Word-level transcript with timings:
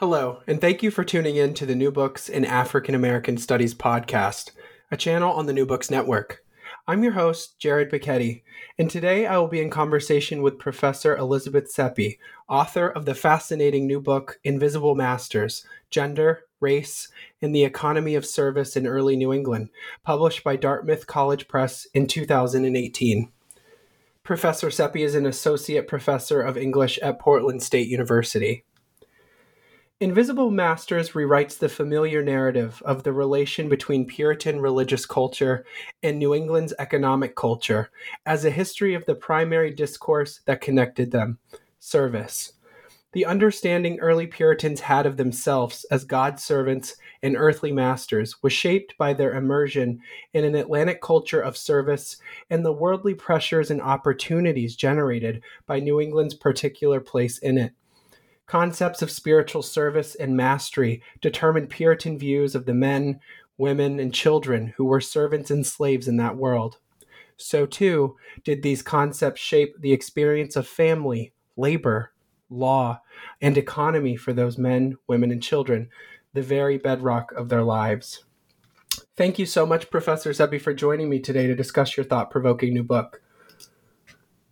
Hello, 0.00 0.40
and 0.46 0.62
thank 0.62 0.82
you 0.82 0.90
for 0.90 1.04
tuning 1.04 1.36
in 1.36 1.52
to 1.52 1.66
the 1.66 1.74
New 1.74 1.92
Books 1.92 2.30
in 2.30 2.42
African 2.46 2.94
American 2.94 3.36
Studies 3.36 3.74
podcast, 3.74 4.50
a 4.90 4.96
channel 4.96 5.30
on 5.30 5.44
the 5.44 5.52
New 5.52 5.66
Books 5.66 5.90
Network. 5.90 6.42
I'm 6.88 7.02
your 7.02 7.12
host, 7.12 7.58
Jared 7.58 7.90
Bacchetti, 7.90 8.40
and 8.78 8.90
today 8.90 9.26
I 9.26 9.36
will 9.36 9.48
be 9.48 9.60
in 9.60 9.68
conversation 9.68 10.40
with 10.40 10.58
Professor 10.58 11.14
Elizabeth 11.14 11.70
Seppi, 11.70 12.18
author 12.48 12.88
of 12.88 13.04
the 13.04 13.14
fascinating 13.14 13.86
new 13.86 14.00
book 14.00 14.40
Invisible 14.42 14.94
Masters 14.94 15.66
Gender, 15.90 16.44
Race, 16.60 17.08
and 17.42 17.54
the 17.54 17.64
Economy 17.64 18.14
of 18.14 18.24
Service 18.24 18.78
in 18.78 18.86
Early 18.86 19.16
New 19.16 19.34
England, 19.34 19.68
published 20.02 20.42
by 20.42 20.56
Dartmouth 20.56 21.06
College 21.06 21.46
Press 21.46 21.86
in 21.92 22.06
2018. 22.06 23.30
Professor 24.24 24.70
Seppi 24.70 25.02
is 25.02 25.14
an 25.14 25.26
associate 25.26 25.86
professor 25.86 26.40
of 26.40 26.56
English 26.56 26.98
at 27.00 27.18
Portland 27.18 27.62
State 27.62 27.88
University. 27.88 28.64
Invisible 30.02 30.50
Masters 30.50 31.10
rewrites 31.10 31.58
the 31.58 31.68
familiar 31.68 32.22
narrative 32.22 32.82
of 32.86 33.02
the 33.02 33.12
relation 33.12 33.68
between 33.68 34.06
Puritan 34.06 34.58
religious 34.58 35.04
culture 35.04 35.66
and 36.02 36.18
New 36.18 36.34
England's 36.34 36.72
economic 36.78 37.36
culture 37.36 37.90
as 38.24 38.46
a 38.46 38.50
history 38.50 38.94
of 38.94 39.04
the 39.04 39.14
primary 39.14 39.70
discourse 39.70 40.40
that 40.46 40.62
connected 40.62 41.10
them 41.10 41.38
service. 41.80 42.54
The 43.12 43.26
understanding 43.26 44.00
early 44.00 44.26
Puritans 44.26 44.80
had 44.80 45.04
of 45.04 45.18
themselves 45.18 45.84
as 45.90 46.04
God's 46.04 46.42
servants 46.42 46.96
and 47.22 47.36
earthly 47.36 47.70
masters 47.70 48.42
was 48.42 48.54
shaped 48.54 48.96
by 48.96 49.12
their 49.12 49.34
immersion 49.34 50.00
in 50.32 50.44
an 50.44 50.54
Atlantic 50.54 51.02
culture 51.02 51.42
of 51.42 51.58
service 51.58 52.16
and 52.48 52.64
the 52.64 52.72
worldly 52.72 53.12
pressures 53.12 53.70
and 53.70 53.82
opportunities 53.82 54.76
generated 54.76 55.42
by 55.66 55.78
New 55.78 56.00
England's 56.00 56.34
particular 56.34 57.00
place 57.00 57.36
in 57.36 57.58
it. 57.58 57.74
Concepts 58.50 59.00
of 59.00 59.12
spiritual 59.12 59.62
service 59.62 60.16
and 60.16 60.36
mastery 60.36 61.00
determined 61.20 61.70
Puritan 61.70 62.18
views 62.18 62.56
of 62.56 62.66
the 62.66 62.74
men, 62.74 63.20
women, 63.58 64.00
and 64.00 64.12
children 64.12 64.74
who 64.76 64.86
were 64.86 65.00
servants 65.00 65.52
and 65.52 65.64
slaves 65.64 66.08
in 66.08 66.16
that 66.16 66.36
world. 66.36 66.78
So, 67.36 67.64
too, 67.64 68.16
did 68.42 68.64
these 68.64 68.82
concepts 68.82 69.40
shape 69.40 69.76
the 69.78 69.92
experience 69.92 70.56
of 70.56 70.66
family, 70.66 71.32
labor, 71.56 72.10
law, 72.50 73.02
and 73.40 73.56
economy 73.56 74.16
for 74.16 74.32
those 74.32 74.58
men, 74.58 74.96
women, 75.06 75.30
and 75.30 75.40
children, 75.40 75.88
the 76.32 76.42
very 76.42 76.76
bedrock 76.76 77.30
of 77.30 77.50
their 77.50 77.62
lives. 77.62 78.24
Thank 79.16 79.38
you 79.38 79.46
so 79.46 79.64
much, 79.64 79.92
Professor 79.92 80.32
Zebby, 80.32 80.58
for 80.58 80.74
joining 80.74 81.08
me 81.08 81.20
today 81.20 81.46
to 81.46 81.54
discuss 81.54 81.96
your 81.96 82.02
thought 82.02 82.32
provoking 82.32 82.74
new 82.74 82.82
book. 82.82 83.22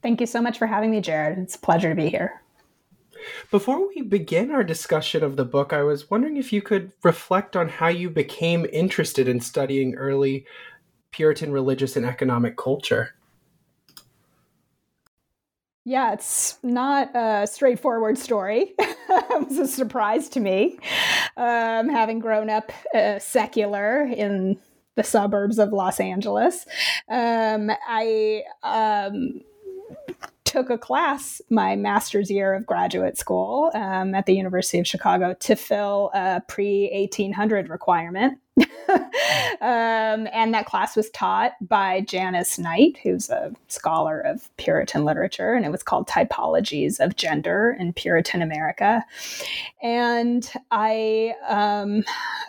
Thank 0.03 0.21
you 0.21 0.27
so 0.29 0.41
much 0.41 0.57
for 0.57 0.69
having 0.69 0.93
me, 0.93 1.01
Jared. 1.01 1.41
It's 1.41 1.57
a 1.57 1.59
pleasure 1.59 1.89
to 1.89 1.97
be 1.97 2.11
here. 2.11 2.41
Before 3.51 3.89
we 3.89 4.03
begin 4.03 4.51
our 4.51 4.63
discussion 4.63 5.25
of 5.25 5.37
the 5.37 5.45
book, 5.45 5.73
I 5.73 5.83
was 5.83 6.11
wondering 6.11 6.37
if 6.37 6.53
you 6.53 6.61
could 6.61 6.93
reflect 7.03 7.57
on 7.57 7.69
how 7.69 7.89
you 7.89 8.11
became 8.11 8.67
interested 8.71 9.27
in 9.27 9.41
studying 9.41 9.95
early 9.95 10.45
Puritan 11.13 11.51
religious 11.51 11.97
and 11.97 12.05
economic 12.05 12.59
culture. 12.59 13.15
Yeah, 15.87 16.13
it's 16.13 16.59
not 16.63 17.17
a 17.17 17.47
straightforward 17.47 18.19
story. 18.19 18.75
it 18.79 19.49
was 19.49 19.57
a 19.57 19.67
surprise 19.67 20.29
to 20.31 20.41
me, 20.41 20.79
um, 21.39 21.89
having 21.89 22.19
grown 22.19 22.51
up 22.51 22.71
uh, 22.95 23.19
secular 23.19 24.03
in 24.03 24.59
the 24.97 25.03
suburbs 25.03 25.59
of 25.59 25.73
Los 25.73 26.01
Angeles. 26.01 26.67
Um, 27.09 27.71
I 27.89 28.43
um, 28.63 29.41
took 30.49 30.71
a 30.71 30.79
class 30.79 31.43
my 31.51 31.77
master's 31.77 32.31
year 32.31 32.55
of 32.55 32.65
graduate 32.65 33.19
school 33.19 33.71
um, 33.75 34.15
at 34.15 34.25
the 34.25 34.35
University 34.35 34.79
of 34.79 34.87
Chicago 34.87 35.35
to 35.41 35.55
fill 35.55 36.11
a 36.15 36.41
pre 36.49 36.91
1800 36.91 37.69
requirement. 37.69 38.39
um, 39.61 40.29
and 40.33 40.55
that 40.55 40.67
class 40.67 40.97
was 40.97 41.11
taught 41.11 41.53
by 41.61 42.01
Janice 42.03 42.59
Knight, 42.59 42.99
who's 43.03 43.29
a 43.31 43.53
scholar 43.69 44.21
of 44.21 44.55
Puritan 44.57 45.05
literature, 45.05 45.55
and 45.55 45.65
it 45.65 45.71
was 45.71 45.83
called 45.83 46.09
Typologies 46.09 46.99
of 47.01 47.17
Gender 47.17 47.77
in 47.79 47.93
Puritan 47.93 48.43
America. 48.43 49.05
And 49.83 50.51
I, 50.71 51.35
um, 51.49 52.05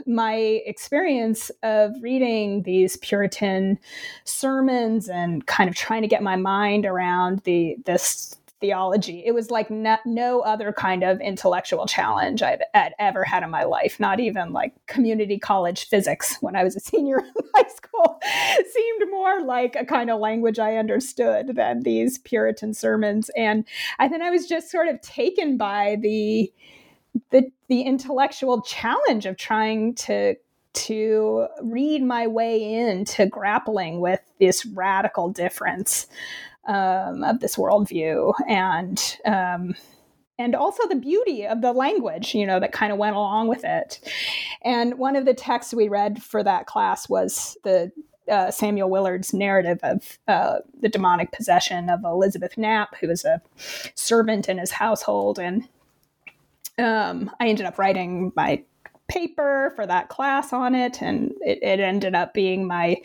my 0.05 0.35
experience 0.65 1.51
of 1.63 1.93
reading 2.01 2.63
these 2.63 2.97
Puritan 2.97 3.79
sermons 4.23 5.09
and 5.09 5.45
kind 5.45 5.69
of 5.69 5.75
trying 5.75 6.01
to 6.01 6.07
get 6.07 6.23
my 6.23 6.35
mind 6.35 6.85
around 6.85 7.39
the 7.43 7.77
this 7.85 8.35
theology. 8.59 9.23
It 9.25 9.33
was 9.33 9.51
like 9.51 9.69
no, 9.69 9.97
no 10.05 10.41
other 10.41 10.71
kind 10.73 11.03
of 11.03 11.19
intellectual 11.21 11.85
challenge 11.85 12.41
I've 12.41 12.61
I'd, 12.73 12.93
ever 12.99 13.23
had 13.23 13.43
in 13.43 13.49
my 13.49 13.63
life, 13.63 13.99
not 13.99 14.19
even 14.19 14.51
like 14.51 14.73
community 14.87 15.39
college 15.39 15.87
physics 15.87 16.37
when 16.41 16.55
I 16.55 16.63
was 16.63 16.75
a 16.75 16.79
senior 16.79 17.19
in 17.19 17.33
high 17.55 17.69
school. 17.69 18.19
seemed 18.71 19.11
more 19.11 19.41
like 19.43 19.75
a 19.75 19.85
kind 19.85 20.09
of 20.09 20.19
language 20.19 20.59
I 20.59 20.75
understood 20.75 21.55
than 21.55 21.83
these 21.83 22.17
Puritan 22.19 22.73
sermons. 22.73 23.29
And 23.35 23.65
I 23.99 24.07
think 24.07 24.21
I 24.21 24.29
was 24.29 24.47
just 24.47 24.69
sort 24.69 24.87
of 24.87 25.01
taken 25.01 25.57
by 25.57 25.97
the 26.01 26.51
the 27.31 27.51
the 27.67 27.81
intellectual 27.81 28.61
challenge 28.61 29.25
of 29.25 29.37
trying 29.37 29.95
to 29.95 30.35
to 30.71 31.47
read 31.63 32.03
my 32.03 32.27
way 32.27 32.73
into 32.73 33.25
grappling 33.25 33.99
with 33.99 34.19
this 34.39 34.65
radical 34.65 35.29
difference 35.29 36.07
um, 36.69 37.23
of 37.23 37.39
this 37.39 37.55
worldview 37.55 38.31
and 38.47 39.17
um, 39.25 39.75
and 40.37 40.55
also 40.55 40.87
the 40.87 40.95
beauty 40.95 41.45
of 41.45 41.61
the 41.61 41.73
language, 41.73 42.33
you 42.33 42.45
know, 42.45 42.61
that 42.61 42.71
kind 42.71 42.93
of 42.93 42.97
went 42.97 43.15
along 43.15 43.49
with 43.49 43.65
it. 43.65 43.99
And 44.61 44.97
one 44.97 45.17
of 45.17 45.25
the 45.25 45.33
texts 45.33 45.73
we 45.73 45.89
read 45.89 46.23
for 46.23 46.43
that 46.43 46.65
class 46.65 47.09
was 47.09 47.57
the 47.65 47.91
uh, 48.31 48.49
Samuel 48.49 48.89
Willard's 48.89 49.33
narrative 49.33 49.79
of 49.83 50.17
uh, 50.29 50.59
the 50.79 50.87
demonic 50.87 51.33
possession 51.33 51.89
of 51.89 52.05
Elizabeth 52.05 52.57
Knapp, 52.57 52.95
who 53.01 53.07
was 53.07 53.25
a 53.25 53.41
servant 53.95 54.47
in 54.47 54.59
his 54.59 54.71
household. 54.71 55.39
And 55.39 55.67
um, 56.77 57.31
I 57.41 57.47
ended 57.47 57.65
up 57.65 57.77
writing 57.77 58.31
my 58.35 58.63
paper 59.09 59.73
for 59.75 59.85
that 59.87 60.07
class 60.07 60.53
on 60.53 60.73
it, 60.75 61.01
and 61.01 61.33
it, 61.41 61.59
it 61.61 61.79
ended 61.81 62.15
up 62.15 62.33
being 62.33 62.65
my 62.65 62.97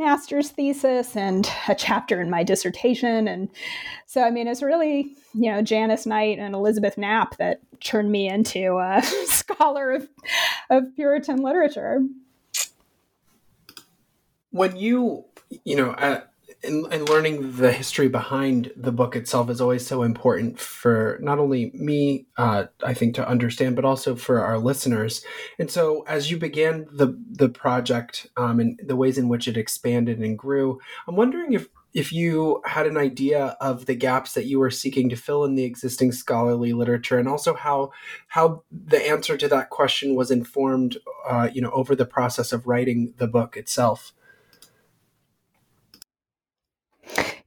master's 0.00 0.48
thesis 0.48 1.14
and 1.14 1.48
a 1.68 1.74
chapter 1.74 2.20
in 2.20 2.30
my 2.30 2.42
dissertation. 2.42 3.28
And 3.28 3.50
so, 4.06 4.22
I 4.22 4.30
mean, 4.30 4.48
it's 4.48 4.62
really, 4.62 5.14
you 5.34 5.52
know, 5.52 5.60
Janice 5.62 6.06
Knight 6.06 6.38
and 6.38 6.54
Elizabeth 6.54 6.96
Knapp 6.96 7.36
that 7.36 7.60
turned 7.80 8.10
me 8.10 8.28
into 8.28 8.78
a 8.78 9.02
scholar 9.26 9.92
of, 9.92 10.08
of 10.70 10.84
Puritan 10.96 11.42
literature. 11.42 12.00
When 14.50 14.74
you, 14.74 15.26
you 15.64 15.76
know, 15.76 15.90
uh, 15.90 16.22
and, 16.62 16.86
and 16.92 17.08
learning 17.08 17.56
the 17.56 17.72
history 17.72 18.08
behind 18.08 18.72
the 18.76 18.92
book 18.92 19.16
itself 19.16 19.48
is 19.50 19.60
always 19.60 19.86
so 19.86 20.02
important 20.02 20.58
for 20.58 21.18
not 21.22 21.38
only 21.38 21.70
me, 21.74 22.26
uh, 22.36 22.66
I 22.84 22.94
think, 22.94 23.14
to 23.14 23.28
understand, 23.28 23.76
but 23.76 23.84
also 23.84 24.14
for 24.14 24.40
our 24.40 24.58
listeners. 24.58 25.24
And 25.58 25.70
so, 25.70 26.02
as 26.06 26.30
you 26.30 26.36
began 26.36 26.86
the 26.92 27.18
the 27.30 27.48
project 27.48 28.26
um, 28.36 28.60
and 28.60 28.80
the 28.82 28.96
ways 28.96 29.18
in 29.18 29.28
which 29.28 29.48
it 29.48 29.56
expanded 29.56 30.18
and 30.18 30.38
grew, 30.38 30.80
I'm 31.08 31.16
wondering 31.16 31.52
if 31.52 31.68
if 31.92 32.12
you 32.12 32.62
had 32.64 32.86
an 32.86 32.96
idea 32.96 33.56
of 33.60 33.86
the 33.86 33.96
gaps 33.96 34.34
that 34.34 34.46
you 34.46 34.60
were 34.60 34.70
seeking 34.70 35.08
to 35.08 35.16
fill 35.16 35.44
in 35.44 35.56
the 35.56 35.64
existing 35.64 36.12
scholarly 36.12 36.72
literature, 36.72 37.18
and 37.18 37.28
also 37.28 37.54
how 37.54 37.90
how 38.28 38.62
the 38.70 39.08
answer 39.08 39.36
to 39.36 39.48
that 39.48 39.70
question 39.70 40.14
was 40.14 40.30
informed, 40.30 40.98
uh, 41.28 41.48
you 41.52 41.62
know, 41.62 41.70
over 41.70 41.96
the 41.96 42.06
process 42.06 42.52
of 42.52 42.66
writing 42.66 43.14
the 43.16 43.26
book 43.26 43.56
itself. 43.56 44.12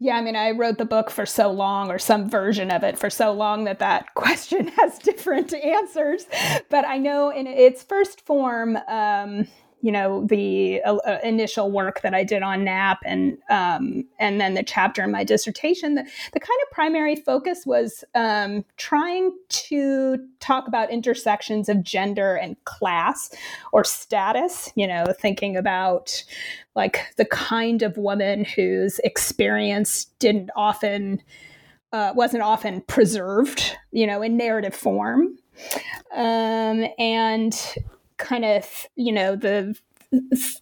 Yeah, 0.04 0.18
I 0.18 0.22
mean, 0.22 0.36
I 0.36 0.52
wrote 0.52 0.80
the 0.80 0.84
book 0.84 1.10
for 1.10 1.26
so 1.26 1.50
long, 1.50 1.90
or 1.90 1.98
some 1.98 2.30
version 2.30 2.72
of 2.72 2.84
it 2.84 3.00
for 3.00 3.10
so 3.10 3.32
long, 3.32 3.64
that 3.64 3.80
that 3.80 4.14
question 4.16 4.68
has 4.68 5.00
different 5.00 5.54
answers. 5.54 6.26
But 6.70 6.86
I 6.86 6.98
know 6.98 7.30
in 7.30 7.48
its 7.48 7.84
first 7.84 8.20
form, 8.20 8.78
um, 8.90 9.48
you 9.84 9.92
know 9.92 10.26
the 10.28 10.82
uh, 10.84 10.96
uh, 10.96 11.20
initial 11.24 11.70
work 11.70 12.02
that 12.02 12.14
I 12.14 12.24
did 12.24 12.42
on 12.42 12.64
Knapp 12.64 13.00
and 13.06 13.38
um, 13.50 14.06
and 14.18 14.40
then 14.40 14.54
the 14.54 14.64
chapter 14.64 15.04
in 15.04 15.12
my 15.12 15.26
dissertation. 15.26 15.96
The, 15.96 16.04
the 16.32 16.40
kind 16.40 16.60
of 16.64 16.72
primary 16.72 17.18
focus 17.18 17.66
was 17.66 18.06
um, 18.16 18.64
trying 18.78 19.34
to 19.50 20.26
talk 20.40 20.70
about 20.70 20.90
intersections 20.90 21.68
of 21.68 21.84
gender 21.84 22.36
and 22.36 22.56
class 22.64 23.30
or 23.74 23.84
status. 23.84 24.72
You 24.76 24.88
know, 24.88 25.06
thinking 25.20 25.58
about 25.58 26.24
like 26.76 27.14
the 27.18 27.26
kind 27.26 27.84
of 27.84 27.98
woman 27.98 28.46
whose 28.46 29.00
experience 29.00 30.06
didn't 30.20 30.50
often 30.56 31.22
uh, 31.92 32.14
wasn't 32.16 32.44
often 32.44 32.80
preserved. 32.88 33.76
You 33.92 34.08
know, 34.08 34.22
in 34.22 34.38
narrative 34.38 34.74
form. 34.74 35.38
Um, 36.16 36.86
and 36.98 37.54
kind 38.24 38.46
of 38.46 38.88
you 38.96 39.12
know 39.12 39.36
the 39.36 39.78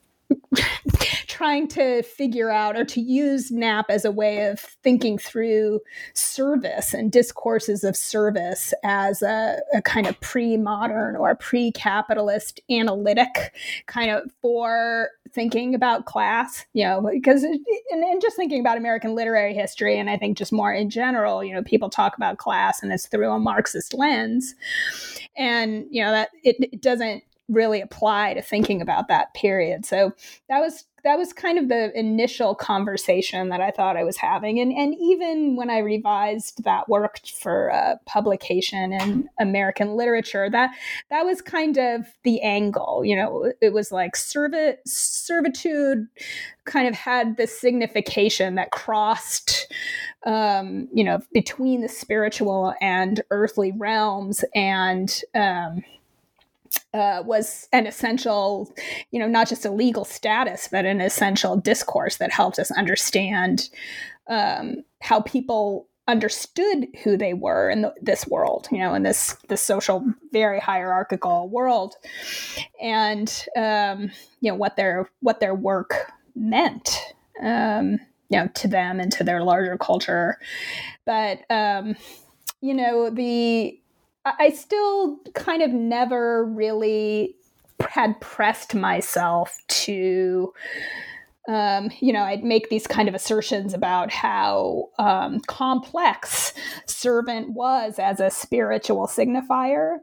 trying 1.27 1.67
to 1.67 2.03
figure 2.03 2.49
out 2.49 2.77
or 2.77 2.85
to 2.85 3.01
use 3.01 3.51
Knapp 3.51 3.89
as 3.89 4.05
a 4.05 4.11
way 4.11 4.45
of 4.47 4.59
thinking 4.59 5.17
through 5.17 5.79
service 6.13 6.93
and 6.93 7.11
discourses 7.11 7.83
of 7.83 7.95
service 7.95 8.73
as 8.83 9.21
a, 9.21 9.59
a 9.73 9.81
kind 9.81 10.07
of 10.07 10.19
pre-modern 10.19 11.15
or 11.15 11.35
pre-capitalist 11.35 12.59
analytic 12.69 13.53
kind 13.87 14.11
of 14.11 14.31
for 14.41 15.09
thinking 15.33 15.73
about 15.73 16.05
class, 16.05 16.65
you 16.73 16.83
know, 16.83 17.09
because 17.11 17.43
and, 17.43 17.65
and, 17.91 18.21
just 18.21 18.35
thinking 18.35 18.59
about 18.59 18.77
American 18.77 19.15
literary 19.15 19.53
history, 19.53 19.97
and 19.97 20.09
I 20.09 20.17
think 20.17 20.37
just 20.37 20.51
more 20.51 20.73
in 20.73 20.89
general, 20.89 21.43
you 21.43 21.53
know, 21.53 21.63
people 21.63 21.89
talk 21.89 22.15
about 22.17 22.37
class 22.37 22.83
and 22.83 22.91
it's 22.91 23.07
through 23.07 23.31
a 23.31 23.39
Marxist 23.39 23.93
lens, 23.93 24.53
and 25.37 25.85
you 25.89 26.03
know 26.03 26.11
that 26.11 26.29
it, 26.43 26.57
it 26.59 26.81
doesn't 26.81 27.23
really 27.51 27.81
apply 27.81 28.33
to 28.33 28.41
thinking 28.41 28.81
about 28.81 29.07
that 29.09 29.33
period. 29.33 29.85
So 29.85 30.13
that 30.49 30.59
was 30.59 30.85
that 31.03 31.17
was 31.17 31.33
kind 31.33 31.57
of 31.57 31.67
the 31.67 31.91
initial 31.97 32.53
conversation 32.53 33.49
that 33.49 33.59
I 33.59 33.71
thought 33.71 33.97
I 33.97 34.03
was 34.03 34.17
having, 34.17 34.59
and 34.59 34.71
and 34.71 34.95
even 34.99 35.55
when 35.55 35.69
I 35.69 35.79
revised 35.79 36.63
that 36.63 36.87
work 36.87 37.19
for 37.25 37.71
uh, 37.71 37.95
publication 38.05 38.93
in 38.93 39.29
American 39.39 39.95
literature, 39.95 40.49
that 40.49 40.71
that 41.09 41.25
was 41.25 41.41
kind 41.41 41.77
of 41.77 42.05
the 42.23 42.41
angle. 42.41 43.03
You 43.03 43.15
know, 43.15 43.51
it 43.61 43.73
was 43.73 43.91
like 43.91 44.15
servi- 44.15 44.77
servitude 44.85 46.07
kind 46.65 46.87
of 46.87 46.93
had 46.93 47.37
this 47.37 47.59
signification 47.59 48.55
that 48.55 48.71
crossed 48.71 49.73
um, 50.25 50.87
you 50.93 51.03
know 51.03 51.19
between 51.33 51.81
the 51.81 51.89
spiritual 51.89 52.73
and 52.79 53.21
earthly 53.31 53.71
realms 53.71 54.45
and 54.53 55.21
um, 55.33 55.83
uh, 56.93 57.23
was 57.25 57.67
an 57.71 57.87
essential, 57.87 58.73
you 59.11 59.19
know, 59.19 59.27
not 59.27 59.47
just 59.47 59.65
a 59.65 59.71
legal 59.71 60.05
status, 60.05 60.67
but 60.71 60.85
an 60.85 61.01
essential 61.01 61.55
discourse 61.55 62.17
that 62.17 62.31
helped 62.31 62.59
us 62.59 62.71
understand 62.71 63.69
um, 64.27 64.83
how 65.01 65.21
people 65.21 65.87
understood 66.07 66.87
who 67.03 67.15
they 67.15 67.33
were 67.33 67.69
in 67.69 67.83
the, 67.83 67.93
this 68.01 68.27
world, 68.27 68.67
you 68.71 68.79
know, 68.79 68.93
in 68.93 69.03
this 69.03 69.37
this 69.47 69.61
social, 69.61 70.05
very 70.31 70.59
hierarchical 70.59 71.49
world, 71.49 71.95
and 72.81 73.45
um, 73.55 74.11
you 74.41 74.51
know 74.51 74.55
what 74.55 74.75
their 74.75 75.09
what 75.21 75.39
their 75.39 75.55
work 75.55 76.11
meant, 76.35 76.99
um, 77.41 77.99
you 78.29 78.37
know, 78.37 78.47
to 78.53 78.67
them 78.67 78.99
and 78.99 79.11
to 79.13 79.23
their 79.23 79.43
larger 79.43 79.77
culture. 79.77 80.37
But 81.05 81.39
um, 81.49 81.95
you 82.61 82.73
know 82.73 83.09
the 83.09 83.80
I 84.25 84.51
still 84.51 85.19
kind 85.33 85.61
of 85.61 85.71
never 85.71 86.45
really 86.45 87.35
had 87.89 88.19
pressed 88.21 88.75
myself 88.75 89.57
to 89.67 90.53
um, 91.47 91.89
you 91.99 92.13
know, 92.13 92.21
I'd 92.21 92.43
make 92.43 92.69
these 92.69 92.85
kind 92.85 93.09
of 93.09 93.15
assertions 93.15 93.73
about 93.73 94.11
how 94.11 94.89
um, 94.99 95.39
complex 95.47 96.53
servant 96.85 97.49
was 97.53 97.97
as 97.97 98.19
a 98.19 98.29
spiritual 98.29 99.07
signifier, 99.07 99.97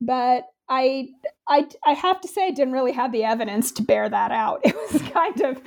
but 0.00 0.44
I, 0.68 1.08
I, 1.48 1.66
I 1.84 1.92
have 1.92 2.20
to 2.20 2.28
say, 2.28 2.46
I 2.46 2.50
didn't 2.50 2.72
really 2.72 2.92
have 2.92 3.12
the 3.12 3.24
evidence 3.24 3.72
to 3.72 3.82
bear 3.82 4.08
that 4.08 4.30
out. 4.32 4.60
It 4.64 4.76
was 4.92 5.02
kind 5.02 5.40
of 5.40 5.62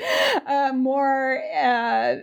uh, 0.46 0.74
more 0.74 1.44
uh, 1.54 2.16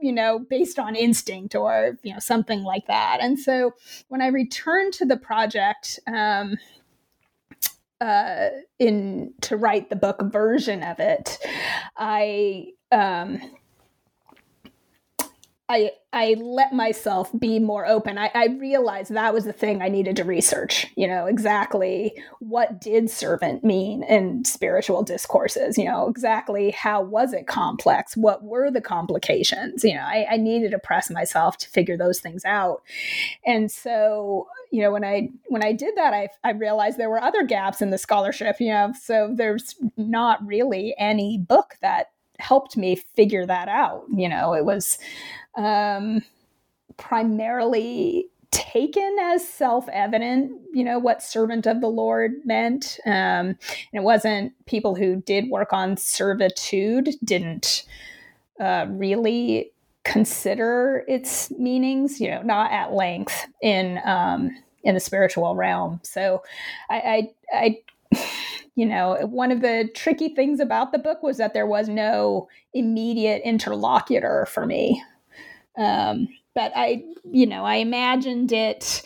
you 0.00 0.12
know, 0.12 0.38
based 0.38 0.78
on 0.78 0.94
instinct 0.94 1.54
or, 1.54 1.98
you 2.02 2.12
know, 2.12 2.18
something 2.18 2.62
like 2.62 2.86
that. 2.86 3.18
And 3.20 3.38
so 3.38 3.72
when 4.08 4.22
I 4.22 4.28
returned 4.28 4.92
to 4.94 5.06
the 5.06 5.16
project, 5.16 5.98
um, 6.06 6.56
uh, 8.00 8.48
in 8.78 9.32
to 9.40 9.56
write 9.56 9.88
the 9.88 9.96
book 9.96 10.20
version 10.24 10.82
of 10.82 11.00
it, 11.00 11.38
I 11.96 12.66
um, 12.92 13.40
I 15.68 15.90
I 16.12 16.36
let 16.38 16.72
myself 16.72 17.30
be 17.38 17.58
more 17.58 17.86
open. 17.86 18.18
I, 18.18 18.30
I, 18.34 18.46
realized 18.46 19.12
that 19.12 19.34
was 19.34 19.44
the 19.44 19.52
thing 19.52 19.82
I 19.82 19.88
needed 19.88 20.16
to 20.16 20.24
research. 20.24 20.86
You 20.96 21.08
know 21.08 21.26
exactly 21.26 22.14
what 22.38 22.80
did 22.80 23.10
servant 23.10 23.64
mean 23.64 24.04
in 24.04 24.44
spiritual 24.44 25.02
discourses. 25.02 25.76
You 25.76 25.86
know 25.86 26.08
exactly 26.08 26.70
how 26.70 27.02
was 27.02 27.32
it 27.32 27.48
complex? 27.48 28.16
What 28.16 28.44
were 28.44 28.70
the 28.70 28.80
complications? 28.80 29.82
You 29.82 29.94
know 29.94 30.02
I, 30.02 30.26
I 30.30 30.36
needed 30.36 30.70
to 30.70 30.78
press 30.78 31.10
myself 31.10 31.58
to 31.58 31.68
figure 31.68 31.96
those 31.96 32.20
things 32.20 32.44
out. 32.44 32.82
And 33.44 33.70
so 33.70 34.46
you 34.70 34.82
know 34.82 34.92
when 34.92 35.04
I 35.04 35.30
when 35.48 35.64
I 35.64 35.72
did 35.72 35.96
that, 35.96 36.14
I 36.14 36.28
I 36.44 36.52
realized 36.52 36.96
there 36.96 37.10
were 37.10 37.22
other 37.22 37.42
gaps 37.42 37.82
in 37.82 37.90
the 37.90 37.98
scholarship. 37.98 38.60
You 38.60 38.68
know 38.68 38.92
so 39.02 39.32
there's 39.34 39.74
not 39.96 40.46
really 40.46 40.94
any 40.96 41.38
book 41.38 41.74
that 41.82 42.10
helped 42.38 42.76
me 42.76 42.96
figure 42.96 43.46
that 43.46 43.68
out. 43.68 44.04
You 44.14 44.28
know, 44.28 44.54
it 44.54 44.64
was 44.64 44.98
um, 45.56 46.22
primarily 46.96 48.28
taken 48.50 49.16
as 49.20 49.46
self-evident 49.46 50.50
you 50.72 50.84
know 50.84 50.98
what 50.98 51.22
servant 51.22 51.66
of 51.66 51.80
the 51.80 51.88
lord 51.88 52.32
meant. 52.44 52.98
Um, 53.04 53.12
and 53.12 53.58
it 53.92 54.02
wasn't 54.02 54.52
people 54.66 54.94
who 54.94 55.16
did 55.16 55.50
work 55.50 55.72
on 55.72 55.96
servitude 55.96 57.10
didn't 57.24 57.84
uh, 58.60 58.86
really 58.88 59.72
consider 60.04 61.04
its 61.08 61.50
meanings 61.52 62.20
you 62.20 62.30
know 62.30 62.42
not 62.42 62.70
at 62.72 62.92
length 62.92 63.46
in 63.60 64.00
um, 64.04 64.50
in 64.84 64.94
the 64.94 65.00
spiritual 65.00 65.54
realm. 65.54 66.00
So 66.02 66.42
i 66.88 67.30
i, 67.52 67.78
I 68.12 68.18
you 68.74 68.86
know 68.86 69.18
one 69.26 69.50
of 69.50 69.60
the 69.60 69.90
tricky 69.94 70.28
things 70.28 70.60
about 70.60 70.92
the 70.92 70.98
book 70.98 71.22
was 71.22 71.38
that 71.38 71.52
there 71.52 71.66
was 71.66 71.88
no 71.88 72.48
immediate 72.72 73.42
interlocutor 73.44 74.46
for 74.46 74.64
me 74.64 75.02
um, 75.76 76.28
but 76.54 76.72
I, 76.74 77.04
you 77.30 77.46
know, 77.46 77.64
I 77.66 77.76
imagined 77.76 78.50
it 78.50 79.02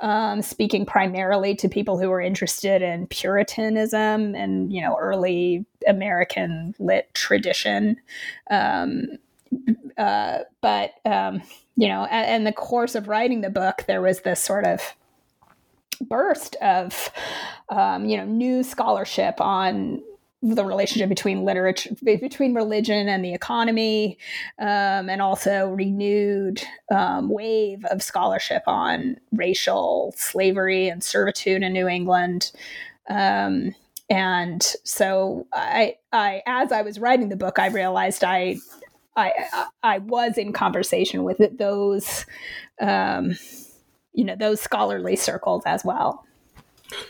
um, 0.00 0.42
speaking 0.42 0.84
primarily 0.84 1.54
to 1.56 1.68
people 1.68 1.98
who 1.98 2.10
were 2.10 2.20
interested 2.20 2.82
in 2.82 3.06
Puritanism 3.06 4.34
and, 4.34 4.70
you 4.70 4.82
know, 4.82 4.96
early 5.00 5.64
American 5.88 6.74
lit 6.78 7.08
tradition. 7.14 7.96
Um, 8.50 9.06
uh, 9.96 10.40
but, 10.60 10.94
um, 11.06 11.40
you 11.76 11.88
know, 11.88 12.06
in 12.06 12.44
the 12.44 12.52
course 12.52 12.94
of 12.94 13.08
writing 13.08 13.40
the 13.40 13.48
book, 13.50 13.84
there 13.86 14.02
was 14.02 14.20
this 14.20 14.44
sort 14.44 14.66
of 14.66 14.94
burst 16.02 16.54
of, 16.56 17.10
um, 17.70 18.04
you 18.04 18.18
know, 18.18 18.26
new 18.26 18.62
scholarship 18.62 19.40
on 19.40 20.02
the 20.42 20.64
relationship 20.64 21.08
between 21.08 21.44
literature, 21.44 21.90
between 22.02 22.54
religion 22.54 23.08
and 23.08 23.22
the 23.22 23.34
economy, 23.34 24.16
um, 24.58 25.10
and 25.10 25.20
also 25.20 25.68
renewed 25.68 26.62
um, 26.90 27.28
wave 27.28 27.84
of 27.90 28.02
scholarship 28.02 28.62
on 28.66 29.16
racial 29.32 30.14
slavery 30.16 30.88
and 30.88 31.04
servitude 31.04 31.62
in 31.62 31.72
New 31.72 31.86
England. 31.86 32.52
Um, 33.08 33.74
and 34.08 34.62
so, 34.82 35.46
I, 35.52 35.96
I, 36.12 36.42
as 36.46 36.72
I 36.72 36.82
was 36.82 36.98
writing 36.98 37.28
the 37.28 37.36
book, 37.36 37.58
I 37.58 37.68
realized 37.68 38.24
I, 38.24 38.56
I, 39.16 39.32
I 39.82 39.98
was 39.98 40.38
in 40.38 40.52
conversation 40.52 41.22
with 41.22 41.38
those, 41.58 42.24
um, 42.80 43.36
you 44.14 44.24
know, 44.24 44.36
those 44.36 44.60
scholarly 44.60 45.16
circles 45.16 45.62
as 45.66 45.84
well. 45.84 46.24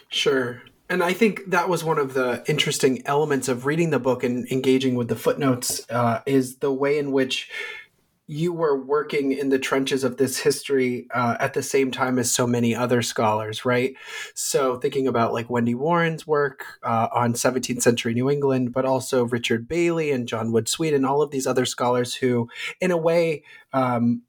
Sure. 0.09 0.63
And 0.91 1.05
I 1.05 1.13
think 1.13 1.51
that 1.51 1.69
was 1.69 1.85
one 1.85 1.99
of 1.99 2.15
the 2.15 2.43
interesting 2.49 3.03
elements 3.07 3.49
of 3.49 3.65
reading 3.65 3.91
the 3.91 4.01
book 4.01 4.25
and 4.25 4.51
engaging 4.51 4.97
with 4.97 5.07
the 5.07 5.15
footnotes 5.15 5.89
uh, 5.89 6.21
is 6.27 6.57
the 6.57 6.73
way 6.73 6.99
in 6.99 7.13
which 7.13 7.49
you 8.27 8.53
were 8.53 8.81
working 8.81 9.33
in 9.33 9.51
the 9.51 9.59
trenches 9.59 10.05
of 10.05 10.17
this 10.17 10.39
history 10.39 11.07
uh, 11.13 11.37
at 11.41 11.55
the 11.55 11.63
same 11.63 11.91
time 11.93 12.19
as 12.19 12.31
so 12.31 12.47
many 12.47 12.75
other 12.75 13.03
scholars, 13.03 13.65
right? 13.65 13.95
So, 14.35 14.77
thinking 14.77 15.07
about 15.07 15.33
like 15.33 15.51
Wendy 15.51 15.75
Warren's 15.75 16.27
work 16.27 16.65
uh, 16.83 17.09
on 17.13 17.35
17th 17.35 17.83
century 17.83 18.15
New 18.15 18.31
England, 18.31 18.73
but 18.73 18.85
also 18.85 19.25
Richard 19.25 19.69
Bailey 19.69 20.11
and 20.11 20.29
John 20.29 20.53
Wood 20.53 20.69
Sweet, 20.69 20.95
and 20.95 21.07
all 21.07 21.23
of 21.23 21.31
these 21.31 21.47
other 21.47 21.65
scholars 21.65 22.15
who, 22.15 22.49
in 22.81 22.91
a 22.91 22.97
way, 22.97 23.43
um, 23.73 24.23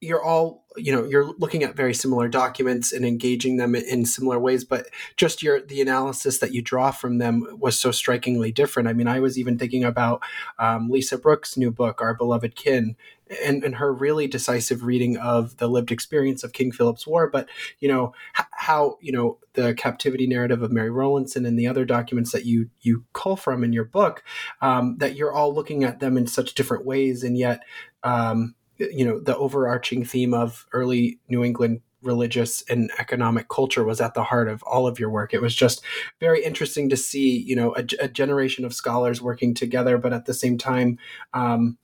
you're 0.00 0.22
all 0.22 0.64
you 0.76 0.92
know 0.92 1.04
you're 1.04 1.32
looking 1.38 1.62
at 1.62 1.76
very 1.76 1.94
similar 1.94 2.28
documents 2.28 2.92
and 2.92 3.04
engaging 3.04 3.56
them 3.56 3.74
in 3.74 4.04
similar 4.04 4.38
ways 4.38 4.64
but 4.64 4.86
just 5.16 5.42
your 5.42 5.60
the 5.60 5.80
analysis 5.80 6.38
that 6.38 6.52
you 6.52 6.60
draw 6.60 6.90
from 6.90 7.18
them 7.18 7.46
was 7.58 7.78
so 7.78 7.90
strikingly 7.90 8.50
different. 8.50 8.88
I 8.88 8.92
mean 8.92 9.06
i 9.06 9.20
was 9.20 9.38
even 9.38 9.58
thinking 9.58 9.84
about 9.84 10.22
um, 10.58 10.90
lisa 10.90 11.16
brooks 11.16 11.56
new 11.56 11.70
book 11.70 12.00
our 12.00 12.14
beloved 12.14 12.56
kin 12.56 12.96
and, 13.42 13.64
and 13.64 13.76
her 13.76 13.92
really 13.92 14.26
decisive 14.26 14.84
reading 14.84 15.16
of 15.16 15.56
the 15.56 15.68
lived 15.68 15.90
experience 15.90 16.42
of 16.44 16.52
king 16.52 16.72
philip's 16.72 17.06
war 17.06 17.28
but 17.28 17.48
you 17.78 17.88
know 17.88 18.12
how 18.50 18.98
you 19.00 19.12
know 19.12 19.38
the 19.54 19.74
captivity 19.74 20.26
narrative 20.26 20.62
of 20.62 20.72
mary 20.72 20.90
rowlandson 20.90 21.46
and 21.46 21.58
the 21.58 21.66
other 21.66 21.84
documents 21.84 22.32
that 22.32 22.44
you 22.44 22.68
you 22.80 23.04
cull 23.12 23.36
from 23.36 23.62
in 23.62 23.72
your 23.72 23.84
book 23.84 24.24
um, 24.60 24.98
that 24.98 25.14
you're 25.14 25.32
all 25.32 25.54
looking 25.54 25.84
at 25.84 26.00
them 26.00 26.16
in 26.16 26.26
such 26.26 26.54
different 26.54 26.84
ways 26.84 27.22
and 27.22 27.38
yet 27.38 27.60
um, 28.02 28.54
you 28.92 29.04
know 29.04 29.18
the 29.20 29.36
overarching 29.36 30.04
theme 30.04 30.34
of 30.34 30.66
early 30.72 31.18
New 31.28 31.44
England 31.44 31.80
religious 32.04 32.62
and 32.68 32.90
economic 32.98 33.48
culture 33.48 33.82
was 33.82 34.00
at 34.00 34.14
the 34.14 34.24
heart 34.24 34.48
of 34.48 34.62
all 34.64 34.86
of 34.86 34.98
your 34.98 35.10
work. 35.10 35.34
It 35.34 35.42
was 35.42 35.54
just 35.54 35.82
very 36.20 36.44
interesting 36.44 36.88
to 36.90 36.96
see, 36.96 37.38
you 37.38 37.56
know, 37.56 37.74
a, 37.74 37.84
a 38.00 38.08
generation 38.08 38.64
of 38.64 38.74
scholars 38.74 39.22
working 39.22 39.54
together, 39.54 39.98
but 39.98 40.12
at 40.12 40.26
the 40.26 40.34
same 40.34 40.58
time, 40.58 40.98
um, 41.32 41.78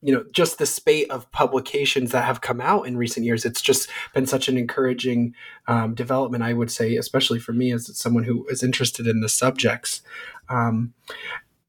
you 0.00 0.14
know, 0.14 0.24
just 0.32 0.58
the 0.58 0.66
spate 0.66 1.10
of 1.10 1.30
publications 1.32 2.12
that 2.12 2.24
have 2.24 2.40
come 2.40 2.60
out 2.60 2.86
in 2.86 2.96
recent 2.96 3.26
years. 3.26 3.44
It's 3.44 3.60
just 3.60 3.90
been 4.14 4.26
such 4.26 4.48
an 4.48 4.56
encouraging 4.56 5.34
um, 5.66 5.94
development, 5.94 6.44
I 6.44 6.52
would 6.52 6.70
say, 6.70 6.94
especially 6.96 7.40
for 7.40 7.52
me 7.52 7.72
as 7.72 7.96
someone 7.98 8.22
who 8.22 8.46
is 8.48 8.62
interested 8.62 9.08
in 9.08 9.20
the 9.20 9.28
subjects. 9.28 10.02
Um, 10.48 10.94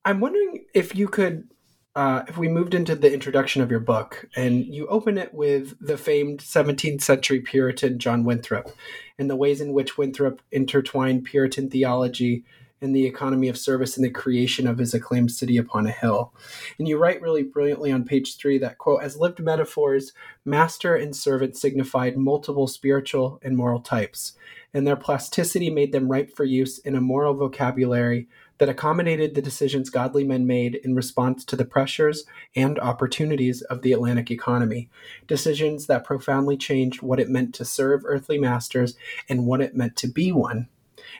I'm 0.05 0.19
wondering 0.19 0.65
if 0.75 0.95
you 0.95 1.07
could 1.07 1.49
uh, 1.95 2.23
if 2.27 2.37
we 2.37 2.47
moved 2.47 2.73
into 2.73 2.95
the 2.95 3.11
introduction 3.11 3.61
of 3.61 3.71
your 3.71 3.79
book 3.79 4.27
and 4.35 4.65
you 4.65 4.87
open 4.87 5.17
it 5.17 5.33
with 5.33 5.75
the 5.81 5.97
famed 5.97 6.39
17th 6.39 7.01
century 7.01 7.41
Puritan 7.41 7.97
John 7.99 8.23
Winthrop 8.23 8.69
and 9.17 9.29
the 9.29 9.35
ways 9.35 9.59
in 9.59 9.73
which 9.73 9.97
Winthrop 9.97 10.41
intertwined 10.51 11.25
Puritan 11.25 11.69
theology 11.69 12.45
and 12.81 12.95
the 12.95 13.05
economy 13.05 13.49
of 13.49 13.57
service 13.57 13.97
in 13.97 14.03
the 14.03 14.09
creation 14.09 14.67
of 14.67 14.77
his 14.77 14.93
acclaimed 14.93 15.31
city 15.31 15.57
upon 15.57 15.85
a 15.85 15.91
hill. 15.91 16.33
And 16.77 16.87
you 16.87 16.97
write 16.97 17.21
really 17.21 17.43
brilliantly 17.43 17.91
on 17.91 18.05
page 18.05 18.37
three 18.37 18.57
that, 18.59 18.77
quote, 18.77 19.03
as 19.03 19.17
lived 19.17 19.39
metaphors, 19.39 20.13
master 20.45 20.95
and 20.95 21.15
servant 21.15 21.57
signified 21.57 22.17
multiple 22.17 22.67
spiritual 22.67 23.39
and 23.43 23.57
moral 23.57 23.81
types, 23.81 24.33
and 24.73 24.87
their 24.87 24.95
plasticity 24.95 25.69
made 25.69 25.91
them 25.91 26.09
ripe 26.09 26.33
for 26.33 26.45
use 26.45 26.77
in 26.79 26.95
a 26.95 27.01
moral 27.01 27.33
vocabulary 27.33 28.27
that 28.59 28.69
accommodated 28.69 29.33
the 29.33 29.41
decisions 29.41 29.89
godly 29.89 30.23
men 30.23 30.45
made 30.45 30.75
in 30.75 30.95
response 30.95 31.43
to 31.45 31.55
the 31.55 31.65
pressures 31.65 32.25
and 32.55 32.77
opportunities 32.79 33.61
of 33.63 33.81
the 33.81 33.93
Atlantic 33.93 34.29
economy. 34.29 34.89
Decisions 35.27 35.87
that 35.87 36.03
profoundly 36.03 36.57
changed 36.57 37.01
what 37.01 37.19
it 37.19 37.29
meant 37.29 37.55
to 37.55 37.65
serve 37.65 38.03
earthly 38.05 38.37
masters 38.37 38.95
and 39.27 39.45
what 39.45 39.61
it 39.61 39.75
meant 39.75 39.95
to 39.97 40.07
be 40.07 40.31
one. 40.31 40.67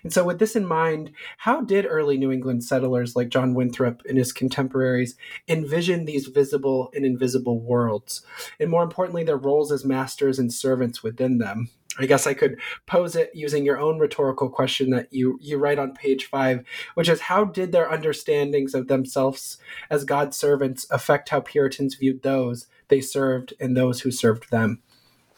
And 0.03 0.13
so, 0.13 0.23
with 0.23 0.39
this 0.39 0.55
in 0.55 0.65
mind, 0.65 1.11
how 1.37 1.61
did 1.61 1.85
early 1.89 2.17
New 2.17 2.31
England 2.31 2.63
settlers 2.63 3.15
like 3.15 3.29
John 3.29 3.53
Winthrop 3.53 4.01
and 4.07 4.17
his 4.17 4.31
contemporaries 4.31 5.15
envision 5.47 6.05
these 6.05 6.27
visible 6.27 6.91
and 6.93 7.05
invisible 7.05 7.59
worlds? 7.59 8.21
And 8.59 8.69
more 8.69 8.83
importantly, 8.83 9.23
their 9.23 9.37
roles 9.37 9.71
as 9.71 9.85
masters 9.85 10.39
and 10.39 10.53
servants 10.53 11.01
within 11.01 11.37
them? 11.37 11.69
I 11.99 12.05
guess 12.05 12.25
I 12.25 12.33
could 12.33 12.59
pose 12.85 13.15
it 13.15 13.31
using 13.33 13.65
your 13.65 13.79
own 13.79 13.99
rhetorical 13.99 14.49
question 14.49 14.89
that 14.91 15.11
you 15.11 15.37
you 15.41 15.57
write 15.57 15.79
on 15.79 15.93
page 15.93 16.25
five, 16.25 16.63
which 16.95 17.09
is 17.09 17.21
how 17.21 17.43
did 17.43 17.71
their 17.71 17.91
understandings 17.91 18.73
of 18.73 18.87
themselves 18.87 19.57
as 19.89 20.05
God's 20.05 20.37
servants 20.37 20.87
affect 20.89 21.29
how 21.29 21.41
Puritans 21.41 21.95
viewed 21.95 22.23
those 22.23 22.67
they 22.87 23.01
served 23.01 23.53
and 23.59 23.75
those 23.75 24.01
who 24.01 24.11
served 24.11 24.49
them? 24.49 24.81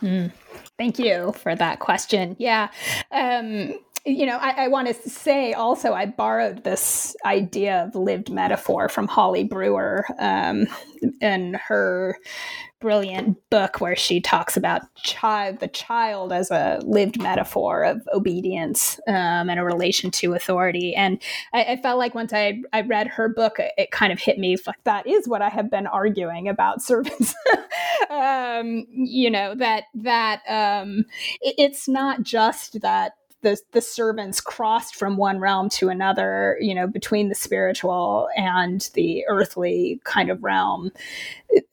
Mm, 0.01 0.31
thank 0.77 0.97
you 0.99 1.33
for 1.37 1.55
that 1.55 1.79
question. 1.79 2.35
Yeah. 2.39 2.69
Um, 3.11 3.75
you 4.05 4.25
know, 4.25 4.37
I, 4.37 4.65
I 4.65 4.67
want 4.67 4.87
to 4.87 5.09
say 5.09 5.53
also, 5.53 5.93
I 5.93 6.07
borrowed 6.07 6.63
this 6.63 7.15
idea 7.25 7.83
of 7.83 7.95
lived 7.95 8.31
metaphor 8.31 8.89
from 8.89 9.07
Holly 9.07 9.43
Brewer 9.43 10.05
um, 10.17 10.67
and 11.21 11.55
her 11.55 12.17
brilliant 12.81 13.37
book 13.51 13.79
where 13.79 13.95
she 13.95 14.19
talks 14.19 14.57
about 14.57 14.81
child, 14.95 15.59
the 15.59 15.67
child 15.67 16.33
as 16.33 16.49
a 16.49 16.79
lived 16.83 17.21
metaphor 17.21 17.83
of 17.83 18.01
obedience 18.11 18.99
um, 19.07 19.49
and 19.49 19.59
a 19.59 19.63
relation 19.63 20.09
to 20.09 20.33
authority. 20.33 20.95
And 20.95 21.21
I, 21.53 21.63
I, 21.63 21.77
felt 21.77 21.99
like 21.99 22.15
once 22.15 22.33
I, 22.33 22.59
I 22.73 22.81
read 22.81 23.07
her 23.07 23.29
book, 23.29 23.59
it, 23.59 23.71
it 23.77 23.91
kind 23.91 24.11
of 24.11 24.19
hit 24.19 24.39
me 24.39 24.57
like 24.65 24.83
that 24.83 25.05
is 25.05 25.27
what 25.27 25.43
I 25.43 25.49
have 25.49 25.69
been 25.69 25.85
arguing 25.85 26.47
about 26.49 26.81
servants. 26.81 27.35
um, 28.09 28.85
you 28.91 29.29
know 29.29 29.53
that 29.55 29.83
that 29.93 30.41
um, 30.47 31.05
it, 31.39 31.55
it's 31.57 31.87
not 31.87 32.23
just 32.23 32.81
that 32.81 33.13
the 33.41 33.59
the 33.71 33.81
servants 33.81 34.41
crossed 34.41 34.95
from 34.95 35.17
one 35.17 35.39
realm 35.39 35.69
to 35.69 35.89
another, 35.89 36.57
you 36.59 36.75
know, 36.75 36.87
between 36.87 37.29
the 37.29 37.35
spiritual 37.35 38.27
and 38.35 38.89
the 38.93 39.25
earthly 39.27 39.99
kind 40.03 40.29
of 40.29 40.43
realm. 40.43 40.91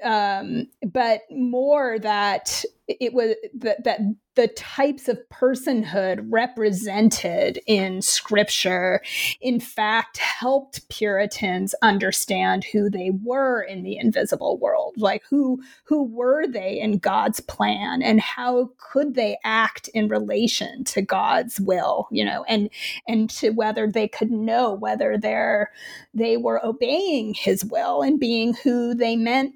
Um, 0.02 0.68
but 0.82 1.22
more 1.30 1.98
that 1.98 2.64
it 2.88 3.12
was 3.12 3.34
that 3.54 3.84
that 3.84 4.00
the 4.34 4.48
types 4.48 5.08
of 5.08 5.18
personhood 5.30 6.24
represented 6.30 7.60
in 7.66 8.00
scripture 8.00 9.02
in 9.40 9.60
fact 9.60 10.16
helped 10.16 10.88
puritans 10.88 11.74
understand 11.82 12.64
who 12.64 12.88
they 12.88 13.10
were 13.22 13.60
in 13.62 13.82
the 13.82 13.98
invisible 13.98 14.58
world. 14.58 14.94
Like 14.96 15.22
who 15.28 15.62
who 15.84 16.04
were 16.04 16.46
they 16.46 16.80
in 16.80 16.98
god's 16.98 17.40
plan 17.40 18.02
and 18.02 18.20
how 18.20 18.70
could 18.78 19.14
they 19.14 19.38
act 19.44 19.88
in 19.88 20.08
relation 20.08 20.84
to 20.84 21.02
god's 21.02 21.60
will 21.60 22.08
you 22.10 22.24
know 22.24 22.44
and 22.48 22.70
and 23.06 23.28
to 23.30 23.50
whether 23.50 23.86
they 23.90 24.08
could 24.08 24.30
know 24.30 24.72
whether 24.72 25.18
they're 25.18 25.70
they 26.14 26.36
were 26.36 26.64
obeying 26.64 27.34
his 27.34 27.64
will 27.64 28.02
and 28.02 28.18
being 28.18 28.54
who 28.54 28.94
they 28.94 29.16
meant 29.16 29.54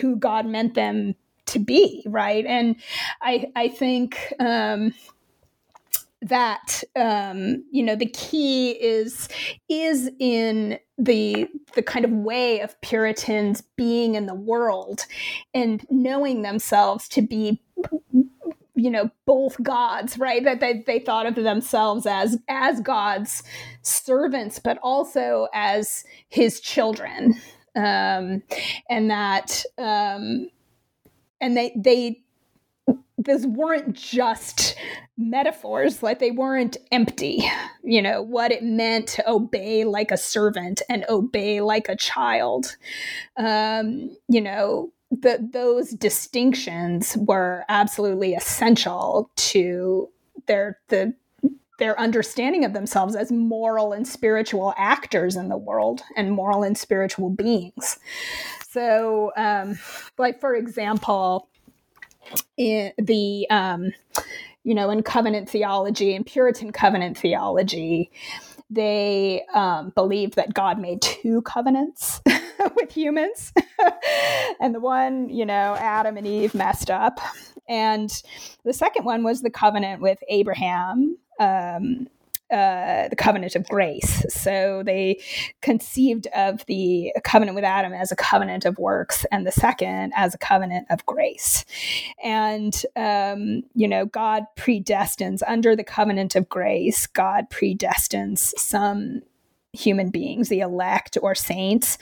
who 0.00 0.16
god 0.16 0.46
meant 0.46 0.74
them 0.74 1.14
to 1.48 1.58
be 1.58 2.02
right? 2.06 2.44
And 2.46 2.76
i 3.22 3.50
i 3.56 3.68
think 3.68 4.32
um 4.40 4.92
that 6.22 6.82
um, 6.96 7.64
you 7.70 7.82
know 7.82 7.94
the 7.94 8.06
key 8.06 8.72
is 8.72 9.28
is 9.68 10.10
in 10.18 10.78
the 10.96 11.48
the 11.74 11.82
kind 11.82 12.04
of 12.04 12.10
way 12.10 12.60
of 12.60 12.80
Puritans 12.80 13.62
being 13.76 14.14
in 14.14 14.26
the 14.26 14.34
world 14.34 15.06
and 15.54 15.86
knowing 15.90 16.42
themselves 16.42 17.08
to 17.10 17.22
be 17.22 17.60
you 18.74 18.90
know 18.90 19.10
both 19.26 19.62
gods 19.62 20.18
right? 20.18 20.42
That 20.42 20.60
they, 20.60 20.82
they 20.86 20.98
thought 20.98 21.26
of 21.26 21.36
themselves 21.36 22.04
as 22.06 22.38
as 22.48 22.80
god's 22.80 23.42
servants 23.82 24.58
but 24.58 24.78
also 24.82 25.48
as 25.54 26.04
his 26.28 26.60
children. 26.60 27.40
Um, 27.76 28.42
and 28.90 29.08
that 29.10 29.62
um, 29.76 30.48
and 31.40 31.56
they 31.56 31.72
they 31.76 32.22
those 33.18 33.46
weren't 33.46 33.94
just 33.94 34.76
metaphors 35.16 36.02
like 36.02 36.20
they 36.20 36.30
weren't 36.30 36.76
empty 36.92 37.42
you 37.82 38.00
know 38.00 38.22
what 38.22 38.52
it 38.52 38.62
meant 38.62 39.08
to 39.08 39.30
obey 39.30 39.84
like 39.84 40.10
a 40.10 40.16
servant 40.16 40.80
and 40.88 41.04
obey 41.08 41.60
like 41.60 41.88
a 41.88 41.96
child. 41.96 42.76
Um 43.36 44.16
you 44.28 44.40
know 44.40 44.92
the, 45.10 45.48
those 45.52 45.90
distinctions 45.92 47.16
were 47.16 47.64
absolutely 47.68 48.34
essential 48.34 49.30
to 49.36 50.08
their 50.46 50.78
the 50.88 51.14
their 51.78 51.98
understanding 51.98 52.64
of 52.64 52.72
themselves 52.72 53.16
as 53.16 53.32
moral 53.32 53.92
and 53.92 54.06
spiritual 54.06 54.74
actors 54.76 55.36
in 55.36 55.48
the 55.48 55.56
world 55.56 56.02
and 56.16 56.32
moral 56.32 56.62
and 56.62 56.76
spiritual 56.76 57.30
beings. 57.30 57.98
So 58.68 59.32
um, 59.36 59.78
like 60.18 60.40
for 60.40 60.54
example 60.54 61.48
in 62.56 62.92
the 62.98 63.46
um, 63.48 63.92
you 64.64 64.74
know 64.74 64.90
in 64.90 65.02
covenant 65.02 65.48
theology 65.48 66.14
and 66.14 66.26
puritan 66.26 66.72
covenant 66.72 67.16
theology 67.16 68.10
they 68.70 69.44
um, 69.54 69.90
believed 69.94 70.34
that 70.34 70.52
god 70.52 70.78
made 70.78 71.00
two 71.00 71.40
covenants 71.42 72.20
with 72.76 72.90
humans. 72.90 73.52
And 74.60 74.74
the 74.74 74.80
one 74.80 75.28
you 75.30 75.46
know 75.46 75.76
adam 75.78 76.16
and 76.16 76.26
eve 76.26 76.54
messed 76.54 76.90
up. 76.90 77.20
And 77.68 78.10
the 78.64 78.72
second 78.72 79.04
one 79.04 79.22
was 79.22 79.40
the 79.40 79.50
covenant 79.50 80.02
with 80.02 80.18
abraham 80.28 81.16
um, 81.38 82.08
uh, 82.50 83.08
the 83.08 83.16
covenant 83.16 83.54
of 83.56 83.68
grace. 83.68 84.24
So 84.30 84.82
they 84.84 85.20
conceived 85.60 86.28
of 86.28 86.64
the 86.66 87.12
covenant 87.24 87.54
with 87.54 87.64
Adam 87.64 87.92
as 87.92 88.10
a 88.10 88.16
covenant 88.16 88.64
of 88.64 88.78
works, 88.78 89.26
and 89.30 89.46
the 89.46 89.52
second 89.52 90.12
as 90.16 90.34
a 90.34 90.38
covenant 90.38 90.86
of 90.90 91.04
grace. 91.04 91.66
And 92.24 92.74
um, 92.96 93.64
you 93.74 93.86
know, 93.86 94.06
God 94.06 94.44
predestines 94.56 95.42
under 95.46 95.76
the 95.76 95.84
covenant 95.84 96.36
of 96.36 96.48
grace. 96.48 97.06
God 97.06 97.50
predestines 97.50 98.38
some 98.56 99.20
human 99.74 100.10
beings, 100.10 100.48
the 100.48 100.60
elect 100.60 101.18
or 101.20 101.34
saints, 101.34 101.98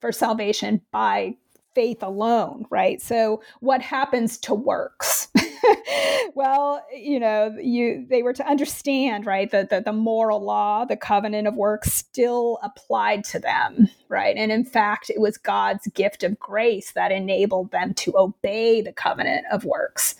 for 0.00 0.12
salvation 0.12 0.80
by 0.92 1.34
faith 1.74 2.02
alone, 2.02 2.66
right? 2.70 3.02
So 3.02 3.42
what 3.60 3.82
happens 3.82 4.38
to 4.38 4.54
works? 4.54 5.28
well, 6.34 6.84
you 6.94 7.20
know, 7.20 7.54
you 7.60 8.06
they 8.08 8.22
were 8.22 8.32
to 8.32 8.46
understand, 8.46 9.26
right, 9.26 9.50
that 9.50 9.70
the, 9.70 9.80
the 9.80 9.92
moral 9.92 10.40
law, 10.40 10.84
the 10.84 10.96
covenant 10.96 11.48
of 11.48 11.56
works 11.56 11.92
still 11.92 12.58
applied 12.62 13.24
to 13.24 13.38
them, 13.38 13.88
right? 14.08 14.36
And 14.36 14.52
in 14.52 14.64
fact, 14.64 15.10
it 15.10 15.20
was 15.20 15.36
God's 15.38 15.86
gift 15.88 16.22
of 16.22 16.38
grace 16.38 16.92
that 16.92 17.12
enabled 17.12 17.70
them 17.70 17.94
to 17.94 18.16
obey 18.16 18.80
the 18.80 18.92
covenant 18.92 19.46
of 19.50 19.64
works. 19.64 20.14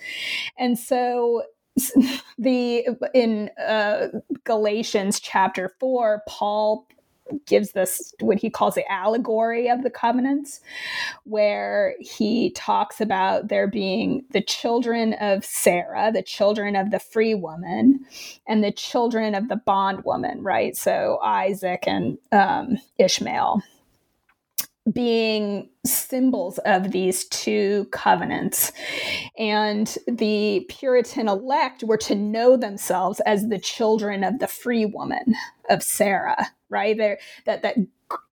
And 0.58 0.78
so 0.78 1.42
the 2.38 2.86
in 3.14 3.50
uh, 3.60 4.08
Galatians 4.44 5.20
chapter 5.20 5.74
4, 5.80 6.22
Paul 6.28 6.86
gives 7.46 7.72
this 7.72 8.14
what 8.20 8.38
he 8.38 8.50
calls 8.50 8.74
the 8.74 8.90
allegory 8.90 9.68
of 9.68 9.82
the 9.82 9.90
covenants, 9.90 10.60
where 11.24 11.94
he 12.00 12.50
talks 12.52 13.00
about 13.00 13.48
there 13.48 13.68
being 13.68 14.24
the 14.32 14.42
children 14.42 15.14
of 15.14 15.44
Sarah, 15.44 16.10
the 16.12 16.22
children 16.22 16.76
of 16.76 16.90
the 16.90 17.00
free 17.00 17.34
woman, 17.34 18.00
and 18.46 18.64
the 18.64 18.72
children 18.72 19.34
of 19.34 19.48
the 19.48 19.56
bondwoman, 19.56 20.42
right? 20.42 20.76
So 20.76 21.20
Isaac 21.22 21.84
and 21.86 22.18
um, 22.32 22.78
Ishmael 22.98 23.62
being 24.92 25.68
symbols 25.84 26.58
of 26.58 26.92
these 26.92 27.24
two 27.28 27.86
covenants. 27.90 28.72
And 29.38 29.96
the 30.06 30.66
Puritan 30.68 31.28
elect 31.28 31.82
were 31.84 31.96
to 31.98 32.14
know 32.14 32.56
themselves 32.56 33.20
as 33.20 33.48
the 33.48 33.58
children 33.58 34.24
of 34.24 34.38
the 34.38 34.46
free 34.46 34.86
woman 34.86 35.34
of 35.70 35.82
Sarah, 35.82 36.48
right? 36.68 36.96
There 36.96 37.18
that 37.46 37.62
that 37.62 37.76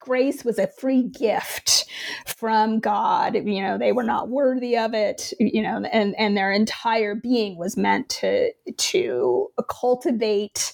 grace 0.01 0.45
was 0.45 0.59
a 0.59 0.67
free 0.67 1.03
gift 1.03 1.87
from 2.27 2.81
God. 2.81 3.35
You 3.35 3.63
know, 3.63 3.79
they 3.79 3.93
were 3.93 4.03
not 4.03 4.29
worthy 4.29 4.77
of 4.77 4.95
it, 4.95 5.33
you 5.39 5.63
know, 5.63 5.83
and, 5.93 6.15
and 6.19 6.37
their 6.37 6.53
entire 6.53 7.15
being 7.15 7.59
was 7.59 7.77
meant 7.77 8.09
to 8.11 8.53
to 8.53 9.49
cultivate 9.69 10.73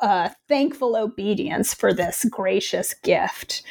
uh, 0.00 0.30
thankful 0.48 0.96
obedience 0.96 1.74
for 1.74 1.92
this 1.92 2.24
gracious 2.30 2.94
gift. 2.94 3.62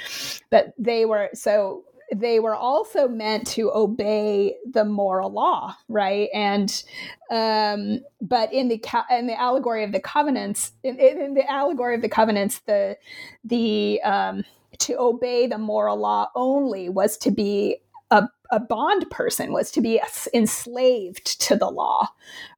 But 0.49 0.73
they 0.77 1.05
were 1.05 1.29
so 1.33 1.83
they 2.13 2.39
were 2.39 2.55
also 2.55 3.07
meant 3.07 3.47
to 3.47 3.71
obey 3.73 4.55
the 4.69 4.85
moral 4.85 5.31
law, 5.31 5.75
right? 5.87 6.29
And 6.33 6.83
um, 7.31 7.99
but 8.21 8.53
in 8.53 8.67
the 8.67 8.83
in 9.11 9.27
the 9.27 9.39
allegory 9.39 9.83
of 9.83 9.91
the 9.91 9.99
covenants, 9.99 10.71
in, 10.83 10.99
in 10.99 11.33
the 11.33 11.49
allegory 11.49 11.95
of 11.95 12.01
the 12.01 12.09
covenants, 12.09 12.59
the 12.59 12.97
the 13.43 14.01
um, 14.03 14.43
to 14.79 14.97
obey 14.99 15.47
the 15.47 15.57
moral 15.57 15.97
law 15.97 16.29
only 16.35 16.89
was 16.89 17.17
to 17.17 17.31
be 17.31 17.77
a, 18.11 18.27
a 18.51 18.59
bond 18.59 19.09
person 19.09 19.51
was 19.51 19.71
to 19.71 19.81
be 19.81 19.99
enslaved 20.33 21.39
to 21.41 21.55
the 21.55 21.69
law 21.69 22.07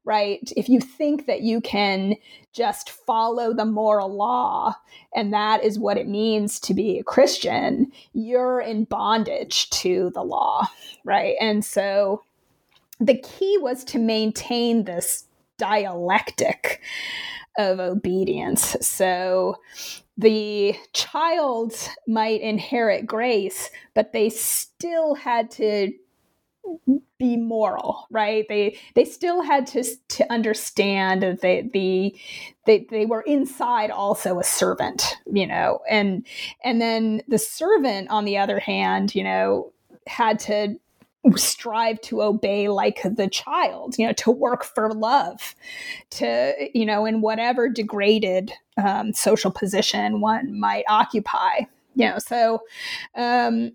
right? 0.05 0.51
If 0.55 0.69
you 0.69 0.79
think 0.79 1.25
that 1.25 1.41
you 1.41 1.59
can 1.59 2.15
just 2.53 2.89
follow 2.89 3.53
the 3.53 3.65
moral 3.65 4.15
law 4.15 4.75
and 5.13 5.33
that 5.33 5.63
is 5.63 5.77
what 5.77 5.97
it 5.97 6.07
means 6.07 6.57
to 6.57 6.73
be 6.73 6.97
a 6.97 7.03
christian 7.03 7.91
you're 8.13 8.61
in 8.61 8.85
bondage 8.85 9.69
to 9.71 10.09
the 10.13 10.23
law 10.23 10.65
right? 11.05 11.35
And 11.39 11.63
so 11.63 12.23
the 12.99 13.17
key 13.17 13.57
was 13.61 13.83
to 13.85 13.99
maintain 13.99 14.83
this 14.83 15.25
dialectic 15.57 16.81
of 17.57 17.79
obedience. 17.79 18.75
So 18.81 19.55
the 20.17 20.75
child 20.91 21.73
might 22.07 22.41
inherit 22.41 23.05
grace, 23.05 23.69
but 23.93 24.11
they 24.11 24.29
still 24.29 25.15
had 25.15 25.51
to 25.51 25.93
be 27.17 27.37
moral 27.37 28.07
right? 28.11 28.45
They 28.49 28.77
they 28.95 29.05
still 29.05 29.41
had 29.41 29.67
to 29.67 29.83
to 30.09 30.33
understand 30.33 31.21
that 31.23 31.71
the 31.73 32.15
they, 32.65 32.87
they 32.89 33.05
were 33.05 33.21
inside 33.21 33.91
also 33.91 34.39
a 34.39 34.43
servant 34.43 35.17
you 35.31 35.47
know? 35.47 35.79
And 35.89 36.25
and 36.63 36.81
then 36.81 37.21
the 37.27 37.39
servant 37.39 38.09
on 38.09 38.25
the 38.25 38.37
other 38.37 38.59
hand 38.59 39.15
you 39.15 39.23
know 39.23 39.71
had 40.07 40.39
to 40.39 40.75
strive 41.35 41.99
to 42.01 42.21
obey 42.21 42.67
like 42.67 43.01
the 43.03 43.27
child 43.27 43.95
you 43.97 44.05
know 44.05 44.13
to 44.13 44.29
work 44.29 44.63
for 44.63 44.93
love 44.93 45.55
to 46.11 46.53
you 46.75 46.85
know 46.85 47.03
in 47.03 47.21
whatever 47.21 47.67
degraded 47.67 48.53
um, 48.77 49.11
social 49.11 49.49
position 49.49 50.21
one 50.21 50.59
might 50.59 50.83
occupy 50.87 51.61
you 51.95 52.09
know? 52.09 52.19
So 52.19 52.61
um, 53.15 53.71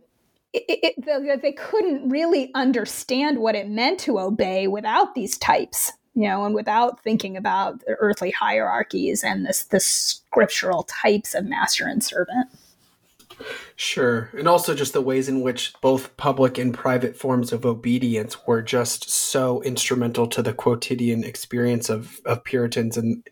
it, 0.53 0.65
it, 0.69 1.05
the, 1.05 1.39
they 1.41 1.53
couldn't 1.53 2.09
really 2.09 2.51
understand 2.55 3.39
what 3.39 3.55
it 3.55 3.69
meant 3.69 4.01
to 4.01 4.19
obey 4.19 4.67
without 4.67 5.15
these 5.15 5.39
types 5.39 5.93
you 6.15 6.29
know 6.29 6.45
and 6.45 6.55
without 6.55 7.03
thinking 7.03 7.37
about 7.37 7.81
the 7.81 7.93
earthly 7.99 8.31
hierarchies 8.31 9.23
and 9.23 9.47
this 9.47 9.65
the 9.65 9.81
scriptural 9.81 10.85
types 10.85 11.35
of 11.35 11.45
master 11.45 11.87
and 11.87 12.03
servant 12.03 12.49
Sure. 13.75 14.31
And 14.37 14.47
also 14.47 14.75
just 14.75 14.93
the 14.93 15.01
ways 15.01 15.29
in 15.29 15.41
which 15.41 15.73
both 15.81 16.15
public 16.19 16.59
and 16.59 16.75
private 16.75 17.17
forms 17.17 17.53
of 17.53 17.65
obedience 17.65 18.47
were 18.47 18.61
just 18.61 19.09
so 19.09 19.63
instrumental 19.63 20.27
to 20.29 20.43
the 20.43 20.53
quotidian 20.53 21.25
experience 21.25 21.89
of, 21.89 22.21
of 22.27 22.45
Puritans 22.45 22.99
and 22.99 23.27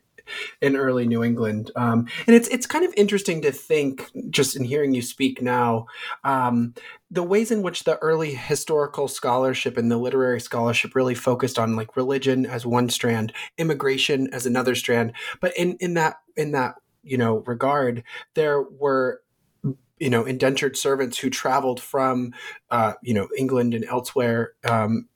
in 0.60 0.76
early 0.76 1.06
New 1.06 1.22
England. 1.22 1.70
Um, 1.76 2.06
and 2.26 2.34
it's 2.36 2.48
it's 2.48 2.66
kind 2.66 2.84
of 2.84 2.92
interesting 2.96 3.42
to 3.42 3.52
think, 3.52 4.10
just 4.30 4.56
in 4.56 4.64
hearing 4.64 4.94
you 4.94 5.02
speak 5.02 5.42
now, 5.42 5.86
um, 6.24 6.74
the 7.10 7.22
ways 7.22 7.50
in 7.50 7.62
which 7.62 7.84
the 7.84 7.98
early 7.98 8.34
historical 8.34 9.08
scholarship 9.08 9.76
and 9.76 9.90
the 9.90 9.96
literary 9.96 10.40
scholarship 10.40 10.94
really 10.94 11.14
focused 11.14 11.58
on 11.58 11.76
like 11.76 11.96
religion 11.96 12.46
as 12.46 12.66
one 12.66 12.88
strand, 12.88 13.32
immigration 13.56 14.28
as 14.32 14.46
another 14.46 14.74
strand. 14.74 15.12
But 15.40 15.56
in 15.56 15.76
in 15.80 15.94
that 15.94 16.16
in 16.36 16.52
that 16.52 16.76
you 17.02 17.18
know 17.18 17.42
regard, 17.46 18.02
there 18.34 18.62
were 18.62 19.22
you 19.98 20.10
know 20.10 20.24
indentured 20.24 20.76
servants 20.76 21.18
who 21.18 21.30
traveled 21.30 21.80
from 21.80 22.32
uh, 22.70 22.94
you 23.02 23.14
know 23.14 23.28
England 23.36 23.74
and 23.74 23.84
elsewhere 23.84 24.52
um, 24.64 25.08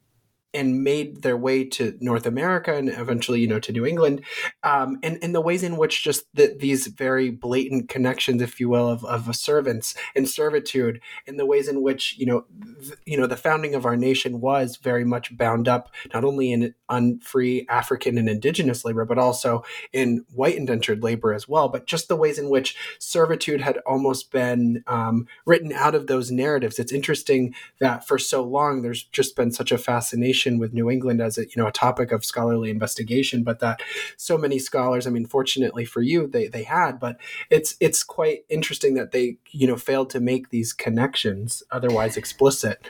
and 0.55 0.83
made 0.85 1.23
their 1.23 1.37
way 1.37 1.65
to 1.65 1.97
North 2.01 2.27
America 2.27 2.75
and 2.75 2.89
eventually, 2.89 3.41
you 3.41 3.47
know, 3.47 3.61
to 3.61 3.73
New 3.73 3.87
England, 3.87 4.23
um, 4.63 4.99
and 5.03 5.19
and 5.23 5.35
the 5.35 5.41
ways 5.41 5.63
in 5.63 5.77
which 5.77 6.03
just 6.05 6.25
the, 6.35 6.57
these 6.59 6.87
very 6.89 7.31
blatant 7.31 7.89
connections, 7.89 8.43
if 8.43 8.61
you 8.61 8.69
will, 8.69 8.89
of, 8.89 9.05
of 9.05 9.35
servants 9.35 9.95
and 10.15 10.29
servitude, 10.29 11.01
and 11.27 11.39
the 11.39 11.47
ways 11.47 11.69
in 11.69 11.83
which 11.83 12.17
you 12.19 12.27
know, 12.27 12.45
th- 12.81 12.95
you 13.07 13.17
know, 13.17 13.27
the 13.27 13.37
founding 13.37 13.75
of 13.75 13.87
our 13.87 13.97
nation 13.97 14.41
was 14.41 14.77
very 14.77 15.05
much 15.05 15.37
bound 15.37 15.69
up 15.69 15.91
not 16.13 16.25
only 16.25 16.53
in 16.53 16.75
unfree 16.89 17.67
African 17.69 18.19
and 18.19 18.29
Indigenous 18.29 18.85
labor, 18.85 19.05
but 19.05 19.19
also 19.19 19.65
in 19.93 20.25
white 20.35 20.57
indentured 20.57 21.03
labor 21.03 21.33
as 21.33 21.49
well. 21.49 21.69
But 21.69 21.87
just 21.87 22.09
the 22.09 22.17
ways 22.17 22.39
in 22.39 22.51
which 22.51 22.77
servitude 22.99 23.61
had 23.61 23.79
almost 23.87 24.31
been 24.31 24.85
um, 24.87 25.27
written 25.47 25.73
out 25.73 25.95
of 25.95 26.07
those 26.07 26.31
narratives. 26.31 26.79
It's 26.79 26.93
interesting 26.93 27.55
that 27.81 28.07
for 28.07 28.19
so 28.19 28.43
long 28.43 28.83
there's 28.83 29.05
just 29.05 29.37
been 29.37 29.51
such 29.51 29.73
a 29.73 29.79
fascination 29.79 30.42
with 30.59 30.73
New 30.73 30.91
England 30.91 31.21
as 31.21 31.39
a 31.39 31.43
you 31.43 31.55
know 31.57 31.67
a 31.67 31.73
topic 31.73 32.13
of 32.13 32.25
scholarly 32.25 32.71
investigation, 32.71 33.43
but 33.43 33.61
that 33.61 33.83
so 34.17 34.37
many 34.39 34.59
scholars, 34.59 35.07
I 35.07 35.11
mean, 35.11 35.27
fortunately 35.27 35.85
for 35.85 36.03
you, 36.03 36.27
they 36.27 36.49
they 36.49 36.65
had, 36.65 36.99
but 36.99 37.17
it's 37.51 37.77
it's 37.81 38.03
quite 38.03 38.45
interesting 38.49 38.95
that 38.95 39.13
they 39.13 39.37
you 39.51 39.67
know 39.67 39.77
failed 39.77 40.11
to 40.11 40.21
make 40.21 40.51
these 40.51 40.73
connections 40.73 41.63
otherwise 41.71 42.17
explicit. 42.17 42.87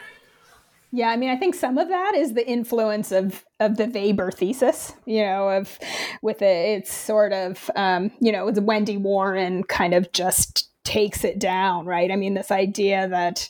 Yeah, 0.95 1.09
I 1.09 1.17
mean, 1.17 1.31
I 1.31 1.37
think 1.37 1.55
some 1.55 1.79
of 1.79 1.89
that 1.89 2.15
is 2.15 2.35
the 2.35 2.47
influence 2.47 3.13
of 3.13 3.45
of 3.61 3.79
the 3.79 3.87
Weber 3.87 4.31
thesis, 4.31 4.93
you 5.07 5.25
know, 5.25 5.49
of 5.49 5.79
with 6.21 6.43
it, 6.43 6.79
it's 6.79 6.93
sort 6.93 7.33
of, 7.33 7.71
um, 7.77 8.11
you 8.21 8.31
know, 8.31 8.51
the 8.51 8.61
Wendy 8.61 8.99
Warren 8.99 9.65
kind 9.65 9.95
of 9.95 10.13
just 10.13 10.69
takes 10.85 11.25
it 11.25 11.39
down, 11.39 11.87
right? 11.87 12.11
I 12.11 12.17
mean, 12.17 12.35
this 12.35 12.51
idea 12.51 13.09
that 13.09 13.49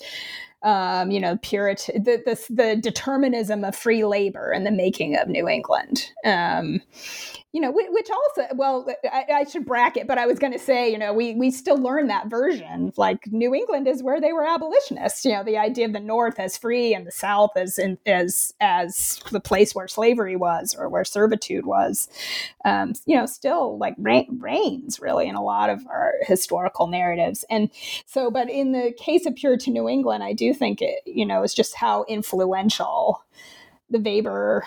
um, 0.63 1.11
you 1.11 1.21
know, 1.21 1.37
Puritan, 1.39 2.03
the, 2.03 2.23
the, 2.25 2.55
the, 2.55 2.77
determinism 2.77 3.65
of 3.65 3.75
free 3.75 4.05
labor 4.05 4.51
and 4.51 4.65
the 4.65 4.71
making 4.71 5.17
of 5.17 5.29
New 5.29 5.49
England. 5.49 6.11
Um, 6.25 6.81
you 7.53 7.61
know, 7.61 7.71
which 7.71 8.09
also, 8.11 8.55
well, 8.55 8.87
I, 9.05 9.27
I 9.31 9.45
should 9.45 9.67
bracket, 9.67 10.07
but 10.07 10.17
I 10.17 10.25
was 10.25 10.39
going 10.39 10.55
to 10.55 10.59
say, 10.59 10.91
you 10.91 10.97
know, 10.97 11.13
we 11.13 11.35
we 11.35 11.51
still 11.51 11.77
learn 11.77 12.07
that 12.07 12.29
version. 12.29 12.95
Like 12.97 13.31
New 13.31 13.55
England 13.55 13.87
is 13.87 14.03
where 14.03 14.23
they 14.23 14.33
were 14.33 14.47
abolitionists. 14.47 15.23
You 15.27 15.33
know, 15.33 15.45
the 15.45 15.59
idea 15.59 15.85
of 15.85 15.93
the 15.93 16.01
North 16.01 16.41
as 16.41 16.57
free 16.57 16.95
and 16.95 17.07
the 17.07 17.13
South 17.13 17.51
as 17.57 17.79
in, 17.79 17.99
as 18.07 18.55
as 18.61 19.21
the 19.31 19.41
place 19.41 19.75
where 19.75 19.87
slavery 19.87 20.35
was 20.35 20.75
or 20.75 20.89
where 20.89 21.05
servitude 21.05 21.67
was. 21.67 22.09
Um, 22.65 22.95
you 23.05 23.17
know, 23.17 23.27
still 23.27 23.77
like 23.77 23.97
reigns 23.99 24.99
really 24.99 25.29
in 25.29 25.35
a 25.35 25.43
lot 25.43 25.69
of 25.69 25.87
our 25.89 26.15
historical 26.23 26.87
narratives. 26.87 27.45
And 27.51 27.69
so, 28.07 28.31
but 28.31 28.49
in 28.49 28.73
the 28.73 28.95
case 28.97 29.27
of 29.27 29.35
Puritan 29.35 29.75
New 29.75 29.91
England, 29.91 30.25
I 30.25 30.33
do 30.33 30.52
think 30.53 30.83
it, 30.83 31.01
you 31.07 31.27
know, 31.27 31.43
is 31.43 31.55
just 31.55 31.75
how 31.75 32.05
influential 32.09 33.25
the 33.91 33.99
Weber 33.99 34.65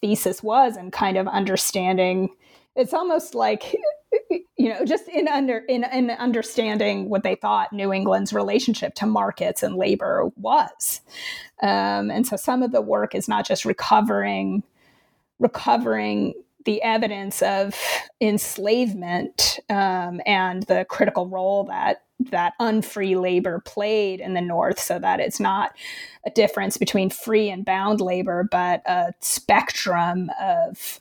thesis 0.00 0.42
was 0.42 0.76
and 0.76 0.92
kind 0.92 1.16
of 1.16 1.26
understanding 1.28 2.30
it's 2.76 2.94
almost 2.94 3.34
like 3.34 3.76
you 4.56 4.68
know 4.68 4.84
just 4.84 5.08
in 5.08 5.28
under 5.28 5.58
in, 5.68 5.84
in 5.92 6.10
understanding 6.10 7.08
what 7.08 7.22
they 7.22 7.34
thought 7.34 7.72
new 7.72 7.92
england's 7.92 8.32
relationship 8.32 8.94
to 8.94 9.06
markets 9.06 9.62
and 9.62 9.76
labor 9.76 10.30
was. 10.36 11.00
Um, 11.62 12.10
and 12.10 12.26
so 12.26 12.36
some 12.36 12.62
of 12.62 12.72
the 12.72 12.82
work 12.82 13.14
is 13.14 13.28
not 13.28 13.46
just 13.46 13.64
recovering 13.64 14.62
recovering 15.38 16.34
the 16.64 16.80
evidence 16.82 17.42
of 17.42 17.78
enslavement 18.20 19.58
um, 19.68 20.20
and 20.24 20.62
the 20.64 20.86
critical 20.88 21.28
role 21.28 21.64
that 21.64 22.03
that 22.20 22.54
unfree 22.60 23.16
labor 23.16 23.60
played 23.64 24.20
in 24.20 24.34
the 24.34 24.40
North, 24.40 24.78
so 24.78 24.98
that 24.98 25.20
it's 25.20 25.40
not 25.40 25.74
a 26.26 26.30
difference 26.30 26.76
between 26.76 27.10
free 27.10 27.50
and 27.50 27.64
bound 27.64 28.00
labor, 28.00 28.46
but 28.50 28.82
a 28.86 29.12
spectrum 29.20 30.30
of 30.40 31.00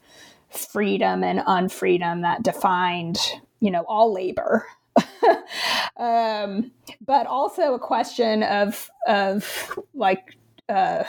freedom 0.49 1.23
and 1.23 1.39
unfreedom 1.39 2.21
that 2.21 2.43
defined, 2.43 3.17
you 3.59 3.71
know, 3.71 3.83
all 3.87 4.13
labor. 4.13 4.65
um, 5.97 6.71
but 7.05 7.25
also 7.25 7.73
a 7.73 7.79
question 7.79 8.43
of 8.43 8.89
of 9.07 9.79
like 9.93 10.37
uh, 10.69 11.03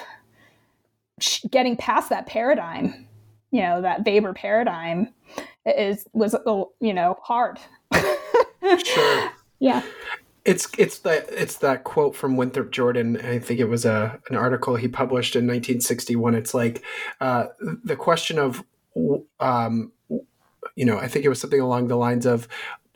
getting 1.50 1.76
past 1.76 2.08
that 2.10 2.26
paradigm, 2.26 3.06
you 3.50 3.60
know, 3.62 3.82
that 3.82 4.04
Weber 4.04 4.32
paradigm 4.32 5.12
is 5.66 6.06
was 6.12 6.34
you 6.80 6.94
know 6.94 7.18
hard. 7.22 7.58
sure. 8.84 9.30
Yeah. 9.58 9.82
It's 10.44 10.68
it's 10.76 10.98
that 11.00 11.26
it's 11.30 11.56
that 11.58 11.84
quote 11.84 12.14
from 12.14 12.36
Winthrop 12.36 12.70
Jordan. 12.70 13.16
I 13.16 13.38
think 13.38 13.60
it 13.60 13.68
was 13.68 13.86
a 13.86 14.20
an 14.28 14.36
article 14.36 14.76
he 14.76 14.88
published 14.88 15.36
in 15.36 15.44
1961. 15.44 16.34
It's 16.34 16.52
like 16.52 16.84
uh, 17.20 17.46
the 17.82 17.96
question 17.96 18.38
of, 18.38 18.62
um, 19.40 19.92
you 20.76 20.84
know, 20.84 20.98
I 20.98 21.08
think 21.08 21.24
it 21.24 21.30
was 21.30 21.40
something 21.40 21.60
along 21.60 21.88
the 21.88 21.96
lines 21.96 22.26
of 22.26 22.46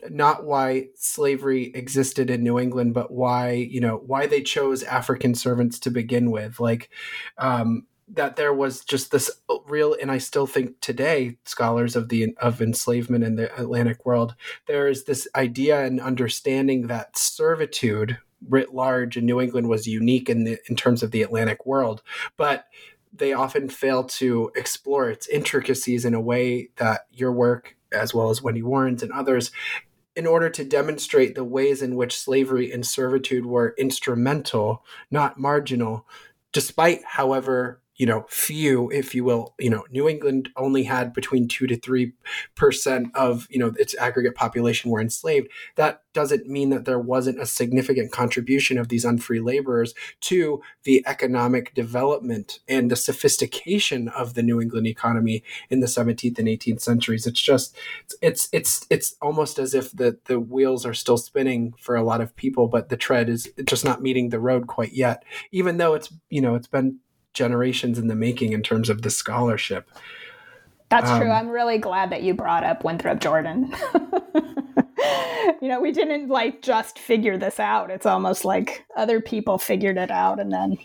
not 0.09 0.45
why 0.45 0.87
slavery 0.95 1.71
existed 1.73 2.29
in 2.29 2.43
New 2.43 2.59
England, 2.59 2.93
but 2.93 3.11
why 3.11 3.51
you 3.51 3.81
know 3.81 4.03
why 4.05 4.27
they 4.27 4.43
chose 4.43 4.83
African 4.83 5.33
servants 5.33 5.79
to 5.79 5.89
begin 5.89 6.29
with. 6.29 6.59
Like, 6.59 6.91
um, 7.39 7.87
that 8.13 8.35
there 8.35 8.53
was 8.53 8.83
just 8.83 9.11
this 9.11 9.29
real 9.67 9.95
and 10.01 10.11
i 10.11 10.17
still 10.17 10.47
think 10.47 10.79
today 10.81 11.37
scholars 11.45 11.95
of 11.95 12.09
the 12.09 12.33
of 12.37 12.61
enslavement 12.61 13.23
in 13.23 13.35
the 13.35 13.53
atlantic 13.59 14.05
world 14.05 14.35
there 14.67 14.87
is 14.87 15.03
this 15.03 15.27
idea 15.35 15.83
and 15.83 16.01
understanding 16.01 16.87
that 16.87 17.17
servitude 17.17 18.17
writ 18.47 18.73
large 18.73 19.17
in 19.17 19.25
new 19.25 19.39
england 19.39 19.67
was 19.69 19.87
unique 19.87 20.29
in 20.29 20.43
the 20.43 20.57
in 20.69 20.75
terms 20.75 21.03
of 21.03 21.11
the 21.11 21.21
atlantic 21.21 21.65
world 21.65 22.01
but 22.37 22.65
they 23.11 23.33
often 23.33 23.67
fail 23.67 24.03
to 24.03 24.51
explore 24.55 25.09
its 25.09 25.27
intricacies 25.27 26.05
in 26.05 26.13
a 26.13 26.21
way 26.21 26.69
that 26.77 27.07
your 27.11 27.31
work 27.31 27.75
as 27.91 28.13
well 28.13 28.29
as 28.29 28.41
wendy 28.41 28.63
warren's 28.63 29.03
and 29.03 29.11
others 29.11 29.51
in 30.15 30.25
order 30.25 30.49
to 30.49 30.65
demonstrate 30.65 31.35
the 31.35 31.43
ways 31.43 31.81
in 31.81 31.95
which 31.95 32.19
slavery 32.19 32.71
and 32.71 32.85
servitude 32.85 33.45
were 33.45 33.75
instrumental 33.77 34.83
not 35.11 35.39
marginal 35.39 36.05
despite 36.51 37.03
however 37.05 37.81
you 37.99 38.05
know, 38.05 38.25
few, 38.29 38.89
if 38.91 39.13
you 39.13 39.25
will, 39.25 39.53
you 39.59 39.69
know, 39.69 39.83
New 39.91 40.07
England 40.07 40.49
only 40.55 40.83
had 40.83 41.11
between 41.11 41.49
two 41.49 41.67
to 41.67 41.75
three 41.75 42.13
percent 42.55 43.09
of, 43.13 43.45
you 43.49 43.59
know, 43.59 43.73
its 43.77 43.93
aggregate 43.97 44.35
population 44.35 44.89
were 44.89 45.01
enslaved. 45.01 45.49
That 45.75 46.01
doesn't 46.13 46.47
mean 46.47 46.69
that 46.69 46.85
there 46.85 46.97
wasn't 46.97 47.41
a 47.41 47.45
significant 47.45 48.13
contribution 48.13 48.77
of 48.77 48.87
these 48.87 49.03
unfree 49.03 49.41
laborers 49.41 49.93
to 50.21 50.61
the 50.83 51.03
economic 51.05 51.73
development 51.75 52.59
and 52.69 52.89
the 52.89 52.95
sophistication 52.95 54.07
of 54.07 54.33
the 54.33 54.43
New 54.43 54.61
England 54.61 54.87
economy 54.87 55.43
in 55.69 55.81
the 55.81 55.87
17th 55.87 56.39
and 56.39 56.47
18th 56.47 56.79
centuries. 56.79 57.27
It's 57.27 57.41
just, 57.41 57.75
it's, 58.21 58.47
it's, 58.53 58.87
it's 58.89 59.15
almost 59.21 59.59
as 59.59 59.73
if 59.73 59.91
the, 59.91 60.17
the 60.25 60.39
wheels 60.39 60.85
are 60.85 60.93
still 60.93 61.17
spinning 61.17 61.73
for 61.77 61.97
a 61.97 62.03
lot 62.03 62.21
of 62.21 62.33
people, 62.37 62.69
but 62.69 62.87
the 62.87 62.97
tread 62.97 63.27
is 63.27 63.51
just 63.65 63.83
not 63.83 64.01
meeting 64.01 64.29
the 64.29 64.39
road 64.39 64.67
quite 64.67 64.93
yet, 64.93 65.25
even 65.51 65.77
though 65.77 65.95
it's, 65.95 66.13
you 66.29 66.39
know, 66.39 66.55
it's 66.55 66.67
been 66.67 66.99
generations 67.33 67.97
in 67.97 68.07
the 68.07 68.15
making 68.15 68.53
in 68.53 68.61
terms 68.61 68.89
of 68.89 69.01
the 69.01 69.09
scholarship. 69.09 69.89
That's 70.89 71.09
um, 71.09 71.21
true. 71.21 71.29
I'm 71.29 71.49
really 71.49 71.77
glad 71.77 72.09
that 72.11 72.23
you 72.23 72.33
brought 72.33 72.63
up 72.63 72.83
Winthrop 72.83 73.19
Jordan. 73.19 73.73
you 75.61 75.67
know, 75.67 75.79
we 75.79 75.91
didn't 75.91 76.29
like 76.29 76.61
just 76.61 76.97
figure 76.99 77.37
this 77.37 77.59
out. 77.59 77.91
It's 77.91 78.05
almost 78.05 78.45
like 78.45 78.85
other 78.97 79.21
people 79.21 79.57
figured 79.57 79.97
it 79.97 80.11
out 80.11 80.39
and 80.39 80.51
then 80.51 80.77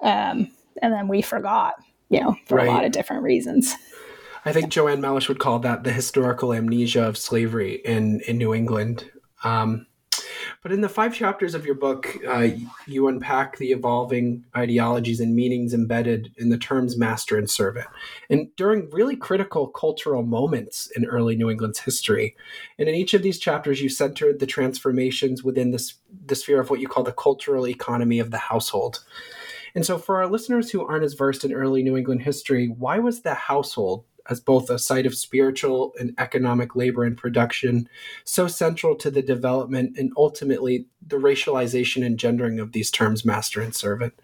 um 0.00 0.50
and 0.82 0.92
then 0.92 1.08
we 1.08 1.22
forgot, 1.22 1.74
you 2.10 2.20
know, 2.20 2.36
for 2.46 2.56
right. 2.56 2.68
a 2.68 2.70
lot 2.70 2.84
of 2.84 2.92
different 2.92 3.22
reasons. 3.22 3.74
I 4.44 4.52
think 4.52 4.68
Joanne 4.68 5.00
Melish 5.00 5.26
would 5.28 5.40
call 5.40 5.58
that 5.60 5.82
the 5.82 5.92
historical 5.92 6.52
amnesia 6.52 7.02
of 7.02 7.18
slavery 7.18 7.80
in 7.84 8.20
in 8.20 8.38
New 8.38 8.54
England. 8.54 9.10
Um, 9.42 9.86
but 10.66 10.72
in 10.72 10.80
the 10.80 10.88
five 10.88 11.14
chapters 11.14 11.54
of 11.54 11.64
your 11.64 11.76
book, 11.76 12.18
uh, 12.26 12.48
you 12.88 13.06
unpack 13.06 13.56
the 13.56 13.70
evolving 13.70 14.44
ideologies 14.56 15.20
and 15.20 15.36
meanings 15.36 15.72
embedded 15.72 16.32
in 16.38 16.48
the 16.48 16.58
terms 16.58 16.96
master 16.96 17.38
and 17.38 17.48
servant. 17.48 17.86
And 18.30 18.48
during 18.56 18.90
really 18.90 19.14
critical 19.14 19.68
cultural 19.68 20.24
moments 20.24 20.90
in 20.96 21.04
early 21.04 21.36
New 21.36 21.50
England's 21.50 21.78
history. 21.78 22.34
And 22.80 22.88
in 22.88 22.96
each 22.96 23.14
of 23.14 23.22
these 23.22 23.38
chapters, 23.38 23.80
you 23.80 23.88
centered 23.88 24.40
the 24.40 24.46
transformations 24.46 25.44
within 25.44 25.70
this, 25.70 25.94
the 26.26 26.34
sphere 26.34 26.58
of 26.58 26.68
what 26.68 26.80
you 26.80 26.88
call 26.88 27.04
the 27.04 27.12
cultural 27.12 27.68
economy 27.68 28.18
of 28.18 28.32
the 28.32 28.38
household. 28.38 29.04
And 29.76 29.86
so, 29.86 29.98
for 29.98 30.16
our 30.16 30.26
listeners 30.26 30.72
who 30.72 30.84
aren't 30.84 31.04
as 31.04 31.14
versed 31.14 31.44
in 31.44 31.52
early 31.52 31.84
New 31.84 31.96
England 31.96 32.22
history, 32.22 32.66
why 32.66 32.98
was 32.98 33.20
the 33.20 33.34
household 33.34 34.04
as 34.28 34.40
both 34.40 34.70
a 34.70 34.78
site 34.78 35.06
of 35.06 35.14
spiritual 35.14 35.92
and 35.98 36.14
economic 36.18 36.76
labor 36.76 37.04
and 37.04 37.16
production, 37.16 37.88
so 38.24 38.46
central 38.46 38.94
to 38.96 39.10
the 39.10 39.22
development 39.22 39.96
and 39.98 40.12
ultimately 40.16 40.86
the 41.06 41.16
racialization 41.16 42.04
and 42.04 42.18
gendering 42.18 42.58
of 42.58 42.72
these 42.72 42.90
terms 42.90 43.24
master 43.24 43.60
and 43.60 43.74
servant. 43.74 44.14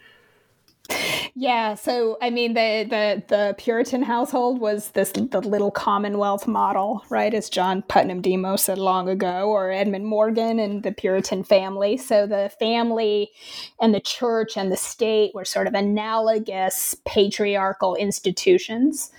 Yeah, 1.35 1.75
so 1.75 2.19
I 2.21 2.29
mean 2.31 2.55
the 2.55 2.87
the 2.88 3.23
the 3.29 3.55
Puritan 3.57 4.03
household 4.03 4.61
was 4.61 4.91
this 4.91 5.12
the 5.12 5.41
little 5.41 5.71
Commonwealth 5.71 6.47
model, 6.47 7.05
right? 7.09 7.33
As 7.33 7.49
John 7.49 7.83
Putnam 7.83 8.21
Demos 8.21 8.65
said 8.65 8.79
long 8.79 9.09
ago, 9.09 9.49
or 9.49 9.71
Edmund 9.71 10.07
Morgan 10.07 10.59
and 10.59 10.83
the 10.83 10.93
Puritan 10.93 11.45
family. 11.45 11.97
So 11.97 12.27
the 12.27 12.51
family 12.59 13.31
and 13.81 13.95
the 13.95 14.01
church 14.01 14.57
and 14.57 14.71
the 14.71 14.77
state 14.77 15.35
were 15.35 15.45
sort 15.45 15.67
of 15.67 15.75
analogous 15.75 16.97
patriarchal 17.07 17.95
institutions 17.95 19.11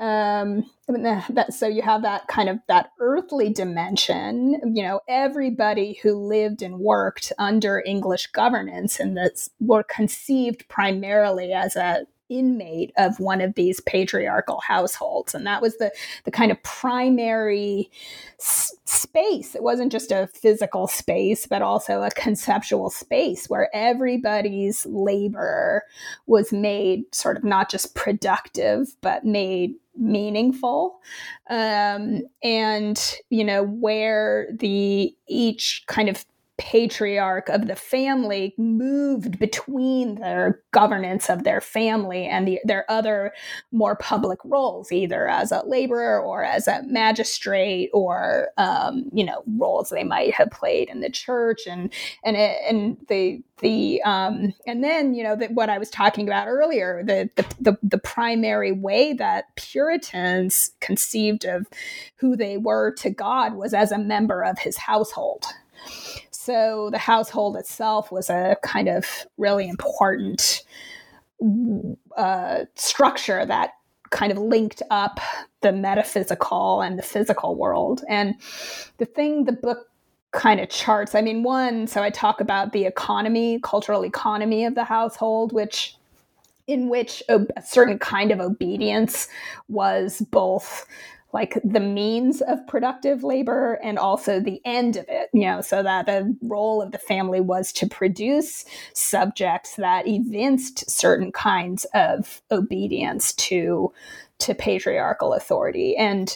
um 0.00 0.64
that 0.88 1.52
so 1.52 1.68
you 1.68 1.80
have 1.80 2.02
that 2.02 2.26
kind 2.26 2.48
of 2.48 2.58
that 2.66 2.90
earthly 2.98 3.48
dimension 3.48 4.60
you 4.74 4.82
know 4.82 5.00
everybody 5.08 5.98
who 6.02 6.14
lived 6.14 6.62
and 6.62 6.80
worked 6.80 7.32
under 7.38 7.80
english 7.86 8.26
governance 8.28 8.98
and 8.98 9.16
that 9.16 9.48
were 9.60 9.84
conceived 9.84 10.68
primarily 10.68 11.52
as 11.52 11.76
a 11.76 12.04
inmate 12.28 12.92
of 12.96 13.20
one 13.20 13.40
of 13.40 13.54
these 13.54 13.80
patriarchal 13.80 14.60
households. 14.66 15.34
And 15.34 15.46
that 15.46 15.62
was 15.62 15.76
the 15.78 15.92
the 16.24 16.30
kind 16.30 16.50
of 16.50 16.62
primary 16.62 17.90
s- 18.40 18.74
space. 18.84 19.54
It 19.54 19.62
wasn't 19.62 19.92
just 19.92 20.10
a 20.10 20.28
physical 20.34 20.86
space 20.86 21.46
but 21.46 21.62
also 21.62 22.02
a 22.02 22.10
conceptual 22.10 22.90
space 22.90 23.48
where 23.48 23.74
everybody's 23.74 24.86
labor 24.86 25.82
was 26.26 26.52
made 26.52 27.02
sort 27.14 27.36
of 27.36 27.44
not 27.44 27.70
just 27.70 27.94
productive 27.94 28.88
but 29.00 29.24
made 29.24 29.74
meaningful. 29.96 31.00
Um, 31.50 32.22
and 32.42 33.14
you 33.30 33.44
know 33.44 33.64
where 33.64 34.48
the 34.58 35.14
each 35.28 35.84
kind 35.86 36.08
of 36.08 36.24
patriarch 36.56 37.48
of 37.48 37.66
the 37.66 37.74
family 37.74 38.54
moved 38.56 39.38
between 39.38 40.16
their 40.16 40.60
governance 40.70 41.28
of 41.28 41.42
their 41.42 41.60
family 41.60 42.26
and 42.26 42.46
the, 42.46 42.60
their 42.64 42.88
other 42.88 43.32
more 43.72 43.96
public 43.96 44.38
roles, 44.44 44.92
either 44.92 45.28
as 45.28 45.50
a 45.50 45.64
laborer 45.66 46.20
or 46.20 46.44
as 46.44 46.68
a 46.68 46.82
magistrate, 46.86 47.90
or 47.92 48.48
um, 48.56 49.04
you 49.12 49.24
know 49.24 49.42
roles 49.58 49.90
they 49.90 50.04
might 50.04 50.32
have 50.32 50.50
played 50.50 50.88
in 50.88 51.00
the 51.00 51.10
church, 51.10 51.66
and 51.66 51.92
and 52.24 52.36
and 52.36 52.96
the 53.08 53.42
the 53.60 54.00
um, 54.02 54.54
and 54.66 54.84
then 54.84 55.14
you 55.14 55.24
know 55.24 55.34
the, 55.34 55.46
what 55.46 55.70
I 55.70 55.78
was 55.78 55.90
talking 55.90 56.28
about 56.28 56.46
earlier, 56.46 57.02
the, 57.04 57.28
the 57.34 57.46
the 57.60 57.78
the 57.82 57.98
primary 57.98 58.70
way 58.70 59.12
that 59.14 59.46
Puritans 59.56 60.70
conceived 60.80 61.44
of 61.44 61.66
who 62.16 62.36
they 62.36 62.58
were 62.58 62.92
to 62.98 63.10
God 63.10 63.54
was 63.54 63.74
as 63.74 63.90
a 63.90 63.98
member 63.98 64.44
of 64.44 64.60
His 64.60 64.76
household 64.76 65.46
so 66.44 66.90
the 66.90 66.98
household 66.98 67.56
itself 67.56 68.12
was 68.12 68.28
a 68.28 68.56
kind 68.62 68.88
of 68.88 69.06
really 69.38 69.66
important 69.66 70.62
uh, 72.16 72.64
structure 72.74 73.46
that 73.46 73.70
kind 74.10 74.30
of 74.30 74.36
linked 74.38 74.82
up 74.90 75.20
the 75.62 75.72
metaphysical 75.72 76.82
and 76.82 76.98
the 76.98 77.02
physical 77.02 77.56
world. 77.56 78.04
And 78.08 78.34
the 78.98 79.06
thing 79.06 79.44
the 79.44 79.52
book 79.52 79.88
kind 80.32 80.60
of 80.60 80.68
charts, 80.68 81.14
I 81.14 81.22
mean, 81.22 81.42
one, 81.42 81.86
so 81.86 82.02
I 82.02 82.10
talk 82.10 82.40
about 82.40 82.72
the 82.72 82.84
economy, 82.84 83.58
cultural 83.62 84.04
economy 84.04 84.66
of 84.66 84.74
the 84.74 84.84
household, 84.84 85.52
which 85.52 85.96
in 86.66 86.90
which 86.90 87.22
a, 87.28 87.40
a 87.56 87.62
certain 87.62 87.98
kind 87.98 88.30
of 88.30 88.40
obedience 88.40 89.28
was 89.68 90.20
both 90.30 90.86
like 91.34 91.58
the 91.64 91.80
means 91.80 92.40
of 92.42 92.64
productive 92.68 93.24
labor 93.24 93.74
and 93.82 93.98
also 93.98 94.38
the 94.38 94.60
end 94.64 94.96
of 94.96 95.04
it, 95.08 95.28
you 95.34 95.42
know, 95.42 95.60
so 95.60 95.82
that 95.82 96.06
the 96.06 96.34
role 96.42 96.80
of 96.80 96.92
the 96.92 96.98
family 96.98 97.40
was 97.40 97.72
to 97.72 97.88
produce 97.88 98.64
subjects 98.92 99.74
that 99.74 100.06
evinced 100.06 100.88
certain 100.88 101.32
kinds 101.32 101.86
of 101.92 102.40
obedience 102.52 103.34
to 103.34 103.92
to 104.38 104.54
patriarchal 104.54 105.34
authority. 105.34 105.96
And 105.96 106.34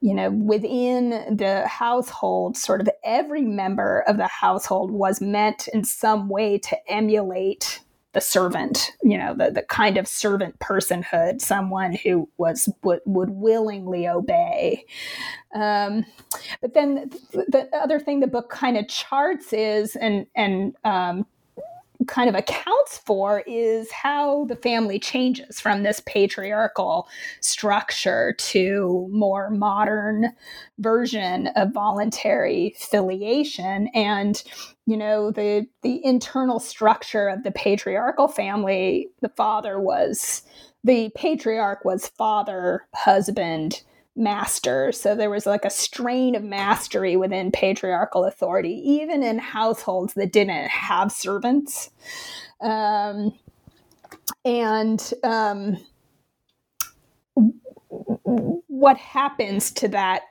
you 0.00 0.12
know, 0.12 0.30
within 0.30 1.36
the 1.36 1.64
household, 1.68 2.56
sort 2.56 2.80
of 2.80 2.88
every 3.04 3.42
member 3.42 4.00
of 4.08 4.16
the 4.16 4.26
household 4.26 4.90
was 4.90 5.20
meant 5.20 5.68
in 5.68 5.84
some 5.84 6.28
way 6.28 6.58
to 6.58 6.76
emulate 6.90 7.78
the 8.12 8.20
servant, 8.20 8.92
you 9.02 9.16
know, 9.16 9.34
the, 9.34 9.50
the 9.50 9.62
kind 9.62 9.96
of 9.96 10.06
servant 10.06 10.58
personhood, 10.58 11.40
someone 11.40 11.94
who 11.94 12.28
was 12.36 12.68
would, 12.82 13.00
would 13.06 13.30
willingly 13.30 14.06
obey. 14.06 14.84
Um, 15.54 16.04
but 16.60 16.74
then 16.74 17.10
the, 17.32 17.44
the 17.48 17.76
other 17.76 17.98
thing 17.98 18.20
the 18.20 18.26
book 18.26 18.50
kind 18.50 18.76
of 18.76 18.88
charts 18.88 19.52
is 19.52 19.96
and 19.96 20.26
and 20.34 20.74
um, 20.84 21.26
kind 22.06 22.28
of 22.28 22.34
accounts 22.34 22.98
for 22.98 23.42
is 23.46 23.90
how 23.90 24.44
the 24.46 24.56
family 24.56 24.98
changes 24.98 25.60
from 25.60 25.82
this 25.82 26.00
patriarchal 26.06 27.08
structure 27.40 28.34
to 28.38 29.08
more 29.10 29.50
modern 29.50 30.32
version 30.78 31.48
of 31.48 31.72
voluntary 31.72 32.74
filiation 32.78 33.88
and 33.94 34.42
you 34.86 34.96
know 34.96 35.30
the 35.30 35.66
the 35.82 36.04
internal 36.04 36.58
structure 36.58 37.28
of 37.28 37.44
the 37.44 37.52
patriarchal 37.52 38.28
family 38.28 39.08
the 39.20 39.28
father 39.30 39.80
was 39.80 40.42
the 40.84 41.10
patriarch 41.14 41.84
was 41.84 42.08
father 42.08 42.86
husband 42.94 43.82
master. 44.14 44.92
So 44.92 45.14
there 45.14 45.30
was 45.30 45.46
like 45.46 45.64
a 45.64 45.70
strain 45.70 46.34
of 46.34 46.42
mastery 46.42 47.16
within 47.16 47.50
patriarchal 47.50 48.24
authority, 48.24 48.80
even 48.84 49.22
in 49.22 49.38
households 49.38 50.14
that 50.14 50.32
didn't 50.32 50.68
have 50.68 51.10
servants. 51.10 51.90
Um, 52.60 53.32
and 54.44 55.12
um, 55.24 55.78
what 58.66 58.96
happens 58.98 59.70
to 59.72 59.88
that 59.88 60.22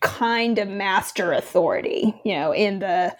kind 0.00 0.58
of 0.58 0.68
master 0.68 1.32
authority, 1.32 2.14
you 2.24 2.34
know, 2.34 2.52
in 2.52 2.78
the 2.80 3.16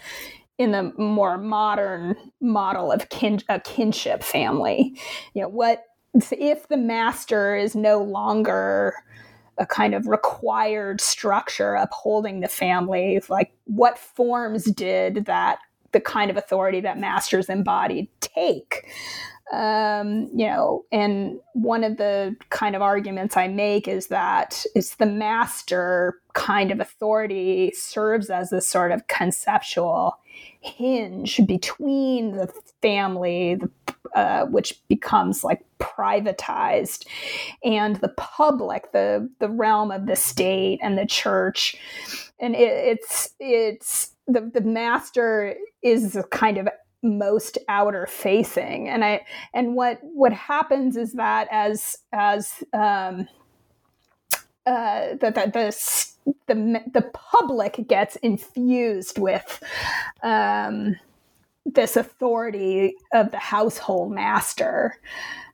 in 0.61 0.73
the 0.73 0.93
more 0.99 1.39
modern 1.39 2.15
model 2.43 2.93
of 2.93 3.09
kin, 3.09 3.41
a 3.49 3.59
kinship 3.59 4.23
family, 4.23 4.95
you 5.33 5.41
know, 5.41 5.49
what 5.49 5.85
if 6.33 6.69
the 6.69 6.77
master 6.77 7.57
is 7.57 7.75
no 7.75 8.03
longer 8.03 8.93
a 9.57 9.65
kind 9.65 9.95
of 9.95 10.07
required 10.07 11.01
structure 11.01 11.77
upholding 11.77 12.41
the 12.41 12.49
family 12.49 13.23
like 13.31 13.53
what 13.65 13.99
forms 13.99 14.65
did 14.65 15.25
that 15.25 15.61
the 15.93 16.01
kind 16.01 16.31
of 16.31 16.37
authority 16.37 16.81
that 16.81 16.99
masters 16.99 17.49
embodied 17.49 18.09
take. 18.21 18.87
Um, 19.53 20.31
you 20.33 20.47
know 20.47 20.85
and 20.93 21.41
one 21.55 21.83
of 21.83 21.97
the 21.97 22.37
kind 22.51 22.77
of 22.77 22.83
arguments 22.83 23.37
i 23.37 23.49
make 23.49 23.89
is 23.89 24.07
that 24.07 24.65
it's 24.77 24.95
the 24.95 25.07
master 25.07 26.21
kind 26.35 26.71
of 26.71 26.79
authority 26.79 27.73
serves 27.75 28.31
as 28.31 28.51
this 28.51 28.69
sort 28.69 28.93
of 28.93 29.09
conceptual 29.09 30.17
hinge 30.61 31.41
between 31.49 32.37
the 32.37 32.47
family 32.81 33.57
the 33.57 33.69
uh, 34.15 34.45
which 34.47 34.81
becomes 34.89 35.45
like 35.45 35.65
privatized, 35.79 37.07
and 37.65 37.97
the 37.97 38.13
public, 38.17 38.93
the 38.93 39.31
the 39.39 39.49
realm 39.49 39.91
of 39.91 40.07
the 40.07 40.17
state 40.17 40.81
and 40.83 40.99
the 40.99 41.07
church, 41.07 41.77
and 42.39 42.55
it, 42.55 42.73
it's 42.99 43.35
it's 43.39 44.13
the 44.33 44.51
the 44.53 44.61
master 44.61 45.55
is 45.83 46.19
kind 46.31 46.59
of 46.59 46.69
most 47.03 47.57
outer 47.69 48.07
facing 48.07 48.89
and 48.89 49.05
i 49.05 49.21
and 49.55 49.75
what 49.75 49.99
what 50.03 50.33
happens 50.33 50.97
is 50.97 51.15
that 51.15 51.49
as 51.51 51.99
as 52.13 52.63
um 52.75 53.27
uh 54.67 55.15
that 55.21 55.35
the, 55.35 55.75
the 56.47 56.83
the 56.93 57.11
public 57.15 57.81
gets 57.89 58.17
infused 58.17 59.19
with 59.19 59.63
um 60.23 60.95
this 61.65 61.97
authority 61.97 62.95
of 63.13 63.31
the 63.31 63.39
household 63.39 64.13
master. 64.13 64.99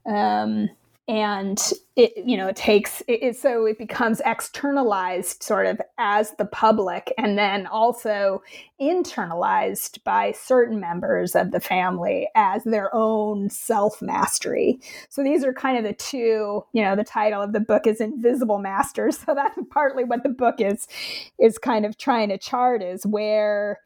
Um, 0.06 0.70
and 1.08 1.72
it 1.94 2.12
you 2.16 2.36
know 2.36 2.48
it 2.48 2.56
takes 2.56 3.00
it, 3.02 3.22
it, 3.22 3.36
so 3.36 3.64
it 3.64 3.78
becomes 3.78 4.20
externalized 4.24 5.42
sort 5.42 5.66
of 5.66 5.80
as 5.98 6.32
the 6.32 6.44
public 6.44 7.12
and 7.16 7.38
then 7.38 7.66
also 7.66 8.42
internalized 8.80 10.02
by 10.04 10.32
certain 10.32 10.80
members 10.80 11.34
of 11.34 11.52
the 11.52 11.60
family 11.60 12.28
as 12.34 12.64
their 12.64 12.94
own 12.94 13.48
self 13.48 14.02
mastery 14.02 14.78
so 15.08 15.22
these 15.22 15.44
are 15.44 15.52
kind 15.52 15.78
of 15.78 15.84
the 15.84 15.92
two 15.92 16.64
you 16.72 16.82
know 16.82 16.96
the 16.96 17.04
title 17.04 17.40
of 17.40 17.52
the 17.52 17.60
book 17.60 17.86
is 17.86 18.00
invisible 18.00 18.58
masters. 18.58 19.18
So 19.26 19.34
that's 19.34 19.58
partly 19.70 20.04
what 20.04 20.22
the 20.22 20.28
book 20.28 20.60
is 20.60 20.86
is 21.40 21.58
kind 21.58 21.84
of 21.84 21.98
trying 21.98 22.28
to 22.28 22.38
chart 22.38 22.80
is 22.82 23.04
where 23.04 23.80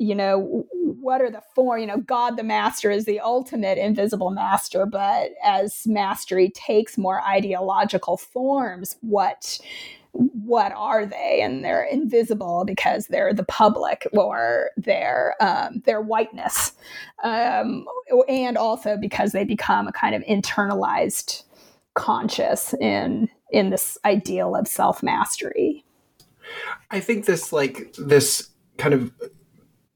you 0.00 0.14
know 0.14 0.66
what 0.72 1.20
are 1.20 1.30
the 1.30 1.42
four 1.54 1.78
you 1.78 1.86
know 1.86 1.98
god 1.98 2.36
the 2.36 2.42
master 2.42 2.90
is 2.90 3.04
the 3.04 3.20
ultimate 3.20 3.78
invisible 3.78 4.30
master 4.30 4.86
but 4.86 5.32
as 5.44 5.86
mastery 5.86 6.50
takes 6.50 6.96
more 6.96 7.20
ideological 7.22 8.16
forms 8.16 8.96
what 9.02 9.60
what 10.12 10.72
are 10.72 11.06
they? 11.06 11.40
And 11.40 11.64
they're 11.64 11.84
invisible 11.84 12.64
because 12.66 13.06
they're 13.06 13.32
the 13.32 13.44
public 13.44 14.06
or 14.12 14.70
their 14.76 15.36
um, 15.40 15.82
their 15.86 16.00
whiteness 16.00 16.72
um, 17.22 17.86
and 18.28 18.58
also 18.58 18.96
because 18.96 19.32
they 19.32 19.44
become 19.44 19.86
a 19.86 19.92
kind 19.92 20.14
of 20.14 20.22
internalized 20.22 21.44
conscious 21.94 22.74
in 22.74 23.28
in 23.50 23.70
this 23.70 23.98
ideal 24.04 24.54
of 24.54 24.68
self 24.68 25.02
mastery 25.02 25.84
i 26.92 27.00
think 27.00 27.26
this 27.26 27.52
like 27.52 27.92
this 27.98 28.48
kind 28.78 28.94
of 28.94 29.12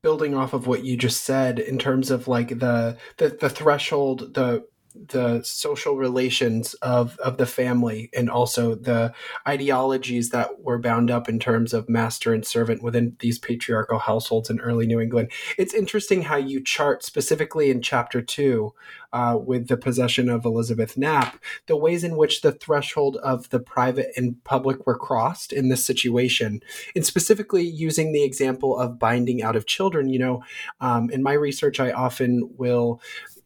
building 0.05 0.35
off 0.35 0.53
of 0.53 0.67
what 0.67 0.85
you 0.85 0.99
just 0.99 1.25
said 1.25 1.59
in 1.59 1.79
terms 1.79 2.11
of 2.11 2.29
like 2.29 2.51
the 2.61 2.97
the, 3.17 3.31
the 3.41 3.49
threshold 3.49 4.35
the 4.35 4.63
the 4.95 5.43
social 5.43 5.97
relations 5.97 6.75
of 6.75 7.19
of 7.19 7.37
the 7.37 7.47
family 7.47 8.11
and 8.15 8.31
also 8.31 8.75
the 8.75 9.13
ideologies 9.47 10.31
that 10.31 10.61
were 10.63 10.79
bound 10.79 11.11
up 11.11 11.29
in 11.29 11.39
terms 11.39 11.73
of 11.73 11.89
master 11.89 12.33
and 12.33 12.47
servant 12.47 12.83
within 12.83 13.17
these 13.21 13.39
patriarchal 13.39 13.99
households 13.99 14.51
in 14.51 14.61
early 14.61 14.87
New 14.87 15.01
England. 15.01 15.31
It's 15.59 15.75
interesting 15.75 16.23
how 16.23 16.37
you 16.37 16.63
chart 16.63 17.05
specifically 17.05 17.71
in 17.71 17.83
chapter 17.83 18.23
two 18.23 18.73
uh, 19.13 19.39
with 19.41 19.69
the 19.69 19.77
possession 19.77 20.29
of 20.29 20.45
Elizabeth 20.45 20.97
Knapp 20.97 21.39
the 21.67 21.77
ways 21.77 22.05
in 22.05 22.17
which 22.17 22.43
the 22.43 22.53
threshold 22.53 23.17
of 23.19 23.49
the 23.51 23.61
private 23.61 24.13
and 24.17 24.43
public 24.45 24.87
were 24.87 24.99
crossed 24.99 25.53
in 25.53 25.69
this 25.69 25.85
situation, 25.85 26.61
and 26.95 27.05
specifically 27.07 27.63
using 27.63 28.13
the 28.13 28.23
example 28.23 28.79
of 28.79 28.99
binding 28.99 29.43
out 29.43 29.57
of 29.57 29.67
children. 29.67 30.09
You 30.09 30.19
know, 30.19 30.45
um, 30.81 31.11
in 31.11 31.23
my 31.23 31.33
research, 31.33 31.81
I 31.81 31.93
often 31.93 32.51
will 32.57 33.01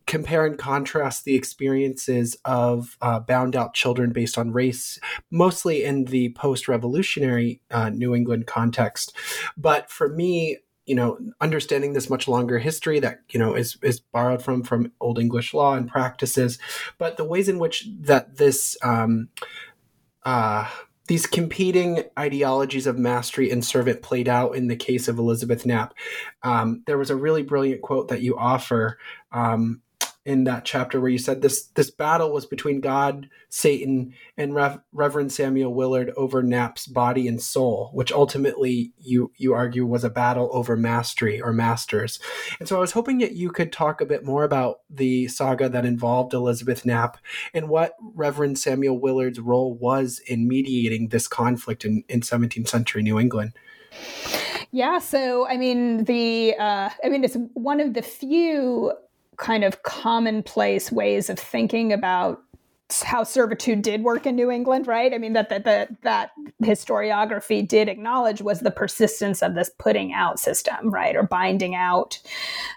compare 0.08 0.46
and 0.46 0.58
contrast 0.58 1.24
the 1.24 1.36
experiences 1.36 2.36
of 2.44 2.96
uh, 3.00 3.20
bound 3.20 3.54
out 3.54 3.74
children 3.74 4.10
based 4.10 4.36
on 4.36 4.52
race, 4.52 4.98
mostly 5.30 5.84
in 5.84 6.06
the 6.06 6.30
post 6.30 6.66
revolutionary 6.66 7.60
uh, 7.70 7.90
New 7.90 8.14
England 8.14 8.46
context. 8.46 9.14
But 9.56 9.90
for 9.90 10.08
me, 10.08 10.58
you 10.86 10.94
know 10.94 11.18
understanding 11.42 11.92
this 11.92 12.08
much 12.08 12.26
longer 12.26 12.58
history 12.58 12.98
that 12.98 13.20
you 13.28 13.38
know 13.38 13.54
is 13.54 13.76
is 13.82 14.00
borrowed 14.00 14.42
from 14.42 14.62
from 14.62 14.90
old 15.02 15.18
english 15.18 15.52
law 15.52 15.74
and 15.74 15.86
practices 15.86 16.58
but 16.96 17.18
the 17.18 17.26
ways 17.26 17.46
in 17.46 17.58
which 17.58 17.86
that 18.00 18.38
this 18.38 18.74
um 18.82 19.28
uh 20.24 20.66
these 21.08 21.26
competing 21.26 22.04
ideologies 22.18 22.86
of 22.86 22.98
mastery 22.98 23.50
and 23.50 23.64
servant 23.64 24.00
played 24.00 24.28
out 24.28 24.54
in 24.54 24.68
the 24.68 24.76
case 24.76 25.08
of 25.08 25.18
Elizabeth 25.18 25.64
Knapp. 25.64 25.94
Um, 26.42 26.82
there 26.86 26.98
was 26.98 27.08
a 27.08 27.16
really 27.16 27.42
brilliant 27.42 27.80
quote 27.80 28.08
that 28.08 28.20
you 28.20 28.36
offer 28.36 28.98
um, 29.32 29.80
in 30.28 30.44
that 30.44 30.62
chapter 30.62 31.00
where 31.00 31.08
you 31.08 31.16
said 31.16 31.40
this 31.40 31.68
this 31.68 31.90
battle 31.90 32.30
was 32.30 32.44
between 32.44 32.82
God, 32.82 33.30
Satan, 33.48 34.12
and 34.36 34.54
Rev- 34.54 34.80
Reverend 34.92 35.32
Samuel 35.32 35.72
Willard 35.72 36.12
over 36.18 36.42
Knapp's 36.42 36.86
body 36.86 37.26
and 37.26 37.40
soul, 37.40 37.88
which 37.94 38.12
ultimately 38.12 38.92
you 38.98 39.32
you 39.38 39.54
argue 39.54 39.86
was 39.86 40.04
a 40.04 40.10
battle 40.10 40.50
over 40.52 40.76
mastery 40.76 41.40
or 41.40 41.54
masters. 41.54 42.20
And 42.60 42.68
so 42.68 42.76
I 42.76 42.80
was 42.80 42.92
hoping 42.92 43.16
that 43.18 43.36
you 43.36 43.50
could 43.50 43.72
talk 43.72 44.02
a 44.02 44.06
bit 44.06 44.22
more 44.22 44.44
about 44.44 44.80
the 44.90 45.28
saga 45.28 45.66
that 45.70 45.86
involved 45.86 46.34
Elizabeth 46.34 46.84
Knapp 46.84 47.16
and 47.54 47.70
what 47.70 47.94
Reverend 48.14 48.58
Samuel 48.58 49.00
Willard's 49.00 49.40
role 49.40 49.72
was 49.72 50.20
in 50.26 50.46
mediating 50.46 51.08
this 51.08 51.26
conflict 51.26 51.86
in, 51.86 52.04
in 52.06 52.20
17th 52.20 52.68
century 52.68 53.02
New 53.02 53.18
England. 53.18 53.54
Yeah, 54.72 54.98
so 54.98 55.48
I 55.48 55.56
mean 55.56 56.04
the 56.04 56.54
uh, 56.58 56.90
I 57.02 57.08
mean 57.08 57.24
it's 57.24 57.38
one 57.54 57.80
of 57.80 57.94
the 57.94 58.02
few 58.02 58.92
kind 59.38 59.64
of 59.64 59.82
commonplace 59.82 60.92
ways 60.92 61.30
of 61.30 61.38
thinking 61.38 61.92
about 61.92 62.42
how 63.02 63.22
servitude 63.22 63.82
did 63.82 64.02
work 64.02 64.24
in 64.24 64.34
New 64.34 64.50
England, 64.50 64.86
right? 64.86 65.12
I 65.12 65.18
mean 65.18 65.34
that 65.34 65.50
that 65.50 65.64
that, 65.64 66.02
that 66.02 66.30
historiography 66.62 67.66
did 67.66 67.88
acknowledge 67.88 68.40
was 68.40 68.60
the 68.60 68.70
persistence 68.70 69.42
of 69.42 69.54
this 69.54 69.70
putting 69.78 70.12
out 70.12 70.40
system, 70.40 70.90
right, 70.90 71.14
or 71.14 71.22
binding 71.22 71.74
out 71.74 72.18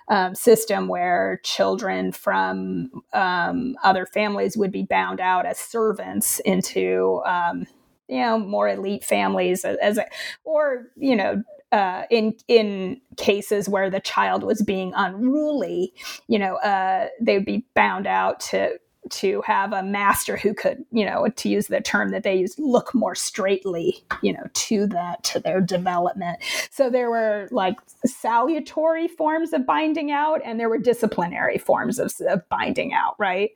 um, 0.10 0.36
system 0.36 0.90
where 0.90 1.40
children 1.44 2.12
from 2.12 2.92
um, 3.14 3.76
other 3.84 4.06
families 4.06 4.58
would 4.58 4.72
be 4.72 4.84
bound 4.84 5.22
out 5.22 5.46
as 5.46 5.58
servants 5.58 6.40
into. 6.40 7.22
Um, 7.26 7.68
you 8.08 8.20
know, 8.20 8.38
more 8.38 8.68
elite 8.68 9.06
families 9.06 9.64
as, 9.64 9.78
as 9.78 9.98
a, 9.98 10.06
or 10.44 10.88
you 10.98 11.16
know, 11.16 11.42
uh, 11.72 12.04
in 12.10 12.36
in 12.48 13.00
cases 13.18 13.70
where 13.70 13.90
the 13.90 14.00
child 14.00 14.44
was 14.44 14.62
being 14.62 14.94
unruly, 14.96 15.94
you 16.28 16.40
know, 16.40 16.56
uh, 16.58 17.08
they 17.20 17.38
would 17.38 17.46
be 17.46 17.66
bound 17.76 18.08
out 18.08 18.40
to 18.40 18.78
to 19.10 19.42
have 19.42 19.74
a 19.74 19.82
master 19.84 20.38
who 20.38 20.54
could, 20.54 20.86
you 20.92 21.06
know, 21.06 21.28
to 21.28 21.50
use 21.50 21.68
the 21.68 21.82
term 21.82 22.12
that 22.12 22.24
they 22.24 22.36
used, 22.36 22.60
look 22.60 22.94
more 22.94 23.16
straightly, 23.16 24.04
you 24.22 24.32
know, 24.32 24.44
to 24.54 24.86
that 24.88 25.24
to 25.24 25.40
their 25.40 25.60
development. 25.60 26.40
So 26.70 26.90
there 26.90 27.10
were 27.10 27.48
like 27.52 27.78
salutary 28.06 29.08
forms 29.08 29.54
of 29.54 29.66
binding 29.66 30.12
out, 30.12 30.42
and 30.46 30.60
there 30.60 30.70
were 30.70 30.78
disciplinary 30.78 31.58
forms 31.58 32.00
of, 32.00 32.14
of 32.28 32.48
binding 32.50 32.94
out, 32.94 33.16
right? 33.18 33.52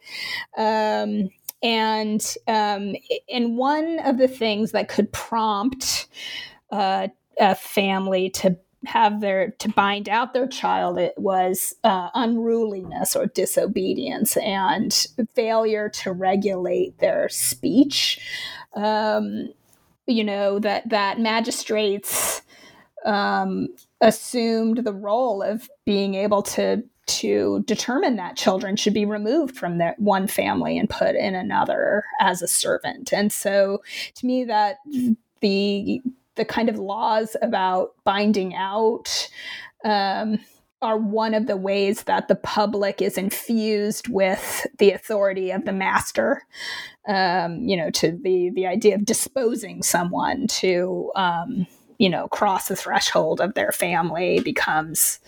Um, 0.58 1.30
and 1.62 2.36
um, 2.48 2.96
and 3.30 3.58
one 3.58 4.00
of 4.00 4.18
the 4.18 4.28
things 4.28 4.72
that 4.72 4.90
could 4.90 5.12
prompt 5.12 6.08
uh, 6.72 7.08
a 7.40 7.56
family 7.56 8.30
to 8.30 8.58
have 8.86 9.20
their 9.20 9.52
to 9.52 9.70
bind 9.70 10.08
out 10.08 10.34
their 10.34 10.48
child 10.48 10.98
it 10.98 11.14
was 11.18 11.76
uh, 11.84 12.10
unruliness 12.14 13.16
or 13.16 13.26
disobedience 13.26 14.38
and 14.38 15.08
failure 15.34 15.90
to 15.90 16.12
regulate 16.12 16.98
their 17.00 17.28
speech. 17.30 18.20
Um, 18.76 19.50
you 20.08 20.24
know 20.24 20.60
that 20.60 20.88
that 20.90 21.20
magistrates 21.20 22.42
um, 23.06 23.70
assumed 24.02 24.80
the 24.84 24.94
role 24.94 25.42
of 25.42 25.70
being 25.86 26.16
able 26.16 26.42
to 26.44 26.84
to 27.08 27.64
determine 27.68 28.16
that 28.16 28.36
children 28.36 28.76
should 28.76 28.94
be 28.94 29.06
removed 29.06 29.56
from 29.56 29.78
their 29.78 29.96
one 30.00 30.28
family 30.28 30.78
and 30.78 30.90
put 30.90 31.16
in 31.16 31.36
another 31.36 32.04
as 32.20 32.42
a 32.42 32.48
servant. 32.48 33.14
And 33.14 33.32
so 33.32 33.84
to 34.16 34.26
me 34.26 34.44
that 34.46 34.78
the 35.42 36.02
the 36.36 36.46
kind 36.46 36.70
of 36.70 36.78
laws 36.78 37.36
about 37.42 37.94
binding 38.04 38.56
out 38.56 39.30
um, 39.84 40.40
are 40.82 40.98
one 40.98 41.34
of 41.34 41.48
the 41.48 41.58
ways 41.58 42.04
that 42.04 42.28
the 42.28 42.36
public 42.36 43.02
is 43.02 43.18
infused 43.18 44.08
with 44.08 44.68
the 44.78 44.92
authority 44.92 45.52
of 45.52 45.66
the 45.66 45.74
master. 45.74 46.44
Um, 47.08 47.64
you 47.64 47.78
know, 47.78 47.90
to 47.92 48.12
the 48.12 48.50
the 48.50 48.66
idea 48.68 48.96
of 48.96 49.06
disposing 49.06 49.84
someone 49.84 50.48
to 50.48 51.12
um, 51.16 51.68
you 51.98 52.10
know 52.10 52.28
cross 52.28 52.68
the 52.68 52.76
threshold 52.76 53.40
of 53.40 53.54
their 53.54 53.72
family 53.72 54.40
becomes 54.40 55.20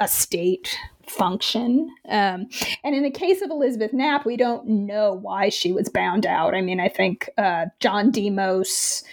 a 0.00 0.08
state 0.08 0.76
function. 1.06 1.94
Um, 2.08 2.48
and 2.82 2.94
in 2.94 3.02
the 3.02 3.10
case 3.10 3.42
of 3.42 3.50
Elizabeth 3.50 3.92
Knapp, 3.92 4.26
we 4.26 4.36
don't 4.36 4.66
know 4.66 5.12
why 5.12 5.48
she 5.48 5.72
was 5.72 5.88
bound 5.88 6.26
out. 6.26 6.54
I 6.54 6.62
mean, 6.62 6.80
I 6.80 6.88
think 6.88 7.28
uh, 7.38 7.66
John 7.80 8.10
Demos 8.10 9.04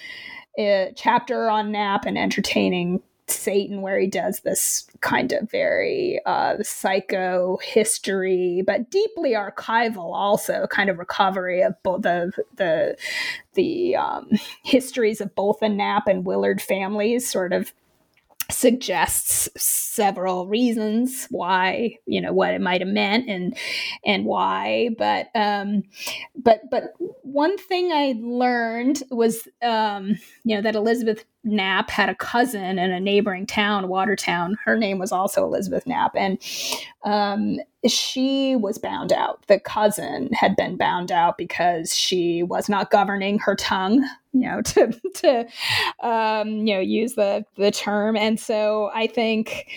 a 0.57 0.91
chapter 0.95 1.49
on 1.49 1.71
Knapp 1.71 2.05
and 2.05 2.17
entertaining 2.17 3.01
Satan, 3.27 3.81
where 3.81 3.99
he 3.99 4.07
does 4.07 4.41
this 4.41 4.87
kind 4.99 5.31
of 5.31 5.49
very 5.49 6.19
uh, 6.25 6.57
psycho 6.61 7.57
history, 7.63 8.61
but 8.65 8.89
deeply 8.89 9.31
archival, 9.31 10.13
also 10.13 10.67
kind 10.67 10.89
of 10.89 10.99
recovery 10.99 11.61
of 11.61 11.81
both 11.83 12.01
the 12.01 12.31
the 12.57 12.97
the 13.53 13.95
um, 13.95 14.29
histories 14.63 15.21
of 15.21 15.33
both 15.35 15.59
the 15.59 15.69
Knapp 15.69 16.07
and 16.07 16.25
Willard 16.25 16.61
families, 16.61 17.29
sort 17.29 17.53
of 17.53 17.73
suggests 18.53 19.49
several 19.57 20.47
reasons 20.47 21.27
why 21.29 21.95
you 22.05 22.21
know 22.21 22.33
what 22.33 22.53
it 22.53 22.61
might 22.61 22.81
have 22.81 22.89
meant 22.89 23.29
and 23.29 23.57
and 24.05 24.25
why 24.25 24.89
but 24.97 25.27
um 25.35 25.83
but 26.35 26.61
but 26.69 26.93
one 27.23 27.57
thing 27.57 27.91
i 27.91 28.13
learned 28.19 29.03
was 29.11 29.47
um 29.61 30.15
you 30.43 30.55
know 30.55 30.61
that 30.61 30.75
elizabeth 30.75 31.25
Knapp 31.43 31.89
had 31.89 32.09
a 32.09 32.15
cousin 32.15 32.77
in 32.77 32.91
a 32.91 32.99
neighboring 32.99 33.47
town, 33.47 33.87
Watertown. 33.87 34.57
Her 34.63 34.77
name 34.77 34.99
was 34.99 35.11
also 35.11 35.43
Elizabeth 35.43 35.87
Knapp, 35.87 36.15
and 36.15 36.37
um, 37.03 37.57
she 37.87 38.55
was 38.55 38.77
bound 38.77 39.11
out. 39.11 39.45
The 39.47 39.59
cousin 39.59 40.29
had 40.33 40.55
been 40.55 40.77
bound 40.77 41.11
out 41.11 41.37
because 41.37 41.95
she 41.95 42.43
was 42.43 42.69
not 42.69 42.91
governing 42.91 43.39
her 43.39 43.55
tongue, 43.55 44.07
you 44.33 44.41
know, 44.41 44.61
to 44.65 44.91
to 45.15 45.47
um, 46.01 46.49
you 46.67 46.75
know 46.75 46.79
use 46.81 47.15
the 47.15 47.43
the 47.57 47.71
term. 47.71 48.15
And 48.15 48.39
so 48.39 48.91
I 48.93 49.07
think 49.07 49.67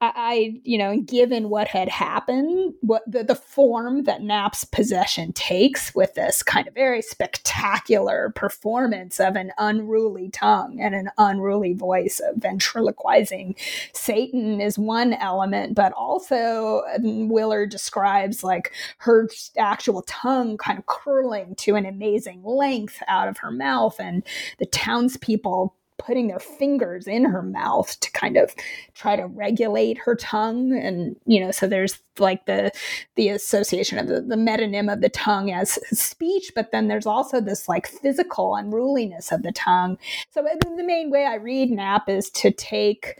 I, 0.00 0.60
you 0.62 0.78
know, 0.78 1.00
given 1.00 1.48
what 1.48 1.66
had 1.66 1.88
happened, 1.88 2.74
what 2.82 3.02
the, 3.04 3.24
the 3.24 3.34
form 3.34 4.04
that 4.04 4.22
Knapp's 4.22 4.62
possession 4.62 5.32
takes 5.32 5.92
with 5.92 6.14
this 6.14 6.42
kind 6.44 6.68
of 6.68 6.74
very 6.74 7.02
spectacular 7.02 8.32
performance 8.36 9.18
of 9.18 9.34
an 9.34 9.50
unruly 9.58 10.30
tongue 10.30 10.80
and 10.80 10.94
an 10.94 11.10
unruly 11.18 11.72
voice 11.72 12.20
of 12.20 12.36
ventriloquizing 12.36 13.56
Satan 13.92 14.60
is 14.60 14.78
one 14.78 15.14
element, 15.14 15.74
but 15.74 15.92
also 15.94 16.82
um, 16.94 17.28
Willard 17.28 17.70
describes 17.70 18.44
like 18.44 18.72
her 18.98 19.28
actual 19.58 20.02
tongue 20.02 20.56
kind 20.58 20.78
of 20.78 20.86
curling 20.86 21.56
to 21.56 21.74
an 21.74 21.86
amazing 21.86 22.42
length 22.44 23.02
out 23.08 23.26
of 23.26 23.38
her 23.38 23.50
mouth, 23.50 23.98
and 23.98 24.22
the 24.58 24.66
townspeople 24.66 25.74
putting 25.98 26.28
their 26.28 26.38
fingers 26.38 27.06
in 27.06 27.24
her 27.24 27.42
mouth 27.42 27.98
to 28.00 28.10
kind 28.12 28.36
of 28.36 28.54
try 28.94 29.16
to 29.16 29.26
regulate 29.26 29.98
her 29.98 30.14
tongue. 30.14 30.72
And 30.72 31.16
you 31.26 31.40
know 31.40 31.50
so 31.50 31.66
there's 31.66 32.00
like 32.18 32.46
the 32.46 32.72
the 33.16 33.28
association 33.28 33.98
of 33.98 34.08
the, 34.08 34.20
the 34.20 34.36
metonym 34.36 34.92
of 34.92 35.00
the 35.00 35.08
tongue 35.08 35.50
as 35.50 35.78
speech 35.98 36.52
but 36.54 36.72
then 36.72 36.88
there's 36.88 37.06
also 37.06 37.40
this 37.40 37.68
like 37.68 37.86
physical 37.86 38.54
unruliness 38.56 39.32
of 39.32 39.42
the 39.42 39.52
tongue. 39.52 39.98
So 40.30 40.42
the 40.76 40.84
main 40.84 41.10
way 41.10 41.24
i 41.26 41.34
read 41.36 41.70
Knapp 41.70 42.08
is 42.08 42.30
to 42.30 42.50
take 42.50 43.18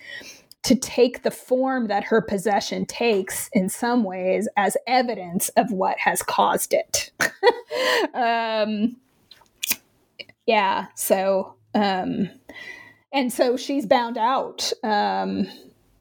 to 0.64 0.74
take 0.74 1.22
the 1.22 1.30
form 1.30 1.86
that 1.86 2.04
her 2.04 2.20
possession 2.20 2.84
takes 2.86 3.48
in 3.52 3.68
some 3.68 4.04
ways 4.04 4.48
as 4.56 4.76
evidence 4.86 5.48
of 5.50 5.72
what 5.72 5.98
has 5.98 6.22
caused 6.22 6.74
it. 6.74 7.10
Um 8.14 8.96
yeah 10.46 10.86
so 10.94 11.54
um, 11.74 12.30
and 13.12 13.32
so 13.32 13.56
she's 13.56 13.86
bound 13.86 14.18
out. 14.18 14.72
Um, 14.82 15.48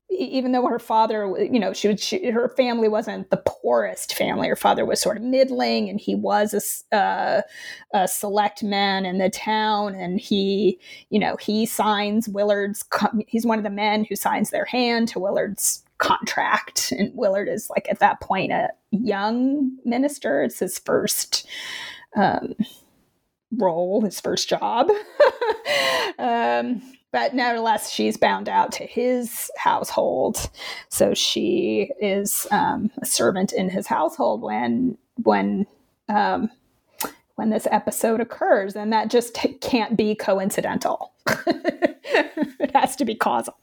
even 0.09 0.51
though 0.51 0.65
her 0.65 0.79
father, 0.79 1.33
you 1.37 1.59
know, 1.59 1.73
she, 1.73 1.95
she, 1.97 2.31
her 2.31 2.49
family 2.49 2.87
wasn't 2.87 3.29
the 3.29 3.43
poorest 3.45 4.15
family. 4.15 4.47
Her 4.47 4.55
father 4.55 4.85
was 4.85 5.01
sort 5.01 5.17
of 5.17 5.23
middling, 5.23 5.89
and 5.89 5.99
he 5.99 6.15
was 6.15 6.81
a, 6.91 6.95
uh, 6.95 7.41
a 7.93 8.07
select 8.07 8.63
man 8.63 9.05
in 9.05 9.17
the 9.17 9.29
town. 9.29 9.95
And 9.95 10.19
he, 10.19 10.79
you 11.09 11.19
know, 11.19 11.35
he 11.37 11.65
signs 11.65 12.29
Willard's. 12.29 12.85
He's 13.27 13.45
one 13.45 13.57
of 13.57 13.63
the 13.63 13.69
men 13.69 14.05
who 14.05 14.15
signs 14.15 14.49
their 14.49 14.65
hand 14.65 15.09
to 15.09 15.19
Willard's 15.19 15.83
contract. 15.97 16.91
And 16.91 17.11
Willard 17.13 17.49
is 17.49 17.69
like 17.69 17.87
at 17.89 17.99
that 17.99 18.21
point 18.21 18.51
a 18.51 18.69
young 18.91 19.71
minister. 19.83 20.41
It's 20.43 20.59
his 20.59 20.79
first. 20.79 21.47
Um, 22.15 22.55
role, 23.57 24.01
his 24.01 24.19
first 24.19 24.49
job. 24.49 24.89
um, 26.19 26.81
but 27.11 27.33
nevertheless, 27.33 27.91
she's 27.91 28.17
bound 28.17 28.49
out 28.49 28.71
to 28.73 28.85
his 28.85 29.49
household. 29.57 30.49
So 30.89 31.13
she 31.13 31.91
is 32.01 32.47
um, 32.51 32.91
a 33.01 33.05
servant 33.05 33.53
in 33.53 33.69
his 33.69 33.87
household 33.87 34.41
when 34.41 34.97
when 35.23 35.65
um, 36.09 36.49
when 37.35 37.49
this 37.49 37.67
episode 37.71 38.19
occurs, 38.19 38.75
and 38.75 38.91
that 38.91 39.09
just 39.09 39.37
can't 39.61 39.95
be 39.95 40.15
coincidental. 40.15 41.13
it 41.47 42.71
has 42.75 42.95
to 42.97 43.05
be 43.05 43.15
causal. 43.15 43.55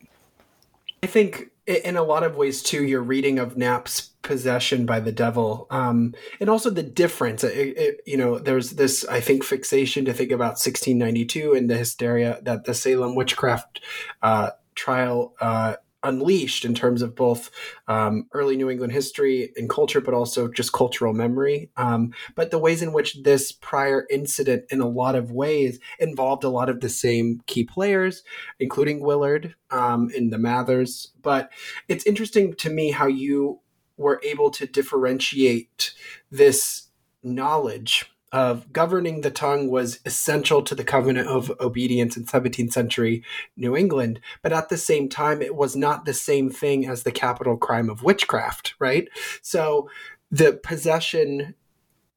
I 1.02 1.06
think 1.06 1.50
in 1.66 1.96
a 1.96 2.02
lot 2.02 2.22
of 2.22 2.36
ways 2.36 2.62
too, 2.62 2.84
your 2.84 3.02
reading 3.02 3.38
of 3.38 3.56
Knapp's 3.56 4.10
possession 4.24 4.86
by 4.86 4.98
the 4.98 5.12
devil, 5.12 5.68
um, 5.70 6.14
and 6.40 6.50
also 6.50 6.70
the 6.70 6.82
difference. 6.82 7.44
It, 7.44 7.76
it, 7.76 8.00
you 8.06 8.16
know, 8.16 8.38
there's 8.38 8.72
this 8.72 9.06
I 9.06 9.20
think 9.20 9.44
fixation 9.44 10.04
to 10.06 10.12
think 10.12 10.32
about 10.32 10.58
1692 10.58 11.52
and 11.52 11.70
the 11.70 11.76
hysteria 11.76 12.40
that 12.42 12.64
the 12.64 12.74
Salem 12.74 13.14
witchcraft 13.14 13.80
uh, 14.22 14.50
trial 14.74 15.34
uh, 15.40 15.76
unleashed 16.04 16.64
in 16.64 16.74
terms 16.74 17.02
of 17.02 17.16
both 17.16 17.50
um, 17.88 18.26
early 18.32 18.56
New 18.56 18.70
England 18.70 18.92
history 18.92 19.52
and 19.56 19.68
culture, 19.68 20.00
but 20.00 20.14
also 20.14 20.48
just 20.48 20.72
cultural 20.72 21.12
memory. 21.12 21.70
Um, 21.76 22.12
but 22.34 22.50
the 22.50 22.58
ways 22.58 22.82
in 22.82 22.92
which 22.92 23.22
this 23.22 23.50
prior 23.50 24.06
incident, 24.10 24.64
in 24.70 24.80
a 24.80 24.88
lot 24.88 25.16
of 25.16 25.32
ways, 25.32 25.80
involved 25.98 26.44
a 26.44 26.48
lot 26.48 26.68
of 26.68 26.80
the 26.80 26.88
same 26.88 27.40
key 27.46 27.64
players, 27.64 28.22
including 28.60 29.00
Willard 29.00 29.54
um, 29.70 30.10
and 30.14 30.32
the 30.32 30.38
Mathers. 30.38 31.12
But 31.22 31.50
it's 31.88 32.06
interesting 32.06 32.54
to 32.54 32.70
me 32.70 32.90
how 32.90 33.06
you 33.06 33.60
were 33.96 34.20
able 34.24 34.50
to 34.50 34.66
differentiate 34.66 35.94
this 36.30 36.88
knowledge 37.22 38.10
of 38.34 38.72
governing 38.72 39.20
the 39.20 39.30
tongue 39.30 39.70
was 39.70 40.00
essential 40.04 40.60
to 40.60 40.74
the 40.74 40.82
covenant 40.82 41.28
of 41.28 41.52
obedience 41.60 42.16
in 42.16 42.24
17th 42.24 42.72
century 42.72 43.22
New 43.56 43.76
England, 43.76 44.18
but 44.42 44.52
at 44.52 44.68
the 44.68 44.76
same 44.76 45.08
time, 45.08 45.40
it 45.40 45.54
was 45.54 45.76
not 45.76 46.04
the 46.04 46.12
same 46.12 46.50
thing 46.50 46.84
as 46.84 47.04
the 47.04 47.12
capital 47.12 47.56
crime 47.56 47.88
of 47.88 48.02
witchcraft, 48.02 48.74
right? 48.80 49.08
So 49.40 49.88
the 50.32 50.54
possession 50.54 51.54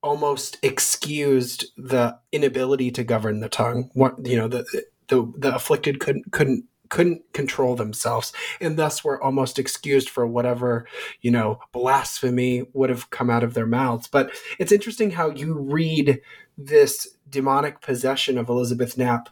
almost 0.01 0.57
excused 0.63 1.65
the 1.77 2.17
inability 2.31 2.89
to 2.91 3.03
govern 3.03 3.39
the 3.39 3.49
tongue. 3.49 3.91
What 3.93 4.25
you 4.25 4.37
know, 4.37 4.47
the 4.47 4.65
the 5.09 5.31
the 5.37 5.53
afflicted 5.53 5.99
couldn't 5.99 6.31
couldn't 6.31 6.65
couldn't 6.89 7.21
control 7.33 7.75
themselves. 7.75 8.33
And 8.61 8.77
thus 8.77 9.03
were 9.03 9.21
almost 9.21 9.59
excused 9.59 10.09
for 10.09 10.25
whatever 10.25 10.87
you 11.21 11.31
know 11.31 11.59
blasphemy 11.71 12.65
would 12.73 12.89
have 12.89 13.09
come 13.09 13.29
out 13.29 13.43
of 13.43 13.53
their 13.53 13.67
mouths. 13.67 14.07
But 14.07 14.31
it's 14.59 14.71
interesting 14.71 15.11
how 15.11 15.29
you 15.29 15.53
read 15.53 16.21
this 16.57 17.16
demonic 17.29 17.81
possession 17.81 18.37
of 18.37 18.49
elizabeth 18.49 18.97
knapp 18.97 19.29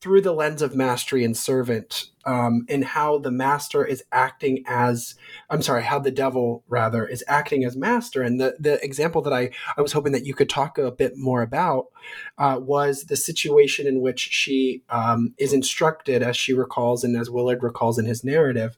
through 0.00 0.20
the 0.20 0.32
lens 0.32 0.62
of 0.62 0.76
mastery 0.76 1.24
and 1.24 1.36
servant 1.36 2.10
um, 2.24 2.66
and 2.68 2.84
how 2.84 3.18
the 3.18 3.30
master 3.30 3.84
is 3.84 4.04
acting 4.12 4.62
as 4.66 5.14
i'm 5.50 5.62
sorry 5.62 5.82
how 5.82 5.98
the 5.98 6.10
devil 6.10 6.62
rather 6.68 7.06
is 7.06 7.24
acting 7.28 7.64
as 7.64 7.76
master. 7.76 8.22
And 8.22 8.40
the, 8.40 8.56
the 8.58 8.82
example 8.84 9.22
that 9.22 9.32
I, 9.32 9.50
I 9.76 9.82
was 9.82 9.92
hoping 9.92 10.12
that 10.12 10.26
you 10.26 10.34
could 10.34 10.48
talk 10.48 10.78
a 10.78 10.90
bit 10.90 11.14
more 11.16 11.42
about 11.42 11.86
uh, 12.36 12.58
was 12.60 13.04
the 13.04 13.16
situation 13.16 13.86
in 13.86 14.00
which 14.00 14.20
she 14.20 14.82
um, 14.90 15.34
is 15.38 15.52
instructed 15.52 16.22
as 16.22 16.36
she 16.36 16.52
recalls 16.52 17.04
and 17.04 17.16
as 17.16 17.30
willard 17.30 17.62
recalls 17.62 17.98
in 17.98 18.04
his 18.04 18.24
narrative 18.24 18.76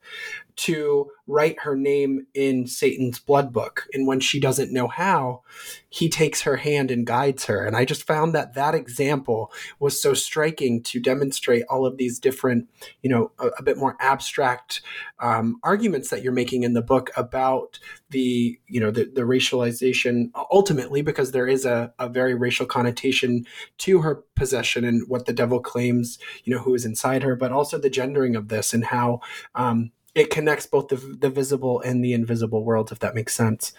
to 0.57 1.11
write 1.27 1.61
her 1.61 1.77
name 1.77 2.27
in 2.35 2.67
satan's 2.67 3.19
blood 3.19 3.53
book. 3.53 3.87
And 3.93 4.07
when 4.07 4.21
she 4.21 4.41
doesn't 4.41 4.73
know 4.73 4.89
how 4.89 5.43
he 5.89 6.09
takes 6.09 6.43
her 6.43 6.57
hand 6.57 6.91
and 6.91 7.07
guides 7.07 7.47
her. 7.47 7.65
And 7.65 7.77
i 7.77 7.85
just 7.85 8.07
found 8.07 8.35
that 8.35 8.55
that 8.55 8.75
example 8.75 9.53
was 9.79 10.01
so 10.01 10.15
striking 10.15 10.83
to 10.85 11.01
demonstrate 11.01 11.65
all 11.69 11.85
of 11.85 11.97
these 11.97 12.19
different, 12.19 12.69
you 13.03 13.11
know, 13.11 13.33
a, 13.39 13.49
a 13.59 13.63
bit 13.63 13.77
more 13.77 13.97
abstract 14.01 14.83
um, 15.19 15.59
arguments 15.63 16.11
that 16.11 16.23
you're 16.23 16.33
making 16.33 16.63
in 16.63 16.75
the 16.75 16.83
book 16.83 17.11
about 17.17 17.79
the, 18.11 18.59
you 18.67 18.81
know, 18.81 18.91
the, 18.91 19.05
the 19.05 19.23
racialization 19.23 20.31
ultimately, 20.51 21.03
because 21.03 21.33
there 21.33 21.47
is 21.47 21.65
a, 21.65 21.93
a 21.99 22.09
very 22.09 22.35
racial 22.35 22.67
connotation 22.67 23.47
to 23.79 24.01
her 24.01 24.25
possession 24.35 24.85
and 24.85 25.09
what 25.09 25.27
the 25.27 25.33
devil 25.33 25.61
claims, 25.61 26.19
you 26.45 26.55
know, 26.55 26.63
who 26.63 26.75
is 26.75 26.85
inside 26.85 27.23
her, 27.23 27.37
but 27.37 27.53
also 27.53 27.79
the 27.79 27.91
gendering 27.91 28.37
of 28.37 28.49
this 28.49 28.73
and 28.73 28.87
how 28.87 29.21
um, 29.55 29.91
it 30.15 30.31
connects 30.31 30.67
both 30.67 30.89
the, 30.89 30.97
the 30.97 31.31
visible 31.31 31.81
and 31.81 32.05
the 32.05 32.13
invisible 32.13 32.65
worlds, 32.65 32.93
if 32.93 32.99
that 33.01 33.15
makes 33.15 33.35
sense. 33.35 33.73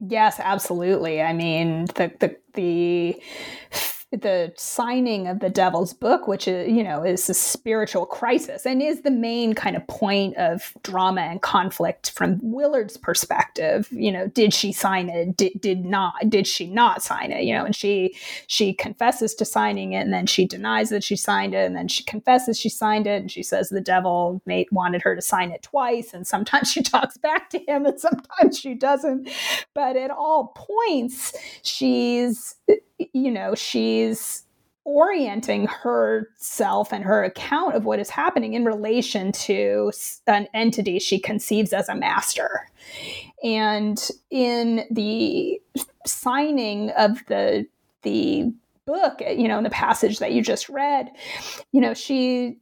Yes, 0.00 0.38
absolutely. 0.38 1.20
I 1.20 1.32
mean, 1.32 1.86
the 1.96 2.12
the 2.20 2.36
the 2.54 3.22
the 4.10 4.52
signing 4.56 5.26
of 5.26 5.40
the 5.40 5.50
devil's 5.50 5.92
book 5.92 6.26
which 6.26 6.48
is 6.48 6.70
you 6.70 6.82
know 6.82 7.04
is 7.04 7.28
a 7.28 7.34
spiritual 7.34 8.06
crisis 8.06 8.64
and 8.64 8.80
is 8.80 9.02
the 9.02 9.10
main 9.10 9.52
kind 9.52 9.76
of 9.76 9.86
point 9.86 10.34
of 10.38 10.72
drama 10.82 11.20
and 11.20 11.42
conflict 11.42 12.10
from 12.12 12.38
willard's 12.42 12.96
perspective. 12.96 13.86
You 13.90 14.10
know 14.10 14.26
did 14.28 14.54
she 14.54 14.72
sign 14.72 15.10
it? 15.10 15.36
Did, 15.36 15.60
did 15.60 15.84
not 15.84 16.14
did 16.28 16.46
she 16.46 16.66
not 16.66 17.02
sign 17.02 17.32
it? 17.32 17.44
You 17.44 17.54
know 17.54 17.66
and 17.66 17.76
she 17.76 18.16
she 18.46 18.72
confesses 18.72 19.34
to 19.34 19.44
signing 19.44 19.92
it 19.92 20.00
and 20.00 20.12
then 20.12 20.26
she 20.26 20.46
denies 20.46 20.88
that 20.88 21.04
she 21.04 21.16
signed 21.16 21.54
it 21.54 21.66
and 21.66 21.76
then 21.76 21.88
she 21.88 22.02
confesses 22.02 22.58
she 22.58 22.70
signed 22.70 23.06
it 23.06 23.20
and 23.20 23.30
she 23.30 23.42
says 23.42 23.68
the 23.68 23.80
devil 23.80 24.40
made, 24.46 24.68
wanted 24.72 25.02
her 25.02 25.14
to 25.14 25.22
sign 25.22 25.50
it 25.50 25.62
twice 25.62 26.14
and 26.14 26.26
sometimes 26.26 26.72
she 26.72 26.82
talks 26.82 27.18
back 27.18 27.50
to 27.50 27.58
him 27.58 27.84
and 27.84 28.00
sometimes 28.00 28.58
she 28.58 28.74
doesn't. 28.74 29.28
But 29.74 29.96
at 29.96 30.10
all 30.10 30.54
points 30.56 31.36
she's 31.62 32.54
you 33.12 33.30
know, 33.30 33.54
she's 33.54 34.44
orienting 34.84 35.66
herself 35.66 36.92
and 36.92 37.04
her 37.04 37.22
account 37.22 37.74
of 37.74 37.84
what 37.84 37.98
is 37.98 38.08
happening 38.08 38.54
in 38.54 38.64
relation 38.64 39.30
to 39.32 39.92
an 40.26 40.48
entity 40.54 40.98
she 40.98 41.18
conceives 41.18 41.74
as 41.74 41.88
a 41.90 41.94
master. 41.94 42.66
And 43.44 44.00
in 44.30 44.86
the 44.90 45.60
signing 46.06 46.90
of 46.90 47.24
the 47.26 47.66
the 48.02 48.52
book, 48.86 49.20
you 49.20 49.46
know, 49.46 49.58
in 49.58 49.64
the 49.64 49.70
passage 49.70 50.18
that 50.20 50.32
you 50.32 50.40
just 50.40 50.70
read, 50.70 51.10
you 51.72 51.80
know, 51.80 51.92
she 51.92 52.56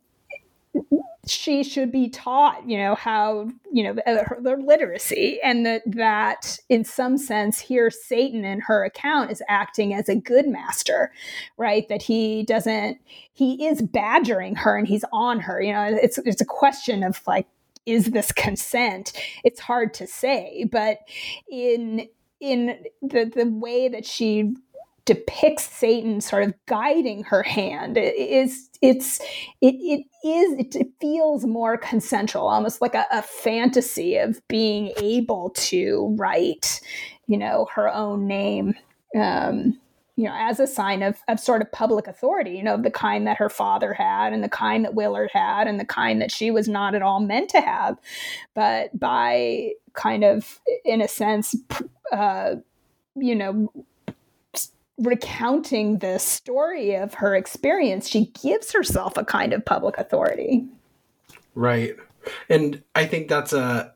she 1.26 1.64
should 1.64 1.90
be 1.90 2.08
taught, 2.08 2.68
you 2.68 2.78
know, 2.78 2.94
how, 2.94 3.50
you 3.72 3.82
know, 3.82 3.94
their 4.40 4.58
literacy 4.58 5.40
and 5.42 5.66
that, 5.66 5.82
that 5.86 6.58
in 6.68 6.84
some 6.84 7.18
sense 7.18 7.58
here 7.58 7.90
Satan 7.90 8.44
in 8.44 8.60
her 8.60 8.84
account 8.84 9.32
is 9.32 9.42
acting 9.48 9.92
as 9.92 10.08
a 10.08 10.14
good 10.14 10.46
master, 10.46 11.12
right? 11.56 11.88
That 11.88 12.02
he 12.02 12.44
doesn't, 12.44 12.98
he 13.32 13.66
is 13.66 13.82
badgering 13.82 14.54
her 14.56 14.78
and 14.78 14.86
he's 14.86 15.04
on 15.12 15.40
her, 15.40 15.60
you 15.60 15.72
know, 15.72 15.84
it's, 16.00 16.18
it's 16.18 16.40
a 16.40 16.46
question 16.46 17.02
of 17.02 17.20
like, 17.26 17.46
is 17.86 18.06
this 18.06 18.30
consent? 18.32 19.12
It's 19.44 19.60
hard 19.60 19.94
to 19.94 20.06
say, 20.06 20.66
but 20.70 20.98
in, 21.50 22.08
in 22.40 22.84
the, 23.02 23.24
the 23.24 23.48
way 23.48 23.88
that 23.88 24.04
she 24.04 24.54
depicts 25.06 25.64
Satan 25.64 26.20
sort 26.20 26.42
of 26.42 26.52
guiding 26.66 27.24
her 27.24 27.42
hand. 27.42 27.96
Is 27.96 28.68
it's 28.82 29.20
it 29.62 29.74
it 29.80 30.04
is 30.26 30.76
it 30.76 30.86
feels 31.00 31.46
more 31.46 31.78
consensual, 31.78 32.48
almost 32.48 32.82
like 32.82 32.94
a, 32.94 33.06
a 33.10 33.22
fantasy 33.22 34.16
of 34.16 34.46
being 34.48 34.92
able 35.00 35.50
to 35.50 36.14
write, 36.18 36.80
you 37.26 37.38
know, 37.38 37.66
her 37.74 37.88
own 37.88 38.26
name. 38.26 38.74
Um, 39.18 39.80
you 40.16 40.24
know, 40.24 40.34
as 40.34 40.58
a 40.60 40.66
sign 40.66 41.02
of, 41.02 41.18
of 41.28 41.38
sort 41.38 41.60
of 41.60 41.70
public 41.72 42.06
authority, 42.06 42.52
you 42.52 42.62
know, 42.62 42.80
the 42.80 42.90
kind 42.90 43.26
that 43.26 43.36
her 43.36 43.50
father 43.50 43.92
had 43.92 44.32
and 44.32 44.42
the 44.42 44.48
kind 44.48 44.82
that 44.84 44.94
Willard 44.94 45.30
had 45.30 45.66
and 45.66 45.78
the 45.78 45.84
kind 45.84 46.22
that 46.22 46.30
she 46.30 46.50
was 46.50 46.68
not 46.68 46.94
at 46.94 47.02
all 47.02 47.20
meant 47.20 47.50
to 47.50 47.60
have. 47.60 47.98
But 48.54 48.98
by 48.98 49.72
kind 49.92 50.24
of, 50.24 50.58
in 50.86 51.02
a 51.02 51.08
sense, 51.08 51.54
uh, 52.12 52.54
you 53.14 53.34
know, 53.34 53.70
recounting 54.98 55.98
the 55.98 56.18
story 56.18 56.94
of 56.94 57.14
her 57.14 57.34
experience, 57.34 58.08
she 58.08 58.26
gives 58.42 58.72
herself 58.72 59.16
a 59.16 59.24
kind 59.24 59.52
of 59.52 59.64
public 59.64 59.98
authority. 59.98 60.66
Right. 61.54 61.96
And 62.48 62.82
I 62.94 63.06
think 63.06 63.28
that's 63.28 63.52
a 63.52 63.94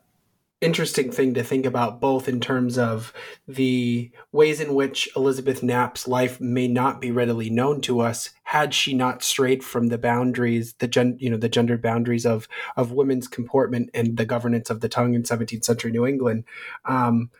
interesting 0.60 1.10
thing 1.10 1.32
to 1.32 1.42
think 1.42 1.64
about 1.64 2.00
both 2.00 2.28
in 2.28 2.38
terms 2.38 2.76
of 2.76 3.14
the 3.48 4.10
ways 4.30 4.60
in 4.60 4.74
which 4.74 5.08
Elizabeth 5.16 5.62
Knapp's 5.62 6.06
life 6.06 6.38
may 6.38 6.68
not 6.68 7.00
be 7.00 7.10
readily 7.10 7.48
known 7.48 7.80
to 7.80 8.00
us 8.00 8.30
had 8.42 8.74
she 8.74 8.92
not 8.92 9.22
strayed 9.22 9.64
from 9.64 9.86
the 9.86 9.96
boundaries 9.96 10.74
the 10.74 10.86
gen, 10.86 11.16
you 11.18 11.30
know 11.30 11.38
the 11.38 11.48
gendered 11.48 11.80
boundaries 11.80 12.26
of 12.26 12.46
of 12.76 12.92
women's 12.92 13.26
comportment 13.26 13.88
and 13.94 14.18
the 14.18 14.26
governance 14.26 14.68
of 14.68 14.80
the 14.80 14.88
tongue 14.88 15.14
in 15.14 15.22
17th 15.22 15.64
century 15.64 15.90
New 15.90 16.06
England 16.06 16.44
um, 16.84 17.30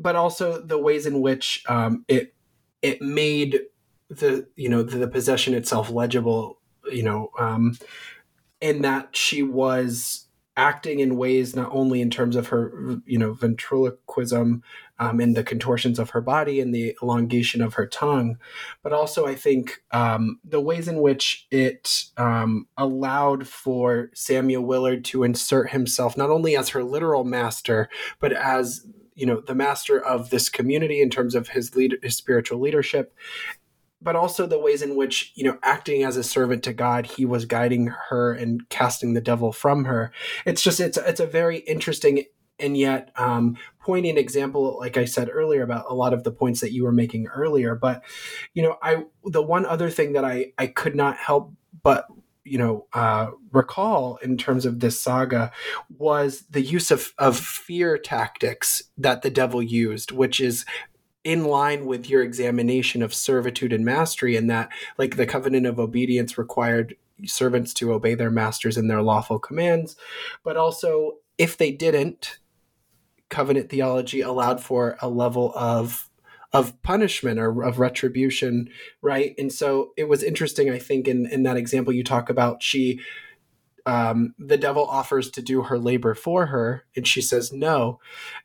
but 0.00 0.16
also 0.16 0.60
the 0.60 0.78
ways 0.78 1.06
in 1.06 1.20
which 1.20 1.62
um, 1.68 2.04
it 2.08 2.34
it 2.82 3.00
made 3.02 3.60
the 4.08 4.46
you 4.56 4.68
know 4.68 4.82
the, 4.82 4.98
the 4.98 5.08
possession 5.08 5.54
itself 5.54 5.90
legible 5.90 6.58
you 6.90 7.02
know 7.02 7.30
um, 7.38 7.76
in 8.60 8.82
that 8.82 9.14
she 9.16 9.42
was 9.42 10.26
acting 10.60 11.00
in 11.00 11.16
ways 11.16 11.56
not 11.56 11.70
only 11.72 12.02
in 12.02 12.10
terms 12.10 12.36
of 12.36 12.48
her, 12.48 13.00
you 13.06 13.16
know, 13.16 13.32
ventriloquism 13.32 14.62
um, 14.98 15.20
and 15.20 15.34
the 15.34 15.42
contortions 15.42 15.98
of 15.98 16.10
her 16.10 16.20
body 16.20 16.60
and 16.60 16.74
the 16.74 16.94
elongation 17.02 17.62
of 17.62 17.74
her 17.74 17.86
tongue, 17.86 18.36
but 18.82 18.92
also 18.92 19.26
I 19.26 19.34
think 19.34 19.82
um, 19.92 20.38
the 20.44 20.60
ways 20.60 20.86
in 20.86 21.00
which 21.00 21.46
it 21.50 22.04
um, 22.18 22.66
allowed 22.76 23.46
for 23.46 24.10
Samuel 24.12 24.62
Willard 24.62 25.04
to 25.06 25.22
insert 25.22 25.70
himself 25.70 26.16
not 26.16 26.28
only 26.28 26.56
as 26.56 26.70
her 26.70 26.84
literal 26.84 27.24
master, 27.24 27.88
but 28.18 28.32
as 28.32 28.86
you 29.14 29.26
know 29.26 29.40
the 29.40 29.54
master 29.54 30.02
of 30.02 30.30
this 30.30 30.48
community 30.48 31.00
in 31.00 31.10
terms 31.10 31.34
of 31.34 31.48
his 31.48 31.74
lead, 31.74 31.98
his 32.02 32.16
spiritual 32.16 32.60
leadership 32.60 33.14
but 34.02 34.16
also 34.16 34.46
the 34.46 34.58
ways 34.58 34.82
in 34.82 34.96
which 34.96 35.32
you 35.34 35.44
know 35.44 35.58
acting 35.62 36.02
as 36.02 36.16
a 36.16 36.24
servant 36.24 36.62
to 36.62 36.72
god 36.72 37.06
he 37.06 37.24
was 37.24 37.44
guiding 37.44 37.92
her 38.08 38.32
and 38.32 38.68
casting 38.68 39.14
the 39.14 39.20
devil 39.20 39.52
from 39.52 39.84
her. 39.84 40.12
It's 40.46 40.62
just 40.62 40.80
it's 40.80 40.96
it's 40.96 41.20
a 41.20 41.26
very 41.26 41.58
interesting 41.58 42.24
and 42.58 42.76
yet 42.76 43.10
um, 43.16 43.56
poignant 43.80 44.18
example 44.18 44.78
like 44.78 44.96
i 44.96 45.04
said 45.04 45.30
earlier 45.32 45.62
about 45.62 45.86
a 45.88 45.94
lot 45.94 46.12
of 46.12 46.24
the 46.24 46.32
points 46.32 46.60
that 46.60 46.72
you 46.72 46.84
were 46.84 46.92
making 46.92 47.26
earlier. 47.28 47.74
But 47.74 48.02
you 48.54 48.62
know 48.62 48.76
i 48.82 49.04
the 49.24 49.42
one 49.42 49.66
other 49.66 49.90
thing 49.90 50.12
that 50.14 50.24
i 50.24 50.52
i 50.58 50.66
could 50.66 50.94
not 50.94 51.16
help 51.16 51.52
but 51.82 52.06
you 52.44 52.58
know 52.58 52.86
uh, 52.92 53.30
recall 53.52 54.16
in 54.22 54.36
terms 54.36 54.64
of 54.66 54.80
this 54.80 55.00
saga 55.00 55.52
was 55.98 56.44
the 56.50 56.62
use 56.62 56.90
of 56.90 57.12
of 57.18 57.38
fear 57.38 57.98
tactics 57.98 58.82
that 58.96 59.22
the 59.22 59.30
devil 59.30 59.62
used 59.62 60.10
which 60.10 60.40
is 60.40 60.64
in 61.22 61.44
line 61.44 61.84
with 61.84 62.08
your 62.08 62.22
examination 62.22 63.02
of 63.02 63.12
servitude 63.12 63.72
and 63.72 63.84
mastery 63.84 64.36
and 64.36 64.48
that 64.48 64.70
like 64.96 65.16
the 65.16 65.26
covenant 65.26 65.66
of 65.66 65.78
obedience 65.78 66.38
required 66.38 66.96
servants 67.26 67.74
to 67.74 67.92
obey 67.92 68.14
their 68.14 68.30
masters 68.30 68.76
in 68.76 68.88
their 68.88 69.02
lawful 69.02 69.38
commands. 69.38 69.96
But 70.42 70.56
also 70.56 71.18
if 71.38 71.56
they 71.56 71.72
didn't 71.72 72.38
covenant 73.28 73.70
theology 73.70 74.20
allowed 74.20 74.62
for 74.62 74.96
a 75.00 75.08
level 75.08 75.52
of 75.54 76.09
of 76.52 76.80
punishment 76.82 77.38
or 77.38 77.62
of 77.62 77.78
retribution 77.78 78.68
right 79.02 79.34
and 79.38 79.52
so 79.52 79.92
it 79.96 80.08
was 80.08 80.22
interesting 80.22 80.70
i 80.70 80.78
think 80.78 81.06
in 81.06 81.26
in 81.26 81.42
that 81.42 81.56
example 81.56 81.92
you 81.92 82.02
talk 82.02 82.28
about 82.28 82.62
she 82.62 83.00
um, 83.86 84.34
the 84.38 84.56
devil 84.56 84.86
offers 84.86 85.30
to 85.30 85.42
do 85.42 85.62
her 85.62 85.78
labor 85.78 86.14
for 86.14 86.46
her, 86.46 86.84
and 86.94 87.06
she 87.06 87.20
says 87.20 87.52
no. 87.52 87.98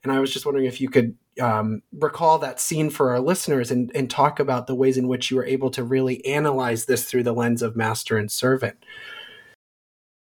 And 0.03 0.11
I 0.11 0.19
was 0.19 0.31
just 0.31 0.45
wondering 0.45 0.65
if 0.65 0.79
you 0.79 0.89
could 0.89 1.15
um, 1.41 1.81
recall 1.91 2.39
that 2.39 2.59
scene 2.59 2.89
for 2.89 3.11
our 3.11 3.19
listeners 3.19 3.71
and, 3.71 3.91
and 3.93 4.09
talk 4.09 4.39
about 4.39 4.67
the 4.67 4.75
ways 4.75 4.97
in 4.97 5.07
which 5.07 5.29
you 5.29 5.37
were 5.37 5.45
able 5.45 5.69
to 5.71 5.83
really 5.83 6.25
analyze 6.25 6.85
this 6.85 7.05
through 7.05 7.23
the 7.23 7.33
lens 7.33 7.61
of 7.61 7.75
master 7.75 8.17
and 8.17 8.31
servant. 8.31 8.77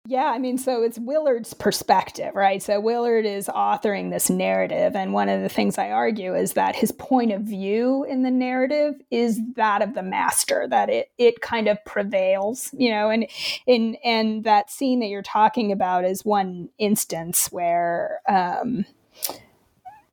Yeah, 0.05 0.25
I 0.25 0.41
mean, 0.41 0.59
so 0.59 0.83
it's 0.83 0.99
Willard's 0.99 1.55
perspective, 1.55 2.35
right? 2.35 2.61
So 2.61 2.81
Willard 2.81 3.25
is 3.25 3.47
authoring 3.47 4.11
this 4.11 4.29
narrative. 4.29 4.97
And 4.97 5.13
one 5.13 5.29
of 5.29 5.43
the 5.43 5.49
things 5.49 5.79
I 5.79 5.91
argue 5.93 6.35
is 6.35 6.55
that 6.55 6.75
his 6.75 6.91
point 6.91 7.31
of 7.31 7.43
view 7.43 8.03
in 8.05 8.23
the 8.25 8.31
narrative 8.31 8.97
is 9.13 9.41
that 9.55 9.81
of 9.81 9.95
the 9.95 10.03
master, 10.03 10.67
that 10.71 10.91
it 10.91 11.13
it 11.19 11.41
kind 11.41 11.69
of 11.69 11.79
prevails, 11.85 12.71
you 12.77 12.91
know, 12.91 13.11
and 13.11 13.29
in 13.69 13.97
and 14.05 14.43
that 14.43 14.73
scene 14.73 14.99
that 15.01 15.07
you're 15.07 15.23
talking 15.23 15.71
about 15.71 16.05
is 16.05 16.25
one 16.25 16.69
instance 16.79 17.53
where 17.53 18.21
um 18.29 18.85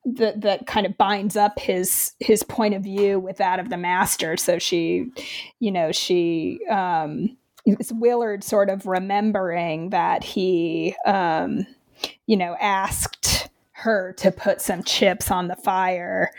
that 0.06 0.42
that 0.42 0.68
kind 0.68 0.86
of 0.86 0.98
binds 1.00 1.36
up 1.36 1.60
his 1.60 2.14
his 2.20 2.44
point 2.44 2.76
of 2.76 2.84
view 2.84 3.20
with 3.20 3.38
that 3.38 3.60
of 3.60 3.70
the 3.70 3.78
master. 3.78 4.38
So 4.38 4.60
she, 4.60 5.08
you 5.60 5.72
know, 5.72 5.92
she 5.92 6.60
um 6.70 7.39
it's 7.80 7.91
Willard 7.91 8.43
sort 8.43 8.70
of 8.70 8.86
remembering 8.86 9.89
that 9.89 10.24
he, 10.24 10.95
um, 11.05 11.65
you 12.26 12.38
know, 12.38 12.55
asked 12.59 13.49
her 13.80 14.13
to 14.17 14.30
put 14.32 14.61
some 14.61 14.84
chips 14.84 15.32
on 15.32 15.47
the 15.47 15.55
fire, 15.55 16.32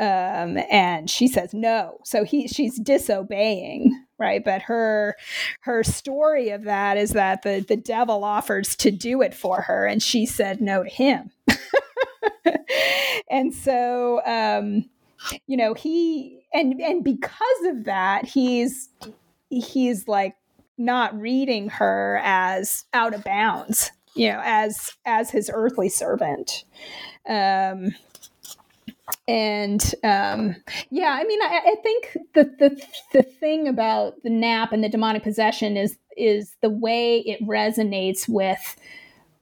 um, 0.00 0.58
and 0.70 1.10
she 1.10 1.28
says 1.28 1.52
no. 1.52 1.98
So 2.04 2.24
he 2.24 2.48
she's 2.48 2.78
disobeying, 2.78 4.04
right? 4.18 4.42
But 4.42 4.62
her 4.62 5.16
her 5.60 5.84
story 5.84 6.50
of 6.50 6.64
that 6.64 6.96
is 6.96 7.10
that 7.10 7.42
the 7.42 7.64
the 7.66 7.76
devil 7.76 8.24
offers 8.24 8.74
to 8.76 8.90
do 8.90 9.22
it 9.22 9.34
for 9.34 9.62
her, 9.62 9.86
and 9.86 10.02
she 10.02 10.26
said 10.26 10.60
no 10.60 10.84
to 10.84 10.88
him. 10.88 11.30
and 13.30 13.54
so, 13.54 14.24
um, 14.24 14.88
you 15.46 15.56
know, 15.56 15.74
he 15.74 16.40
and 16.52 16.80
and 16.80 17.04
because 17.04 17.64
of 17.66 17.84
that, 17.84 18.24
he's 18.24 18.88
he's 19.50 20.08
like 20.08 20.34
not 20.78 21.18
reading 21.18 21.68
her 21.68 22.20
as 22.22 22.84
out 22.92 23.14
of 23.14 23.24
bounds 23.24 23.90
you 24.16 24.30
know 24.30 24.40
as 24.44 24.92
as 25.04 25.30
his 25.30 25.50
earthly 25.52 25.88
servant. 25.88 26.64
Um 27.28 27.94
and 29.28 29.94
um 30.02 30.56
yeah 30.90 31.16
i 31.20 31.22
mean 31.22 31.40
I, 31.40 31.60
I 31.64 31.74
think 31.80 32.16
the 32.34 32.44
the 32.58 32.82
the 33.12 33.22
thing 33.22 33.68
about 33.68 34.20
the 34.24 34.30
Knapp 34.30 34.72
and 34.72 34.82
the 34.82 34.88
demonic 34.88 35.22
possession 35.22 35.76
is 35.76 35.96
is 36.16 36.56
the 36.60 36.70
way 36.70 37.20
it 37.20 37.40
resonates 37.46 38.28
with 38.28 38.76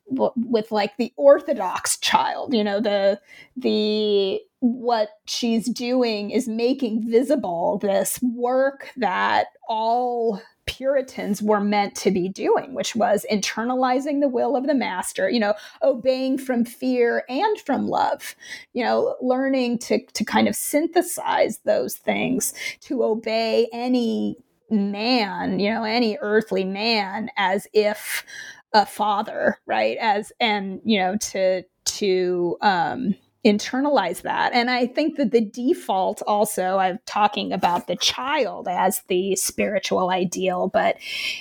with 0.09 0.71
like 0.71 0.97
the 0.99 1.15
orthodox 1.17 1.97
child 1.99 2.53
you 2.53 2.63
know 2.63 2.79
the 2.79 3.19
the 3.57 4.41
what 4.61 5.11
she's 5.27 5.67
doing 5.67 6.31
is 6.31 6.47
making 6.47 7.11
visible 7.11 7.79
this 7.79 8.21
work 8.23 8.91
that 8.97 9.47
all 9.67 10.43
Puritans 10.77 11.41
were 11.41 11.61
meant 11.61 11.95
to 11.95 12.11
be 12.11 12.29
doing, 12.29 12.75
which 12.75 12.97
was 12.97 13.25
internalizing 13.31 14.21
the 14.21 14.29
will 14.29 14.57
of 14.57 14.67
the 14.67 14.75
master, 14.75 15.31
you 15.31 15.39
know, 15.39 15.55
obeying 15.83 16.37
from 16.37 16.65
fear 16.65 17.25
and 17.29 17.61
from 17.61 17.87
love, 17.87 18.35
you 18.73 18.83
know, 18.83 19.15
learning 19.23 19.79
to, 19.79 20.05
to 20.05 20.25
kind 20.25 20.49
of 20.49 20.57
synthesize 20.57 21.59
those 21.65 21.95
things, 21.95 22.55
to 22.81 23.05
obey 23.05 23.69
any 23.73 24.37
man, 24.69 25.61
you 25.61 25.71
know, 25.71 25.85
any 25.85 26.19
earthly 26.21 26.65
man 26.65 27.31
as 27.37 27.69
if 27.73 28.25
a 28.73 28.85
father, 28.85 29.61
right? 29.67 29.97
As, 30.01 30.33
and, 30.41 30.81
you 30.85 30.99
know, 30.99 31.17
to, 31.17 31.63
to, 31.85 32.57
um, 32.63 33.15
internalize 33.45 34.23
that. 34.23 34.53
And 34.53 34.71
I 34.71 34.87
think 34.87 35.17
that 35.17 35.31
the 35.31 35.45
default 35.45 36.23
also, 36.27 36.79
I'm 36.79 36.99
talking 37.07 37.53
about 37.53 37.87
the 37.87 37.97
child 37.97 38.69
as 38.69 39.03
the 39.09 39.37
spiritual 39.37 40.11
ideal, 40.11 40.69
but 40.69 40.97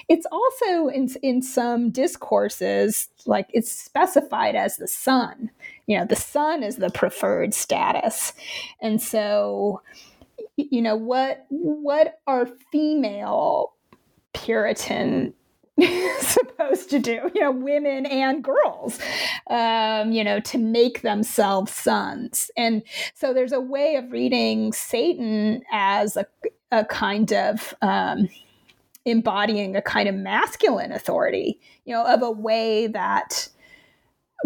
it's 0.09 0.25
also 0.31 0.89
in, 0.89 1.09
in 1.21 1.41
some 1.41 1.89
discourses, 1.89 3.07
like 3.25 3.47
it's 3.53 3.71
specified 3.71 4.55
as 4.55 4.77
the 4.77 4.87
son. 4.87 5.49
You 5.87 5.99
know, 5.99 6.05
the 6.05 6.15
son 6.15 6.61
is 6.61 6.75
the 6.75 6.89
preferred 6.89 7.53
status. 7.53 8.33
And 8.81 9.01
so, 9.01 9.81
you 10.57 10.81
know, 10.81 10.95
what 10.95 11.45
what 11.49 12.19
are 12.27 12.47
female 12.71 13.73
Puritan 14.33 15.33
supposed 16.19 16.89
to 16.91 16.99
do, 16.99 17.31
you 17.33 17.41
know, 17.41 17.51
women 17.51 18.05
and 18.05 18.43
girls, 18.43 18.99
um, 19.49 20.11
you 20.11 20.23
know, 20.23 20.39
to 20.39 20.57
make 20.57 21.01
themselves 21.01 21.71
sons. 21.73 22.51
And 22.55 22.83
so 23.15 23.33
there's 23.33 23.51
a 23.51 23.59
way 23.59 23.95
of 23.95 24.11
reading 24.11 24.71
Satan 24.71 25.63
as 25.71 26.15
a, 26.15 26.25
a 26.71 26.85
kind 26.85 27.33
of 27.33 27.73
um, 27.81 28.29
embodying 29.05 29.75
a 29.75 29.81
kind 29.81 30.07
of 30.07 30.15
masculine 30.15 30.91
authority, 30.91 31.59
you 31.85 31.93
know, 31.93 32.05
of 32.05 32.21
a 32.21 32.31
way 32.31 32.87
that 32.87 33.49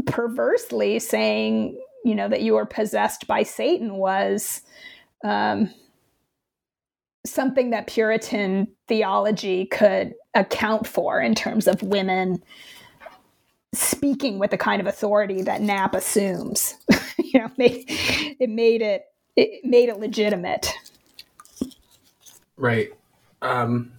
perversely 0.06 1.00
saying, 1.00 1.78
you 2.06 2.16
know, 2.16 2.30
that 2.30 2.42
you 2.42 2.54
were 2.54 2.66
possessed 2.66 3.28
by 3.28 3.44
Satan 3.44 3.96
was. 3.96 4.62
Um, 5.24 5.74
something 7.32 7.72
that 7.72 7.88
Puritan 7.88 8.68
theology 8.88 9.66
could 9.66 10.14
account 10.34 10.88
for 10.88 11.20
in 11.22 11.36
terms 11.36 11.68
of 11.68 11.82
women 11.82 12.42
speaking 13.74 14.40
with 14.40 14.52
the 14.52 14.58
kind 14.58 14.80
of 14.82 14.88
authority 14.88 15.42
that 15.44 15.62
Knapp 15.62 15.94
assumes. 15.94 16.76
you 17.18 17.40
know, 17.40 17.52
it 17.58 18.50
made 18.50 18.82
it 18.82 19.06
it 19.36 19.64
made 19.64 19.90
it 19.90 20.00
legitimate. 20.00 20.74
Right. 22.56 22.90
Um, 23.42 23.92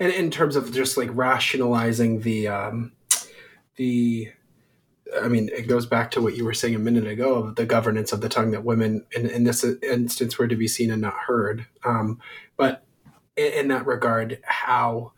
and 0.00 0.12
in 0.12 0.30
terms 0.30 0.56
of 0.56 0.72
just 0.72 0.96
like 0.96 1.10
rationalizing 1.12 2.20
the 2.20 2.48
um, 2.48 2.92
the 3.76 4.32
I 5.22 5.28
mean, 5.28 5.50
it 5.52 5.68
goes 5.68 5.86
back 5.86 6.10
to 6.12 6.20
what 6.20 6.36
you 6.36 6.44
were 6.44 6.54
saying 6.54 6.74
a 6.74 6.80
minute 6.80 7.06
ago 7.06 7.34
of 7.34 7.56
the 7.56 7.66
governance 7.66 8.12
of 8.12 8.20
the 8.20 8.28
tongue 8.28 8.50
that 8.50 8.64
women, 8.64 9.06
in, 9.14 9.28
in 9.28 9.44
this 9.44 9.64
instance, 9.64 10.38
were 10.38 10.48
to 10.48 10.56
be 10.56 10.68
seen 10.68 10.90
and 10.90 11.02
not 11.02 11.14
heard. 11.26 11.66
Um, 11.84 12.20
but 12.56 12.84
in, 13.36 13.52
in, 13.52 13.68
that 13.68 13.86
regard, 13.86 14.40
how 14.44 15.12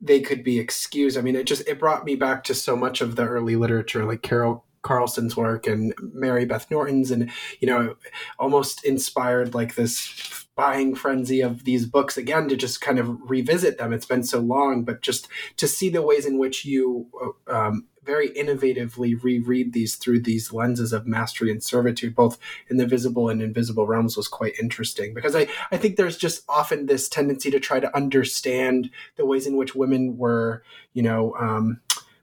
they 0.00 0.20
could 0.20 0.44
be 0.44 0.58
excused. 0.58 1.16
I 1.16 1.22
mean, 1.22 1.36
it 1.36 1.46
just 1.46 1.66
it 1.66 1.78
brought 1.78 2.04
me 2.04 2.16
back 2.16 2.44
to 2.44 2.54
so 2.54 2.76
much 2.76 3.00
of 3.00 3.16
the 3.16 3.26
early 3.26 3.56
literature, 3.56 4.04
like 4.04 4.22
Carol 4.22 4.64
Karlsen's 4.82 5.36
work 5.36 5.66
and 5.66 5.94
Mary 6.00 6.44
Beth 6.44 6.70
Norton's, 6.70 7.10
and 7.10 7.30
you 7.60 7.68
know, 7.68 7.96
almost 8.38 8.84
inspired 8.84 9.54
like 9.54 9.74
this 9.74 10.46
buying 10.56 10.94
frenzy 10.94 11.40
of 11.40 11.64
these 11.64 11.86
books 11.86 12.16
again 12.16 12.48
to 12.48 12.56
just 12.56 12.80
kind 12.80 12.98
of 12.98 13.30
revisit 13.30 13.78
them. 13.78 13.92
It's 13.92 14.06
been 14.06 14.22
so 14.22 14.40
long, 14.40 14.84
but 14.84 15.00
just 15.00 15.28
to 15.56 15.66
see 15.66 15.88
the 15.88 16.02
ways 16.02 16.26
in 16.26 16.38
which 16.38 16.64
you 16.64 17.06
um, 17.46 17.86
very 18.10 18.30
innovatively 18.30 19.22
reread 19.22 19.72
these 19.72 19.94
through 19.94 20.18
these 20.20 20.52
lenses 20.52 20.92
of 20.92 21.06
mastery 21.06 21.48
and 21.48 21.62
servitude, 21.62 22.12
both 22.12 22.38
in 22.68 22.76
the 22.76 22.86
visible 22.86 23.28
and 23.28 23.40
invisible 23.40 23.86
realms, 23.86 24.16
was 24.16 24.26
quite 24.26 24.58
interesting 24.60 25.14
because 25.14 25.36
I, 25.36 25.46
I 25.70 25.76
think 25.76 25.94
there's 25.94 26.18
just 26.18 26.42
often 26.48 26.86
this 26.86 27.08
tendency 27.08 27.52
to 27.52 27.60
try 27.60 27.78
to 27.78 27.96
understand 27.96 28.90
the 29.14 29.24
ways 29.24 29.46
in 29.46 29.56
which 29.56 29.76
women 29.76 30.18
were, 30.18 30.64
you 30.92 31.04
know, 31.04 31.36
um, 31.38 31.80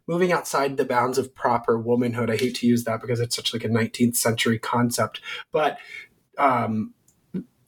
moving 0.07 0.33
outside 0.33 0.75
the 0.75 0.83
bounds 0.83 1.17
of 1.17 1.33
proper 1.33 1.77
womanhood. 1.77 2.29
I 2.29 2.35
hate 2.35 2.55
to 2.55 2.67
use 2.67 2.83
that 2.83 2.99
because 2.99 3.21
it's 3.21 3.35
such 3.35 3.53
like 3.53 3.63
a 3.63 3.69
19th 3.69 4.17
century 4.17 4.59
concept, 4.59 5.21
but 5.53 5.77
um, 6.37 6.93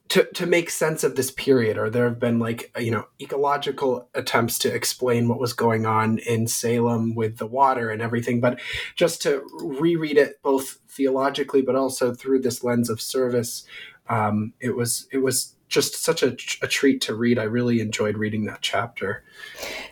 to, 0.09 0.23
to 0.33 0.45
make 0.47 0.71
sense 0.71 1.03
of 1.03 1.15
this 1.15 1.29
period 1.31 1.77
or 1.77 1.89
there 1.89 2.05
have 2.05 2.19
been 2.19 2.39
like 2.39 2.71
you 2.79 2.91
know 2.91 3.05
ecological 3.21 4.09
attempts 4.15 4.57
to 4.59 4.73
explain 4.73 5.27
what 5.27 5.39
was 5.39 5.53
going 5.53 5.85
on 5.85 6.17
in 6.19 6.47
salem 6.47 7.15
with 7.15 7.37
the 7.37 7.45
water 7.47 7.89
and 7.89 8.01
everything 8.01 8.41
but 8.41 8.59
just 8.95 9.21
to 9.21 9.47
reread 9.63 10.17
it 10.17 10.41
both 10.41 10.79
theologically 10.89 11.61
but 11.61 11.75
also 11.75 12.13
through 12.13 12.39
this 12.39 12.63
lens 12.63 12.89
of 12.89 12.99
service 12.99 13.65
um, 14.09 14.53
it 14.59 14.75
was 14.75 15.07
it 15.11 15.19
was 15.19 15.55
just 15.69 16.03
such 16.03 16.23
a, 16.23 16.35
a 16.61 16.67
treat 16.67 17.01
to 17.01 17.15
read 17.15 17.39
i 17.39 17.43
really 17.43 17.79
enjoyed 17.79 18.17
reading 18.17 18.45
that 18.45 18.61
chapter 18.61 19.23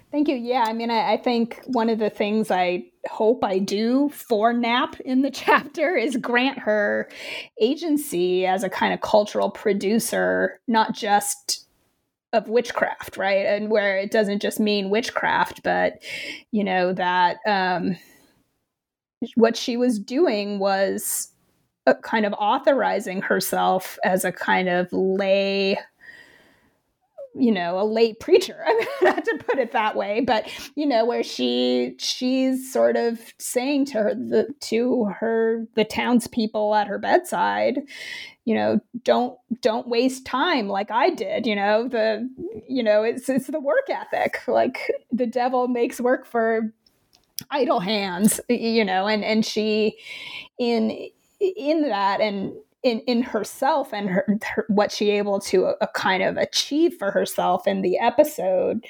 Thank 0.10 0.30
you. 0.30 0.36
Yeah, 0.36 0.64
I 0.66 0.74
mean, 0.74 0.90
I, 0.90 1.14
I, 1.14 1.18
think 1.18 1.62
one 1.66 1.90
of 1.90 2.00
the 2.00 2.10
things 2.10 2.50
I 2.50 2.86
hope 3.10 3.44
I 3.44 3.60
do 3.60 4.08
for 4.10 4.54
Knapp 4.54 5.00
in 5.02 5.22
the 5.22 5.32
chapter 5.32 5.96
is 5.98 6.16
grant 6.16 6.58
her 6.60 7.10
agency 7.60 8.46
as 8.46 8.64
a 8.64 8.70
kind 8.70 8.94
of 8.94 9.02
cultural 9.02 9.50
producer, 9.50 10.62
not 10.68 10.96
just 10.96 11.68
of 12.32 12.48
witchcraft, 12.48 13.18
right? 13.18 13.46
And 13.46 13.70
where 13.70 13.98
it 13.98 14.12
doesn't 14.12 14.42
just 14.42 14.60
mean 14.60 14.90
witchcraft, 14.90 15.62
but, 15.64 16.02
you 16.52 16.64
know, 16.64 16.94
that 16.94 17.38
um, 17.46 17.98
what 19.36 19.58
she 19.58 19.76
was 19.76 20.00
doing 20.00 20.60
was 20.60 21.30
Uh, 21.88 21.94
kind 22.04 22.26
of 22.26 22.34
authorizing 22.34 23.22
herself 23.22 23.98
as 24.04 24.26
a 24.26 24.32
kind 24.32 24.68
of 24.68 24.92
lay 24.92 25.78
you 27.34 27.52
know 27.52 27.80
a 27.80 27.86
late 27.86 28.20
preacher. 28.20 28.62
I 28.68 28.74
mean 28.74 28.88
not 29.02 29.24
to 29.24 29.38
put 29.48 29.58
it 29.58 29.72
that 29.72 29.96
way 29.96 30.22
but 30.22 30.48
you 30.76 30.86
know 30.86 31.06
where 31.06 31.24
she 31.24 31.96
she's 31.98 32.72
sort 32.72 32.98
of 32.98 33.20
saying 33.40 33.86
to 33.86 33.94
her 33.94 34.14
the 34.14 34.54
to 34.62 35.06
her 35.20 35.66
the 35.76 35.86
townspeople 35.86 36.76
at 36.76 36.88
her 36.88 37.00
bedside 37.00 37.80
you 38.44 38.54
know 38.54 38.80
don't 39.04 39.38
don't 39.62 39.88
waste 39.88 40.26
time 40.26 40.68
like 40.68 40.92
i 40.92 41.10
did 41.10 41.46
you 41.46 41.56
know 41.56 41.88
the 41.88 42.30
you 42.68 42.84
know 42.84 43.04
it's 43.04 43.30
it's 43.30 43.48
the 43.48 43.60
work 43.60 43.90
ethic. 43.90 44.42
Like 44.48 44.92
the 45.12 45.26
devil 45.26 45.68
makes 45.68 46.00
work 46.02 46.26
for 46.26 46.74
idle 47.52 47.80
hands 47.80 48.40
you 48.50 48.84
know 48.84 49.08
and 49.08 49.24
and 49.24 49.46
she 49.46 49.98
in 50.58 51.10
in 51.40 51.84
that 51.84 52.22
and 52.22 52.54
in 52.84 53.00
in 53.02 53.22
herself 53.22 53.94
and 53.94 54.10
her, 54.10 54.40
her 54.44 54.66
what 54.70 54.92
she 54.92 55.12
able 55.12 55.40
to 55.40 55.66
a 55.66 55.76
uh, 55.82 55.88
kind 55.94 56.24
of 56.24 56.38
achieve 56.38 56.96
for 56.98 57.12
herself 57.12 57.68
in 57.68 57.82
the 57.82 57.98
episode 57.98 58.86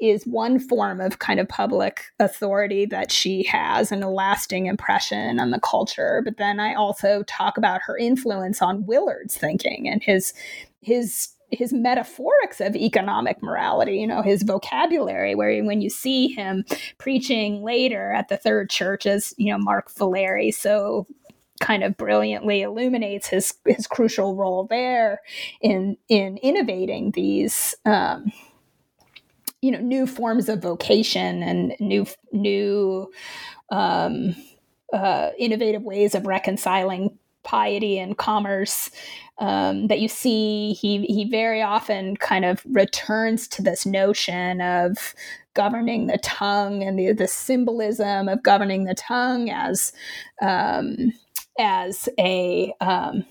is 0.00 0.26
one 0.26 0.58
form 0.58 1.00
of 1.00 1.20
kind 1.20 1.38
of 1.38 1.48
public 1.48 2.02
authority 2.18 2.86
that 2.86 3.12
she 3.12 3.44
has 3.44 3.92
and 3.92 4.02
a 4.02 4.08
lasting 4.08 4.66
impression 4.66 5.38
on 5.38 5.50
the 5.50 5.60
culture. 5.60 6.22
But 6.24 6.38
then 6.38 6.60
i 6.60 6.74
also 6.74 7.22
talk 7.24 7.56
about 7.56 7.82
her 7.82 7.96
influence 7.96 8.62
on 8.62 8.86
willard's 8.86 9.36
thinking 9.36 9.88
and 9.88 10.02
his 10.02 10.32
his 10.80 11.30
his 11.52 11.72
metaphorics 11.72 12.64
of 12.64 12.76
economic 12.76 13.42
morality, 13.42 13.96
you 13.98 14.06
know, 14.06 14.22
his 14.22 14.42
vocabulary, 14.42 15.34
where 15.34 15.64
when 15.64 15.80
you 15.80 15.90
see 15.90 16.28
him 16.28 16.64
preaching 16.98 17.62
later 17.62 18.12
at 18.12 18.28
the 18.28 18.36
third 18.36 18.70
church 18.70 19.06
as, 19.06 19.34
you 19.36 19.52
know, 19.52 19.58
Mark 19.58 19.90
Valeri 19.90 20.50
so 20.50 21.06
kind 21.60 21.84
of 21.84 21.96
brilliantly 21.96 22.62
illuminates 22.62 23.28
his 23.28 23.54
his 23.66 23.86
crucial 23.86 24.34
role 24.34 24.64
there 24.64 25.20
in 25.60 25.96
in 26.08 26.38
innovating 26.38 27.12
these 27.12 27.74
um, 27.84 28.32
you 29.62 29.70
know 29.70 29.80
new 29.80 30.06
forms 30.06 30.48
of 30.48 30.62
vocation 30.62 31.42
and 31.42 31.74
new 31.78 32.06
new 32.32 33.10
um, 33.70 34.34
uh, 34.92 35.30
innovative 35.38 35.82
ways 35.82 36.14
of 36.14 36.26
reconciling 36.26 37.16
piety 37.42 37.98
and 37.98 38.18
commerce 38.18 38.90
um, 39.38 39.86
that 39.86 40.00
you 40.00 40.08
see 40.08 40.72
he 40.74 41.04
he 41.06 41.28
very 41.28 41.62
often 41.62 42.16
kind 42.16 42.44
of 42.44 42.62
returns 42.66 43.48
to 43.48 43.62
this 43.62 43.86
notion 43.86 44.60
of 44.60 45.14
governing 45.54 46.06
the 46.06 46.18
tongue 46.18 46.82
and 46.82 46.98
the, 46.98 47.12
the 47.12 47.26
symbolism 47.26 48.28
of 48.28 48.42
governing 48.42 48.84
the 48.84 48.94
tongue 48.94 49.50
as 49.50 49.92
um, 50.40 51.12
as 51.58 52.08
a 52.18 52.72
um, 52.80 53.24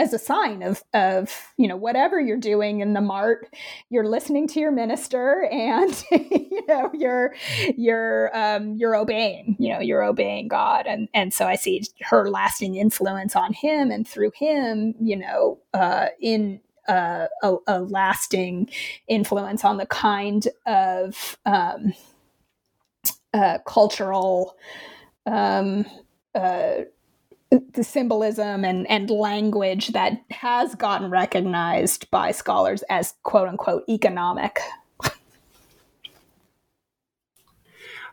as 0.00 0.14
a 0.14 0.18
sign 0.18 0.62
of 0.62 0.82
of 0.94 1.52
you 1.58 1.68
know 1.68 1.76
whatever 1.76 2.18
you're 2.18 2.38
doing 2.38 2.80
in 2.80 2.94
the 2.94 3.00
mart 3.02 3.46
you're 3.90 4.08
listening 4.08 4.48
to 4.48 4.58
your 4.58 4.72
minister 4.72 5.44
and 5.52 6.04
you 6.10 6.64
know 6.66 6.90
you're 6.94 7.34
you're 7.76 8.36
um, 8.36 8.74
you're 8.76 8.96
obeying 8.96 9.56
you 9.58 9.70
know 9.70 9.78
you're 9.78 10.02
obeying 10.02 10.48
god. 10.48 10.86
And 10.86 11.08
and 11.12 11.34
so 11.34 11.46
i 11.46 11.54
see 11.54 11.82
her 12.00 12.30
lasting 12.30 12.76
influence 12.76 13.36
on 13.36 13.52
him 13.52 13.90
and 13.90 14.08
through 14.08 14.32
him 14.34 14.94
you 15.00 15.16
know 15.16 15.58
uh, 15.74 16.06
in 16.20 16.60
uh, 16.88 17.26
a, 17.42 17.56
a, 17.68 17.80
lasting 17.82 18.68
influence 19.06 19.64
on 19.64 19.76
the 19.76 19.86
kind 19.86 20.48
of 20.66 21.38
um, 21.46 21.92
uh, 23.32 23.58
cultural 23.66 24.56
um, 25.26 25.84
uh, 26.34 26.78
the 27.50 27.82
symbolism 27.82 28.64
and, 28.64 28.88
and 28.88 29.10
language 29.10 29.88
that 29.88 30.22
has 30.30 30.74
gotten 30.74 31.10
recognized 31.10 32.10
by 32.10 32.30
scholars 32.30 32.82
as 32.88 33.14
quote 33.22 33.48
unquote 33.48 33.84
economic. 33.88 34.60
I'm 35.02 35.12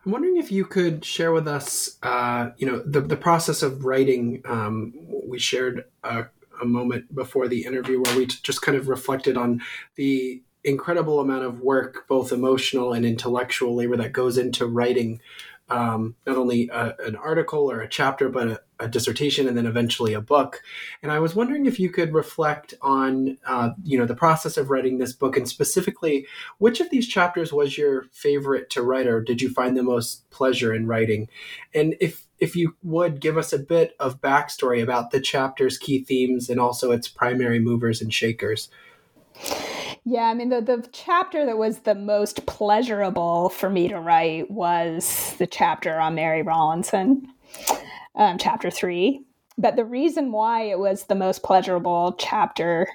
wondering 0.05 0.37
if 0.37 0.51
you 0.51 0.65
could 0.65 1.05
share 1.05 1.31
with 1.31 1.47
us, 1.47 1.97
uh, 2.01 2.49
you 2.57 2.65
know, 2.65 2.79
the, 2.79 3.01
the 3.01 3.17
process 3.17 3.61
of 3.61 3.85
writing. 3.85 4.41
Um, 4.45 4.93
we 5.27 5.37
shared 5.37 5.85
a, 6.03 6.25
a, 6.61 6.65
moment 6.65 7.13
before 7.13 7.47
the 7.47 7.65
interview 7.65 8.01
where 8.01 8.17
we 8.17 8.25
t- 8.25 8.37
just 8.41 8.61
kind 8.61 8.77
of 8.77 8.87
reflected 8.87 9.37
on 9.37 9.61
the 9.95 10.41
incredible 10.63 11.19
amount 11.19 11.43
of 11.43 11.61
work, 11.61 12.07
both 12.07 12.31
emotional 12.31 12.93
and 12.93 13.05
intellectual 13.05 13.75
labor 13.75 13.97
that 13.97 14.13
goes 14.13 14.37
into 14.37 14.65
writing 14.65 15.21
um, 15.69 16.15
not 16.25 16.37
only 16.37 16.69
a, 16.69 16.95
an 17.05 17.15
article 17.15 17.69
or 17.69 17.81
a 17.81 17.89
chapter, 17.89 18.29
but 18.29 18.47
a, 18.47 18.61
a, 18.79 18.87
dissertation 18.87 19.47
and 19.47 19.57
then 19.57 19.65
eventually 19.65 20.13
a 20.13 20.21
book. 20.21 20.61
And 21.01 21.11
I 21.11 21.19
was 21.19 21.35
wondering 21.35 21.65
if 21.65 21.79
you 21.79 21.89
could 21.89 22.13
reflect 22.13 22.73
on, 22.81 23.37
uh, 23.45 23.71
you 23.83 23.97
know, 23.97 24.05
the 24.05 24.15
process 24.15 24.57
of 24.57 24.69
writing 24.69 24.97
this 24.97 25.13
book, 25.13 25.37
and 25.37 25.47
specifically, 25.47 26.25
which 26.57 26.79
of 26.79 26.89
these 26.89 27.07
chapters 27.07 27.53
was 27.53 27.77
your 27.77 28.05
favorite 28.11 28.69
to 28.71 28.81
write, 28.81 29.07
or 29.07 29.21
did 29.21 29.41
you 29.41 29.49
find 29.49 29.75
the 29.75 29.83
most 29.83 30.29
pleasure 30.29 30.73
in 30.73 30.87
writing? 30.87 31.27
And 31.73 31.95
if 31.99 32.27
if 32.39 32.55
you 32.55 32.75
would 32.83 33.19
give 33.19 33.37
us 33.37 33.51
a 33.51 33.59
bit 33.59 33.95
of 33.99 34.21
backstory 34.21 34.81
about 34.81 35.09
the 35.11 35.19
chapter's 35.19 35.77
key 35.77 36.03
themes 36.03 36.49
and 36.49 36.59
also 36.59 36.91
its 36.91 37.07
primary 37.07 37.59
movers 37.59 38.01
and 38.01 38.13
shakers. 38.13 38.69
Yeah, 40.09 40.23
I 40.23 40.33
mean, 40.33 40.49
the, 40.49 40.61
the 40.61 40.87
chapter 40.93 41.45
that 41.45 41.57
was 41.57 41.79
the 41.79 41.95
most 41.95 42.45
pleasurable 42.45 43.49
for 43.49 43.69
me 43.69 43.89
to 43.89 43.99
write 43.99 44.49
was 44.49 45.35
the 45.37 45.47
chapter 45.47 45.99
on 45.99 46.15
Mary 46.15 46.43
Rowlandson, 46.43 47.27
um, 48.17 48.37
chapter 48.37 48.69
three. 48.69 49.21
But 49.57 49.75
the 49.75 49.85
reason 49.85 50.31
why 50.31 50.63
it 50.63 50.77
was 50.77 51.05
the 51.05 51.15
most 51.15 51.41
pleasurable 51.41 52.15
chapter 52.19 52.87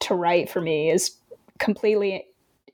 to 0.00 0.14
write 0.14 0.50
for 0.50 0.60
me 0.60 0.90
is 0.90 1.16
completely 1.58 2.24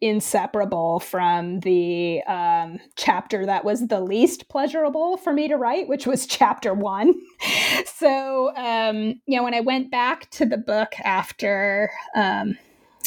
inseparable 0.01 1.01
from 1.01 1.61
the 1.61 2.23
um, 2.25 2.79
chapter 2.97 3.47
that 3.47 3.65
was 3.65 3.87
the 3.87 4.01
least 4.01 4.49
pleasurable 4.49 5.17
for 5.17 5.33
me 5.33 5.49
to 5.49 5.57
write, 5.57 5.89
which 5.89 6.07
was 6.07 6.27
chapter 6.27 6.75
one. 6.75 7.15
so, 7.87 8.55
um, 8.57 9.21
you 9.27 9.37
know, 9.37 9.45
when 9.45 9.55
I 9.55 9.61
went 9.61 9.91
back 9.91 10.31
to 10.33 10.47
the 10.47 10.59
book 10.59 10.95
after. 11.03 11.91
Um, 12.15 12.57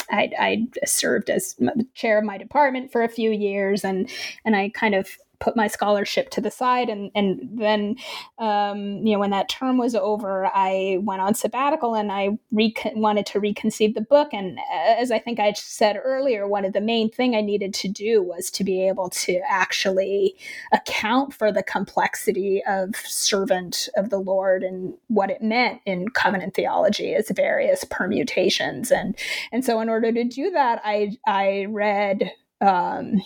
I, 0.10 0.68
served 0.86 1.30
as 1.30 1.56
chair 1.94 2.18
of 2.18 2.24
my 2.24 2.38
department 2.38 2.94
for 2.94 3.04
a 3.04 3.10
few 3.10 3.30
years, 3.30 3.84
and 3.84 4.10
and 4.46 4.56
I 4.56 4.70
kind 4.70 4.96
of 4.96 5.10
put 5.40 5.56
my 5.56 5.68
scholarship 5.68 6.30
to 6.32 6.42
the 6.42 6.52
side. 6.52 6.90
And 6.90 7.12
and 7.16 7.40
then 7.54 7.96
um, 8.40 9.06
you 9.06 9.14
know 9.14 9.20
when 9.20 9.32
that 9.32 9.50
term 9.50 9.78
was 9.78 9.96
over 9.96 10.50
i 10.54 10.98
went 11.02 11.22
on 11.22 11.34
sabbatical 11.34 11.96
and 11.96 12.12
i 12.12 12.30
wanted 12.52 13.26
to 13.28 13.40
reconceive 13.40 13.94
the 13.94 14.02
book. 14.02 14.30
And 14.34 14.58
uh, 14.60 14.96
as 14.98 15.12
i 15.12 15.20
think 15.20 15.40
i 15.40 15.54
said 15.54 16.00
earlier 16.04 16.48
one 16.48 16.66
of 16.66 16.74
the 16.74 16.82
main 16.82 17.10
thing 17.10 17.36
i 17.36 17.42
needed 17.42 17.74
to 17.76 17.88
do 17.88 18.22
was 18.22 18.50
to 18.52 18.64
be 18.64 18.88
able 18.88 19.10
to 19.10 19.40
actually 19.48 20.36
account 20.72 21.34
for 21.34 21.52
the 21.52 21.64
complexity 21.64 22.64
of 22.68 22.96
servant 22.96 23.90
of 23.96 24.10
the 24.10 24.20
lord 24.20 24.64
and 24.64 24.94
what 25.08 25.30
it 25.30 25.42
meant 25.42 25.82
in 25.86 26.10
covenant 26.10 26.54
theology 26.54 27.14
as 27.14 27.30
various 27.32 27.84
permutations. 27.84 28.92
And 28.92 29.16
and 29.52 29.64
so 29.64 29.80
in 29.80 29.90
order 29.90 30.12
to 30.12 30.24
do 30.24 30.52
that 30.52 30.82
i 30.84 31.18
i 31.26 31.66
read 31.70 32.32
um, 32.62 33.22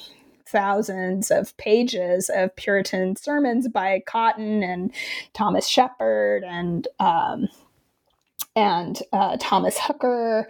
thousands 0.51 1.31
of 1.31 1.55
pages 1.57 2.29
of 2.33 2.55
Puritan 2.55 3.15
sermons 3.15 3.67
by 3.67 4.01
Cotton 4.05 4.63
and 4.63 4.91
Thomas 5.33 5.67
Shepard 5.67 6.43
and 6.43 6.87
um, 6.99 7.47
and 8.55 9.01
uh, 9.13 9.37
Thomas 9.39 9.77
Hooker, 9.79 10.49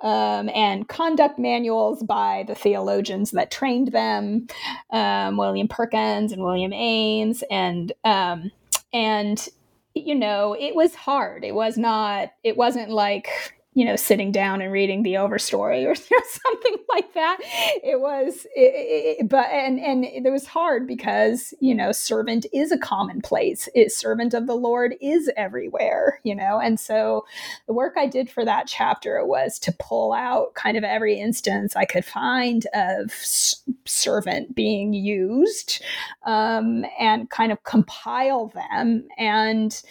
um, 0.00 0.48
and 0.48 0.88
conduct 0.88 1.38
manuals 1.38 2.02
by 2.02 2.44
the 2.46 2.54
theologians 2.54 3.32
that 3.32 3.50
trained 3.50 3.92
them, 3.92 4.46
um, 4.90 5.36
William 5.36 5.68
Perkins 5.68 6.32
and 6.32 6.42
William 6.42 6.72
Ames, 6.72 7.44
and 7.50 7.92
um, 8.04 8.50
and 8.92 9.48
you 9.94 10.14
know 10.14 10.56
it 10.58 10.74
was 10.74 10.94
hard. 10.94 11.44
It 11.44 11.54
was 11.54 11.76
not. 11.76 12.30
It 12.42 12.56
wasn't 12.56 12.90
like 12.90 13.28
you 13.74 13.86
know, 13.86 13.96
sitting 13.96 14.30
down 14.30 14.60
and 14.60 14.70
reading 14.70 15.02
the 15.02 15.14
overstory 15.14 15.84
or 15.86 15.94
you 15.94 16.06
know, 16.10 16.24
something 16.28 16.76
like 16.90 17.14
that. 17.14 17.38
It 17.82 18.00
was, 18.00 18.46
it, 18.54 19.18
it, 19.20 19.28
but 19.28 19.46
and 19.46 19.80
and 19.80 20.04
it 20.04 20.30
was 20.30 20.46
hard 20.46 20.86
because 20.86 21.54
you 21.60 21.74
know, 21.74 21.90
servant 21.92 22.44
is 22.52 22.70
a 22.70 22.78
commonplace. 22.78 23.68
Servant 23.88 24.34
of 24.34 24.46
the 24.46 24.54
Lord 24.54 24.94
is 25.00 25.30
everywhere, 25.36 26.20
you 26.22 26.34
know, 26.34 26.60
and 26.60 26.78
so 26.78 27.24
the 27.66 27.72
work 27.72 27.94
I 27.96 28.06
did 28.06 28.30
for 28.30 28.44
that 28.44 28.66
chapter 28.66 29.24
was 29.24 29.58
to 29.60 29.72
pull 29.78 30.12
out 30.12 30.54
kind 30.54 30.76
of 30.76 30.84
every 30.84 31.18
instance 31.18 31.74
I 31.74 31.86
could 31.86 32.04
find 32.04 32.66
of 32.74 33.10
servant 33.84 34.54
being 34.54 34.92
used, 34.92 35.82
um, 36.26 36.84
and 36.98 37.30
kind 37.30 37.52
of 37.52 37.62
compile 37.64 38.48
them 38.48 39.08
and. 39.16 39.82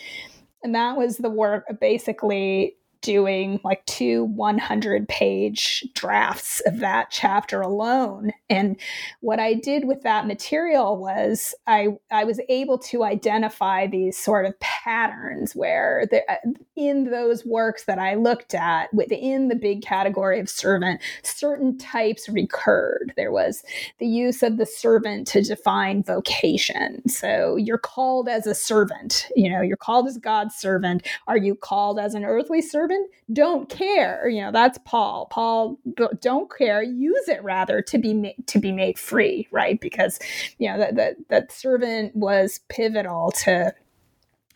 And 0.64 0.76
that 0.76 0.96
was 0.96 1.18
the 1.18 1.32
work 1.32 1.66
basically 1.80 2.76
doing 3.02 3.60
like 3.64 3.86
two 3.86 4.26
100 4.26 5.08
page 5.08 5.86
drafts 5.94 6.62
of 6.66 6.80
that 6.80 7.10
chapter 7.10 7.62
alone. 7.62 8.32
And 8.50 8.78
what 9.22 9.40
i 9.40 9.54
did 9.54 9.86
with 9.86 10.02
that 10.04 10.28
material 10.28 10.98
was 10.98 11.56
i 11.68 11.88
i 12.12 12.24
was 12.24 12.40
able 12.50 12.78
to 12.78 13.04
identify 13.04 13.88
these 13.88 14.18
sort 14.18 14.46
of 14.46 14.60
patterns 14.60 15.56
where 15.56 16.06
the, 16.12 16.22
uh, 16.32 16.36
in 16.76 17.06
those 17.06 17.46
works 17.46 17.86
that 17.86 18.00
i 18.00 18.16
looked 18.16 18.54
at 18.54 18.94
within 18.94 19.48
the 19.48 19.56
big 19.56 19.82
category 19.82 20.40
of 20.40 20.50
servant 20.50 21.02
certain 21.24 21.78
types 21.78 22.28
recurred. 22.30 23.14
There 23.16 23.32
was 23.32 23.64
the 24.00 24.08
use 24.08 24.44
of 24.44 24.58
the 24.58 24.66
servant 24.66 25.28
to 25.30 25.42
define 25.42 26.04
vocation. 26.04 27.08
So 27.08 27.56
you're 27.56 27.78
called 27.78 28.28
as 28.28 28.48
a 28.48 28.56
servant 28.56 29.28
you 29.36 29.50
know 29.50 29.62
you're 29.62 29.78
called 29.78 30.08
as 30.08 30.18
god's 30.18 30.56
servant. 30.56 31.08
Are 31.28 31.38
you 31.38 31.56
called 31.56 32.00
as 32.00 32.14
an 32.14 32.26
earthly 32.26 32.62
servant 32.62 32.91
don't 33.32 33.70
care. 33.70 34.28
You 34.28 34.42
know 34.42 34.52
that's 34.52 34.78
paul. 34.86 35.28
Paul 35.32 35.80
don't 36.22 36.52
care. 36.56 36.84
Use 36.84 37.28
it 37.28 37.44
rather 37.44 37.82
to 37.84 37.98
be 37.98 38.14
made 38.14 38.48
to 38.48 38.60
be 38.60 38.72
made 38.72 39.00
free 39.00 39.48
right? 39.52 39.80
Because 39.80 40.20
you 40.58 40.70
know 40.70 40.78
that 40.78 40.96
that, 40.96 41.16
that 41.30 41.52
servant 41.52 42.16
was 42.16 42.60
pivotal 42.70 43.32
to 43.44 43.74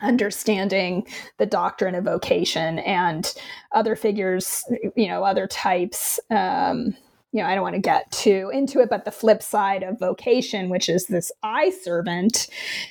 understanding 0.00 1.06
the 1.38 1.46
doctrine 1.46 1.94
of 1.94 2.04
vocation 2.04 2.78
and 2.80 3.32
other 3.72 3.96
figures 3.96 4.62
you 4.94 5.08
know 5.08 5.24
other 5.24 5.46
types 5.46 6.20
um 6.30 6.94
you 7.32 7.42
know, 7.42 7.48
I 7.48 7.54
don't 7.54 7.62
want 7.62 7.74
to 7.74 7.80
get 7.80 8.10
too 8.12 8.50
into 8.52 8.80
it, 8.80 8.88
but 8.88 9.04
the 9.04 9.10
flip 9.10 9.42
side 9.42 9.82
of 9.82 9.98
vocation, 9.98 10.68
which 10.68 10.88
is 10.88 11.06
this 11.06 11.30
eye 11.42 11.70
servant 11.82 12.48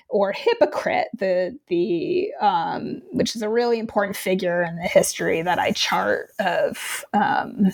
or 0.09 0.31
hypocrite, 0.31 1.07
the 1.17 1.57
the 1.67 2.31
um, 2.41 3.01
which 3.11 3.35
is 3.35 3.41
a 3.41 3.49
really 3.49 3.79
important 3.79 4.15
figure 4.15 4.61
in 4.61 4.75
the 4.75 4.83
history 4.87 5.41
that 5.41 5.57
I 5.57 5.71
chart 5.71 6.31
of, 6.39 7.05
um, 7.13 7.67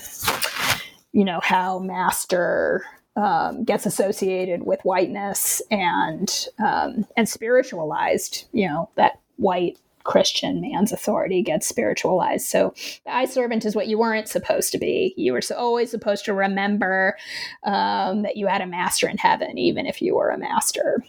you 1.11 1.25
know, 1.25 1.39
how 1.41 1.79
master 1.79 2.85
um, 3.15 3.63
gets 3.63 3.85
associated 3.85 4.63
with 4.63 4.79
whiteness 4.83 5.61
and 5.71 6.47
um, 6.63 7.05
and 7.17 7.27
spiritualized. 7.27 8.45
You 8.53 8.69
know 8.69 8.89
that 8.95 9.19
white 9.37 9.77
Christian 10.03 10.61
man's 10.61 10.91
authority 10.91 11.41
gets 11.41 11.67
spiritualized. 11.67 12.45
So 12.47 12.73
the 13.05 13.15
eye 13.15 13.25
servant 13.25 13.65
is 13.65 13.75
what 13.75 13.87
you 13.87 13.97
weren't 13.97 14.27
supposed 14.27 14.71
to 14.71 14.77
be. 14.77 15.13
You 15.17 15.33
were 15.33 15.41
always 15.57 15.91
supposed 15.91 16.25
to 16.25 16.33
remember 16.33 17.17
um, 17.63 18.23
that 18.23 18.37
you 18.37 18.47
had 18.47 18.61
a 18.61 18.67
master 18.67 19.07
in 19.07 19.17
heaven, 19.17 19.57
even 19.57 19.85
if 19.85 20.01
you 20.01 20.15
were 20.15 20.29
a 20.29 20.37
master. 20.37 21.03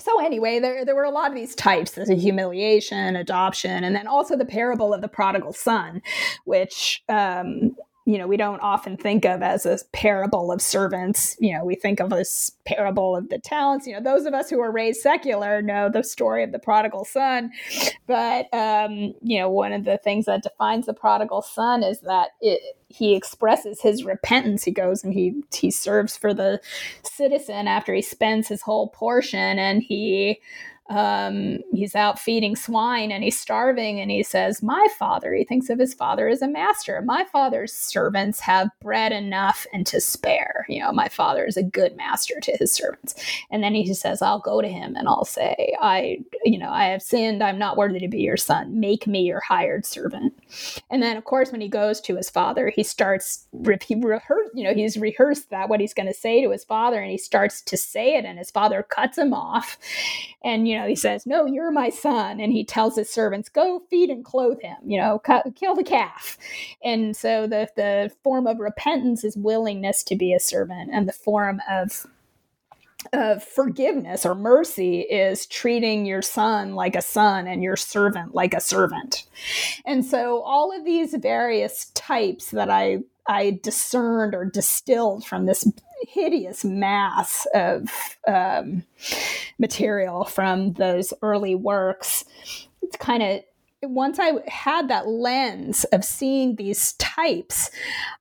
So 0.00 0.24
anyway, 0.24 0.60
there, 0.60 0.84
there 0.84 0.94
were 0.94 1.04
a 1.04 1.10
lot 1.10 1.28
of 1.28 1.34
these 1.34 1.54
types. 1.54 1.90
There's 1.90 2.08
a 2.08 2.14
humiliation, 2.14 3.16
adoption, 3.16 3.82
and 3.82 3.96
then 3.96 4.06
also 4.06 4.36
the 4.36 4.44
parable 4.44 4.94
of 4.94 5.00
the 5.00 5.08
prodigal 5.08 5.52
son, 5.52 6.02
which 6.44 7.02
um, 7.08 7.76
you 8.08 8.16
know, 8.16 8.26
we 8.26 8.38
don't 8.38 8.60
often 8.60 8.96
think 8.96 9.26
of 9.26 9.42
as 9.42 9.66
a 9.66 9.78
parable 9.92 10.50
of 10.50 10.62
servants. 10.62 11.36
You 11.40 11.52
know, 11.52 11.62
we 11.62 11.74
think 11.74 12.00
of 12.00 12.08
this 12.08 12.52
parable 12.64 13.14
of 13.14 13.28
the 13.28 13.38
talents. 13.38 13.86
You 13.86 13.92
know, 13.92 14.00
those 14.00 14.24
of 14.24 14.32
us 14.32 14.48
who 14.48 14.60
are 14.60 14.72
raised 14.72 15.02
secular 15.02 15.60
know 15.60 15.90
the 15.90 16.02
story 16.02 16.42
of 16.42 16.50
the 16.50 16.58
prodigal 16.58 17.04
son. 17.04 17.50
But, 18.06 18.46
um, 18.54 19.12
you 19.22 19.38
know, 19.38 19.50
one 19.50 19.74
of 19.74 19.84
the 19.84 19.98
things 19.98 20.24
that 20.24 20.42
defines 20.42 20.86
the 20.86 20.94
prodigal 20.94 21.42
son 21.42 21.82
is 21.82 22.00
that 22.00 22.30
it, 22.40 22.78
he 22.88 23.14
expresses 23.14 23.82
his 23.82 24.04
repentance. 24.04 24.64
He 24.64 24.70
goes 24.70 25.04
and 25.04 25.12
he 25.12 25.42
he 25.52 25.70
serves 25.70 26.16
for 26.16 26.32
the 26.32 26.62
citizen 27.02 27.68
after 27.68 27.92
he 27.92 28.00
spends 28.00 28.48
his 28.48 28.62
whole 28.62 28.88
portion, 28.88 29.58
and 29.58 29.82
he 29.82 30.40
um, 30.90 31.58
he's 31.72 31.94
out 31.94 32.18
feeding 32.18 32.56
swine 32.56 33.12
and 33.12 33.22
he's 33.22 33.38
starving 33.38 34.00
and 34.00 34.10
he 34.10 34.22
says 34.22 34.62
my 34.62 34.86
father 34.98 35.34
he 35.34 35.44
thinks 35.44 35.68
of 35.68 35.78
his 35.78 35.92
father 35.92 36.28
as 36.28 36.40
a 36.40 36.48
master 36.48 37.02
my 37.02 37.24
father's 37.30 37.72
servants 37.72 38.40
have 38.40 38.70
bread 38.80 39.12
enough 39.12 39.66
and 39.72 39.86
to 39.86 40.00
spare. 40.00 40.64
You 40.68 40.80
know 40.80 40.92
my 40.92 41.08
father 41.08 41.44
is 41.44 41.56
a 41.56 41.62
good 41.62 41.96
master 41.96 42.40
to 42.40 42.56
his 42.56 42.72
servants. 42.72 43.14
And 43.50 43.62
then 43.62 43.74
he 43.74 43.92
says 43.92 44.22
i'll 44.22 44.38
go 44.38 44.62
to 44.62 44.68
him 44.68 44.96
and 44.96 45.08
i'll 45.08 45.26
say 45.26 45.74
i 45.80 46.18
you 46.44 46.58
know 46.58 46.70
i 46.70 46.86
have 46.86 47.02
sinned. 47.02 47.42
I'm 47.42 47.58
not 47.58 47.76
worthy 47.76 47.98
to 48.00 48.08
be 48.08 48.20
your 48.20 48.38
son. 48.38 48.80
Make 48.80 49.06
me 49.06 49.22
your 49.22 49.40
hired 49.40 49.84
servant. 49.84 50.32
And 50.90 51.02
then 51.02 51.16
of 51.18 51.24
course 51.24 51.52
when 51.52 51.60
he 51.60 51.68
goes 51.68 52.00
to 52.02 52.16
his 52.16 52.30
father 52.30 52.72
he 52.74 52.82
starts 52.82 53.46
he 53.82 53.94
rehearse 53.94 54.48
you 54.54 54.64
know 54.64 54.72
he's 54.72 54.96
rehearsed 54.96 55.50
that 55.50 55.68
what 55.68 55.80
he's 55.80 55.94
going 55.94 56.08
to 56.08 56.14
say 56.14 56.42
to 56.42 56.50
his 56.50 56.64
father 56.64 57.00
and 57.00 57.10
he 57.10 57.18
starts 57.18 57.60
to 57.62 57.76
say 57.76 58.16
it 58.16 58.24
and 58.24 58.38
his 58.38 58.50
father 58.50 58.82
cuts 58.82 59.18
him 59.18 59.34
off. 59.34 59.76
And 60.44 60.66
you 60.66 60.77
know 60.77 60.77
know, 60.78 60.86
he 60.86 60.96
says, 60.96 61.26
No, 61.26 61.46
you're 61.46 61.70
my 61.70 61.90
son. 61.90 62.40
And 62.40 62.52
he 62.52 62.64
tells 62.64 62.96
his 62.96 63.10
servants, 63.10 63.48
Go 63.48 63.82
feed 63.90 64.10
and 64.10 64.24
clothe 64.24 64.60
him, 64.60 64.76
you 64.84 64.98
know, 64.98 65.20
kill 65.54 65.74
the 65.74 65.84
calf. 65.84 66.38
And 66.82 67.16
so 67.16 67.46
the, 67.46 67.68
the 67.76 68.10
form 68.22 68.46
of 68.46 68.58
repentance 68.58 69.24
is 69.24 69.36
willingness 69.36 70.02
to 70.04 70.16
be 70.16 70.32
a 70.32 70.40
servant, 70.40 70.90
and 70.92 71.08
the 71.08 71.12
form 71.12 71.60
of 71.68 72.06
of 73.12 73.42
forgiveness 73.44 74.26
or 74.26 74.34
mercy 74.34 75.00
is 75.00 75.46
treating 75.46 76.04
your 76.04 76.20
son 76.20 76.74
like 76.74 76.96
a 76.96 77.00
son 77.02 77.46
and 77.46 77.62
your 77.62 77.76
servant 77.76 78.34
like 78.34 78.52
a 78.52 78.60
servant. 78.60 79.24
And 79.86 80.04
so 80.04 80.42
all 80.42 80.76
of 80.76 80.84
these 80.84 81.14
various 81.14 81.86
types 81.94 82.50
that 82.50 82.70
I 82.70 82.98
I 83.28 83.60
discerned 83.62 84.34
or 84.34 84.44
distilled 84.44 85.24
from 85.26 85.46
this 85.46 85.70
hideous 86.02 86.64
mass 86.64 87.46
of 87.54 87.90
um, 88.26 88.84
material 89.58 90.24
from 90.24 90.72
those 90.72 91.12
early 91.22 91.54
works. 91.54 92.24
It's 92.82 92.96
kind 92.96 93.22
of 93.22 93.42
once 93.82 94.18
I 94.18 94.32
had 94.48 94.88
that 94.88 95.06
lens 95.06 95.84
of 95.84 96.04
seeing 96.04 96.56
these 96.56 96.94
types, 96.94 97.70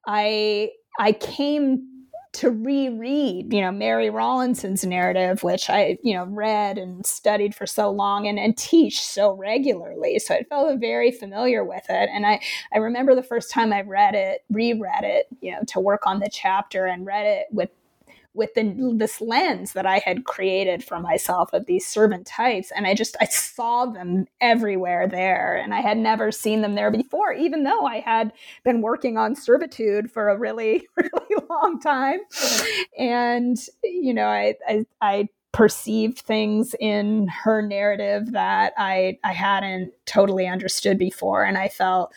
I 0.05 0.71
I 0.99 1.13
came 1.13 1.96
to 2.37 2.51
reread, 2.51 3.51
you 3.51 3.61
know, 3.61 3.71
Mary 3.71 4.09
Rowlandson's 4.09 4.85
narrative, 4.85 5.43
which 5.43 5.71
I, 5.71 5.97
you 6.03 6.13
know, 6.13 6.25
read 6.25 6.77
and 6.77 7.03
studied 7.03 7.55
for 7.55 7.65
so 7.65 7.89
long 7.89 8.27
and, 8.27 8.37
and 8.37 8.55
teach 8.55 9.01
so 9.01 9.31
regularly. 9.33 10.19
So 10.19 10.35
I 10.35 10.43
felt 10.43 10.79
very 10.79 11.11
familiar 11.11 11.63
with 11.63 11.85
it. 11.89 12.09
And 12.13 12.27
I, 12.27 12.39
I 12.71 12.77
remember 12.77 13.15
the 13.15 13.23
first 13.23 13.49
time 13.49 13.73
I 13.73 13.81
read 13.81 14.13
it, 14.13 14.41
reread 14.51 15.03
it, 15.03 15.25
you 15.41 15.51
know, 15.51 15.61
to 15.69 15.79
work 15.79 16.05
on 16.05 16.19
the 16.19 16.29
chapter 16.31 16.85
and 16.85 17.07
read 17.07 17.25
it 17.25 17.47
with 17.51 17.69
with 18.37 18.53
the, 18.53 18.93
this 18.95 19.19
lens 19.19 19.73
that 19.73 19.85
I 19.85 19.97
had 19.97 20.25
created 20.25 20.83
for 20.83 20.99
myself 20.99 21.51
of 21.53 21.65
these 21.65 21.85
servant 21.85 22.27
types. 22.27 22.71
And 22.75 22.85
I 22.87 22.93
just, 22.93 23.17
I 23.19 23.25
saw 23.25 23.85
them 23.85 24.27
everywhere 24.39 25.07
there. 25.07 25.55
And 25.57 25.73
I 25.73 25.81
had 25.81 25.97
never 25.97 26.31
seen 26.31 26.61
them 26.61 26.75
there 26.75 26.91
before, 26.91 27.33
even 27.33 27.63
though 27.63 27.85
I 27.85 27.99
had 27.99 28.31
been 28.63 28.81
working 28.81 29.17
on 29.17 29.35
servitude 29.35 30.11
for 30.11 30.29
a 30.29 30.37
really, 30.37 30.87
really 30.95 31.35
long 31.49 31.79
time. 31.79 32.19
And, 32.97 33.57
you 33.83 34.13
know, 34.13 34.27
I, 34.27 34.55
I, 34.67 34.85
I 35.01 35.29
perceived 35.51 36.19
things 36.19 36.75
in 36.79 37.27
her 37.29 37.63
narrative 37.63 38.33
that 38.33 38.73
I, 38.77 39.17
I 39.23 39.33
hadn't 39.33 39.91
totally 40.05 40.47
understood 40.47 40.99
before. 40.99 41.43
And 41.43 41.57
I 41.57 41.67
felt, 41.67 42.13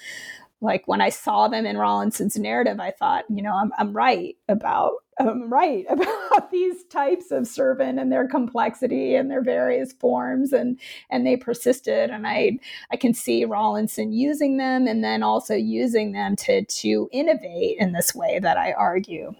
like 0.61 0.87
when 0.87 1.01
I 1.01 1.09
saw 1.09 1.49
them 1.49 1.67
in 1.67 1.77
Rowlandson's 1.77 2.37
narrative, 2.37 2.81
I 2.81 2.91
thought, 2.91 3.25
you 3.29 3.43
know, 3.43 3.55
I'm, 3.55 3.73
I'm 3.79 3.93
right 3.93 4.37
about 4.49 4.95
I'm 5.19 5.53
right 5.53 5.85
about 5.91 6.51
these 6.51 6.85
types 6.85 7.31
of 7.31 7.47
servant 7.47 7.99
and 7.99 8.11
their 8.11 8.27
complexity 8.27 9.15
and 9.15 9.31
their 9.31 9.43
various 9.43 9.93
forms, 9.93 10.53
and 10.53 10.79
and 11.11 11.27
they 11.27 11.37
persisted. 11.37 12.11
And 12.11 12.27
I 12.27 12.59
I 12.91 12.97
can 12.97 13.15
see 13.15 13.45
Rowlandson 13.45 14.13
using 14.13 14.57
them, 14.57 14.87
and 14.87 15.05
then 15.05 15.23
also 15.23 15.55
using 15.55 16.13
them 16.13 16.37
to 16.37 16.65
to 16.65 17.09
innovate 17.13 17.77
in 17.79 17.93
this 17.93 18.15
way 18.15 18.39
that 18.39 18.57
I 18.57 18.73
argue 18.73 19.35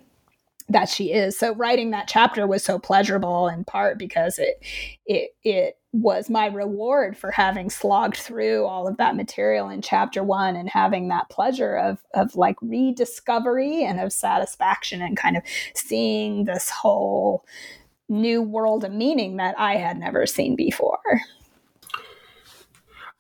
that 0.71 0.89
she 0.89 1.13
is. 1.13 1.39
So 1.39 1.55
writing 1.55 1.91
that 1.91 2.09
chapter 2.09 2.47
was 2.47 2.65
so 2.65 2.79
pleasurable 2.79 3.49
in 3.49 3.65
part 3.65 3.99
because 3.99 4.39
it 4.39 4.65
it 5.05 5.31
it 5.43 5.77
was 5.93 6.31
my 6.31 6.47
reward 6.47 7.17
for 7.17 7.33
having 7.33 7.69
slogged 7.69 8.17
through 8.17 8.65
all 8.65 8.87
of 8.87 8.97
that 8.97 9.17
material 9.17 9.69
in 9.69 9.83
chapter 9.83 10.23
1 10.23 10.55
and 10.55 10.69
having 10.69 11.09
that 11.09 11.29
pleasure 11.29 11.77
of 11.77 11.99
of 12.15 12.37
like 12.37 12.57
rediscovery 12.63 13.85
and 13.85 14.01
of 14.01 14.13
satisfaction 14.13 15.03
and 15.03 15.17
kind 15.17 15.37
of 15.37 15.43
seeing 15.75 16.45
this 16.45 16.71
whole 16.71 17.45
new 18.09 18.41
world 18.41 18.85
of 18.85 18.93
meaning 18.93 19.37
that 19.37 19.59
I 19.59 19.77
had 19.77 19.99
never 19.99 20.27
seen 20.27 20.55
before. 20.55 21.01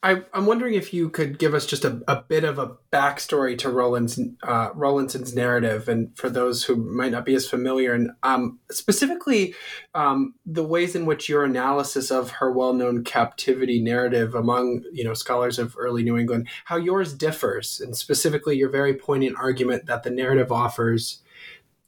I, 0.02 0.22
am 0.32 0.46
wondering 0.46 0.74
if 0.74 0.94
you 0.94 1.10
could 1.10 1.38
give 1.38 1.52
us 1.52 1.66
just 1.66 1.84
a, 1.84 2.00
a 2.08 2.22
bit 2.22 2.42
of 2.42 2.58
a 2.58 2.76
backstory 2.90 3.56
to 3.58 3.68
Rollins, 3.68 4.18
uh, 4.42 4.70
Rowlandson's 4.70 5.34
narrative, 5.34 5.90
and 5.90 6.16
for 6.16 6.30
those 6.30 6.64
who 6.64 6.76
might 6.76 7.12
not 7.12 7.26
be 7.26 7.34
as 7.34 7.46
familiar, 7.46 7.92
and 7.92 8.10
um, 8.22 8.58
specifically 8.70 9.54
um, 9.94 10.34
the 10.46 10.64
ways 10.64 10.96
in 10.96 11.04
which 11.04 11.28
your 11.28 11.44
analysis 11.44 12.10
of 12.10 12.30
her 12.30 12.50
well-known 12.50 13.04
captivity 13.04 13.78
narrative 13.78 14.34
among 14.34 14.84
you 14.90 15.04
know 15.04 15.12
scholars 15.12 15.58
of 15.58 15.76
early 15.78 16.02
New 16.02 16.16
England, 16.16 16.48
how 16.64 16.76
yours 16.76 17.12
differs, 17.12 17.78
and 17.78 17.94
specifically 17.94 18.56
your 18.56 18.70
very 18.70 18.94
poignant 18.94 19.36
argument 19.38 19.84
that 19.84 20.02
the 20.02 20.10
narrative 20.10 20.50
offers 20.50 21.20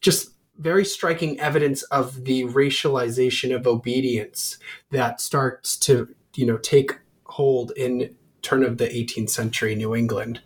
just 0.03 0.33
very 0.59 0.85
striking 0.85 1.41
evidence 1.41 1.83
of 1.85 2.25
the 2.25 2.45
racialization 2.45 3.55
of 3.55 3.67
obedience 3.67 4.59
that 4.91 5.19
starts 5.19 5.79
to 5.79 6.15
you 6.35 6.45
know 6.45 6.59
take 6.59 6.99
hold 7.33 7.73
in 7.77 8.15
turn 8.43 8.63
of 8.63 8.77
the 8.77 8.87
18th 8.89 9.31
century 9.31 9.75
New 9.75 9.95
England? 9.95 10.41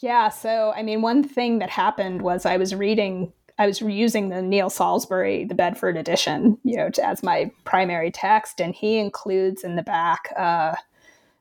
Yeah, 0.00 0.28
so 0.28 0.72
I 0.76 0.82
mean, 0.82 1.00
one 1.00 1.24
thing 1.24 1.60
that 1.60 1.70
happened 1.70 2.20
was 2.22 2.44
I 2.44 2.58
was 2.58 2.74
reading, 2.74 3.32
I 3.56 3.66
was 3.66 3.80
using 3.80 4.28
the 4.28 4.42
Neal 4.42 4.68
Salisbury, 4.68 5.44
the 5.44 5.54
Bedford 5.54 5.96
edition, 5.96 6.58
you 6.62 6.76
know, 6.76 6.90
as 7.02 7.22
my 7.22 7.50
primary 7.64 8.10
text, 8.10 8.60
and 8.60 8.74
he 8.74 8.98
includes 8.98 9.64
in 9.64 9.76
the 9.76 9.82
back 9.82 10.32
uh, 10.36 10.74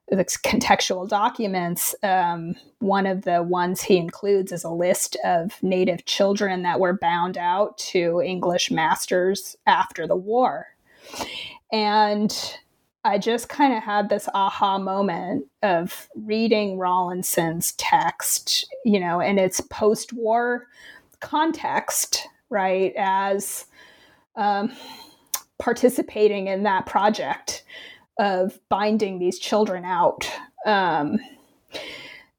the 0.07 0.23
contextual 0.45 1.07
documents. 1.07 1.93
Um, 2.03 2.55
one 2.79 3.05
of 3.05 3.23
the 3.23 3.43
ones 3.43 3.81
he 3.81 3.97
includes 3.97 4.53
is 4.53 4.63
a 4.63 4.69
list 4.69 5.17
of 5.25 5.61
Native 5.61 6.05
children 6.05 6.63
that 6.63 6.79
were 6.79 6.97
bound 6.97 7.37
out 7.37 7.77
to 7.79 8.21
English 8.21 8.71
masters 8.71 9.57
after 9.65 10.07
the 10.07 10.15
war, 10.15 10.67
and 11.71 12.57
I 13.03 13.17
just 13.17 13.47
kind 13.47 13.73
of 13.73 13.83
had 13.83 14.09
this 14.09 14.27
aha 14.33 14.77
moment 14.77 15.45
of 15.63 16.09
reading 16.15 16.77
Rowlandson's 16.77 17.71
text, 17.73 18.67
you 18.83 18.99
know, 18.99 19.19
in 19.19 19.39
its 19.39 19.61
post 19.61 20.13
war 20.13 20.67
context, 21.19 22.27
right, 22.49 22.93
as 22.97 23.65
um, 24.35 24.71
participating 25.57 26.47
in 26.47 26.63
that 26.63 26.85
project 26.85 27.63
of 28.19 28.59
binding 28.69 29.19
these 29.19 29.39
children 29.39 29.85
out 29.85 30.29
um, 30.65 31.17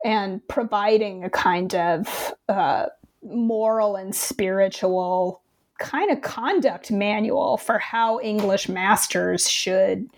and 0.04 0.46
providing 0.48 1.24
a 1.24 1.30
kind 1.30 1.74
of 1.74 2.34
uh, 2.48 2.86
moral 3.22 3.96
and 3.96 4.14
spiritual 4.14 5.40
kind 5.78 6.11
of 6.11 6.20
conduct 6.22 6.90
manual 6.90 7.56
for 7.56 7.78
how 7.78 8.20
English 8.20 8.68
masters 8.68 9.48
should 9.48 10.09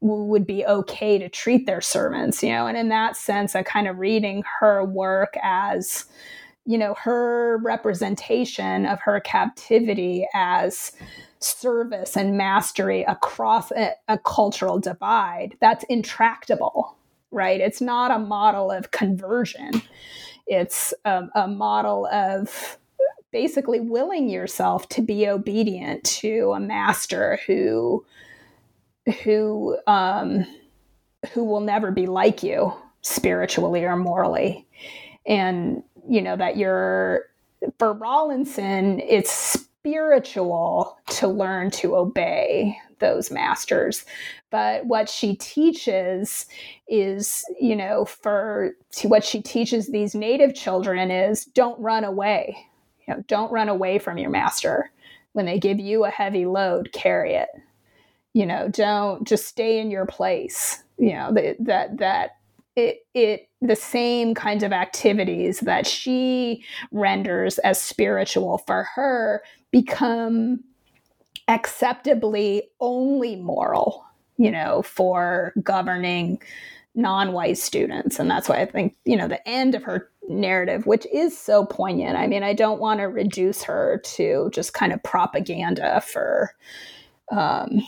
would 0.00 0.46
be 0.46 0.64
okay 0.66 1.18
to 1.18 1.28
treat 1.28 1.66
their 1.66 1.80
servants, 1.80 2.42
you 2.42 2.50
know. 2.50 2.66
And 2.66 2.76
in 2.76 2.88
that 2.90 3.16
sense, 3.16 3.56
I 3.56 3.62
kind 3.62 3.88
of 3.88 3.98
reading 3.98 4.44
her 4.60 4.84
work 4.84 5.34
as, 5.42 6.04
you 6.64 6.78
know, 6.78 6.94
her 6.94 7.58
representation 7.62 8.86
of 8.86 9.00
her 9.00 9.20
captivity 9.20 10.26
as 10.34 10.92
service 11.38 12.16
and 12.16 12.36
mastery 12.36 13.02
across 13.04 13.70
a, 13.72 13.92
a 14.08 14.18
cultural 14.18 14.78
divide 14.78 15.56
that's 15.60 15.84
intractable, 15.88 16.96
right? 17.30 17.60
It's 17.60 17.80
not 17.80 18.10
a 18.10 18.18
model 18.18 18.70
of 18.70 18.90
conversion, 18.90 19.82
it's 20.46 20.94
a, 21.04 21.24
a 21.34 21.48
model 21.48 22.06
of 22.06 22.78
basically 23.32 23.80
willing 23.80 24.28
yourself 24.28 24.88
to 24.88 25.02
be 25.02 25.28
obedient 25.28 26.04
to 26.04 26.52
a 26.54 26.60
master 26.60 27.38
who 27.46 28.04
who 29.22 29.78
um, 29.86 30.46
who 31.32 31.44
will 31.44 31.60
never 31.60 31.90
be 31.90 32.06
like 32.06 32.42
you 32.42 32.72
spiritually 33.02 33.84
or 33.84 33.96
morally, 33.96 34.66
and 35.26 35.82
you 36.08 36.20
know 36.22 36.36
that 36.36 36.56
you're 36.56 37.26
for 37.78 37.92
Rowlandson, 37.92 39.00
it's 39.00 39.30
spiritual 39.32 40.98
to 41.08 41.28
learn 41.28 41.70
to 41.70 41.96
obey 41.96 42.76
those 42.98 43.30
masters. 43.30 44.04
But 44.50 44.86
what 44.86 45.08
she 45.08 45.36
teaches 45.36 46.46
is, 46.88 47.44
you 47.60 47.76
know, 47.76 48.04
for 48.04 48.72
what 49.04 49.24
she 49.24 49.42
teaches 49.42 49.88
these 49.88 50.14
native 50.14 50.54
children 50.54 51.10
is 51.10 51.44
don't 51.44 51.78
run 51.80 52.04
away. 52.04 52.56
You 53.06 53.14
know, 53.14 53.24
don't 53.28 53.52
run 53.52 53.68
away 53.68 53.98
from 53.98 54.18
your 54.18 54.30
master. 54.30 54.90
When 55.32 55.46
they 55.46 55.58
give 55.58 55.78
you 55.78 56.04
a 56.04 56.10
heavy 56.10 56.46
load, 56.46 56.92
carry 56.92 57.34
it 57.34 57.48
you 58.36 58.44
know 58.44 58.68
don't 58.68 59.26
just 59.26 59.46
stay 59.46 59.78
in 59.78 59.90
your 59.90 60.04
place 60.04 60.84
you 60.98 61.14
know 61.14 61.32
that 61.32 61.56
that 61.58 61.96
that 61.96 62.30
it 62.76 62.98
it 63.14 63.48
the 63.62 63.74
same 63.74 64.34
kinds 64.34 64.62
of 64.62 64.74
activities 64.74 65.60
that 65.60 65.86
she 65.86 66.62
renders 66.92 67.56
as 67.60 67.80
spiritual 67.80 68.58
for 68.66 68.86
her 68.94 69.42
become 69.70 70.62
acceptably 71.48 72.64
only 72.78 73.36
moral 73.36 74.04
you 74.36 74.50
know 74.50 74.82
for 74.82 75.54
governing 75.62 76.38
non-white 76.98 77.58
students. 77.58 78.18
And 78.18 78.30
that's 78.30 78.50
why 78.50 78.60
i 78.60 78.66
think 78.66 78.94
you 79.06 79.16
know 79.16 79.28
the 79.28 79.46
end 79.48 79.74
of 79.74 79.82
her 79.84 80.10
narrative 80.28 80.84
which 80.84 81.06
is 81.10 81.38
so 81.38 81.64
poignant. 81.64 82.18
I 82.18 82.26
mean 82.26 82.42
i 82.42 82.52
don't 82.52 82.80
want 82.80 83.00
to 83.00 83.04
reduce 83.04 83.62
her 83.62 84.02
to 84.04 84.50
just 84.52 84.74
kind 84.74 84.92
of 84.92 85.02
propaganda 85.02 86.02
for 86.02 86.52
um, 87.32 87.82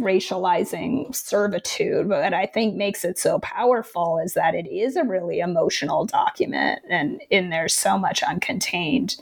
racializing 0.00 1.14
servitude, 1.14 2.08
but 2.08 2.34
I 2.34 2.46
think 2.46 2.74
makes 2.74 3.04
it 3.04 3.18
so 3.18 3.38
powerful 3.38 4.20
is 4.22 4.34
that 4.34 4.54
it 4.54 4.68
is 4.68 4.96
a 4.96 5.04
really 5.04 5.40
emotional 5.40 6.04
document 6.04 6.82
and 6.90 7.22
in 7.30 7.50
there's 7.50 7.74
so 7.74 7.98
much 7.98 8.20
uncontained 8.20 9.20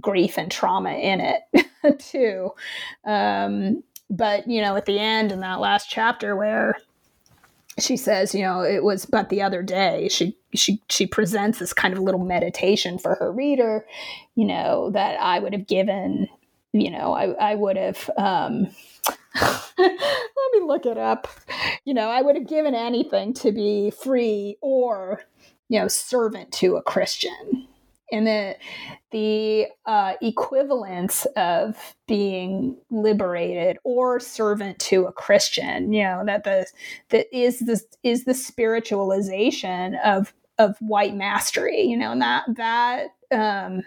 grief 0.00 0.36
and 0.36 0.50
trauma 0.50 0.92
in 0.92 1.20
it 1.20 1.98
too. 1.98 2.50
Um, 3.04 3.82
but 4.10 4.46
you 4.46 4.60
know, 4.60 4.76
at 4.76 4.84
the 4.84 4.98
end 4.98 5.32
in 5.32 5.40
that 5.40 5.60
last 5.60 5.88
chapter 5.88 6.36
where 6.36 6.76
she 7.78 7.96
says, 7.96 8.34
you 8.34 8.42
know, 8.42 8.60
it 8.60 8.84
was 8.84 9.04
but 9.06 9.30
the 9.30 9.42
other 9.42 9.62
day. 9.62 10.08
She 10.08 10.36
she 10.54 10.80
she 10.88 11.06
presents 11.06 11.58
this 11.58 11.72
kind 11.72 11.94
of 11.94 12.00
little 12.00 12.24
meditation 12.24 12.98
for 12.98 13.16
her 13.16 13.32
reader, 13.32 13.86
you 14.36 14.44
know, 14.46 14.90
that 14.90 15.18
I 15.20 15.38
would 15.38 15.52
have 15.52 15.66
given, 15.66 16.28
you 16.72 16.90
know, 16.90 17.14
I 17.14 17.30
I 17.32 17.54
would 17.54 17.76
have 17.76 18.10
um 18.16 18.68
let 19.78 20.52
me 20.52 20.60
look 20.66 20.86
it 20.86 20.98
up. 20.98 21.28
You 21.84 21.94
know, 21.94 22.08
I 22.08 22.22
would 22.22 22.36
have 22.36 22.46
given 22.46 22.74
anything 22.74 23.34
to 23.34 23.52
be 23.52 23.90
free 23.90 24.56
or, 24.60 25.22
you 25.68 25.80
know, 25.80 25.88
servant 25.88 26.52
to 26.52 26.76
a 26.76 26.82
Christian. 26.82 27.68
And 28.12 28.26
the 28.26 28.56
the 29.10 29.66
uh, 29.86 30.14
equivalence 30.20 31.26
of 31.36 31.96
being 32.06 32.76
liberated 32.90 33.78
or 33.82 34.20
servant 34.20 34.78
to 34.80 35.06
a 35.06 35.12
Christian, 35.12 35.92
you 35.92 36.04
know, 36.04 36.22
that 36.24 36.44
the 36.44 36.66
that 37.08 37.26
is 37.36 37.60
the 37.60 37.80
is 38.02 38.24
the 38.24 38.34
spiritualization 38.34 39.98
of 40.04 40.32
of 40.58 40.76
white 40.78 41.16
mastery, 41.16 41.82
you 41.82 41.96
know, 41.96 42.12
and 42.12 42.22
that 42.22 42.44
that 42.56 43.14
um, 43.32 43.82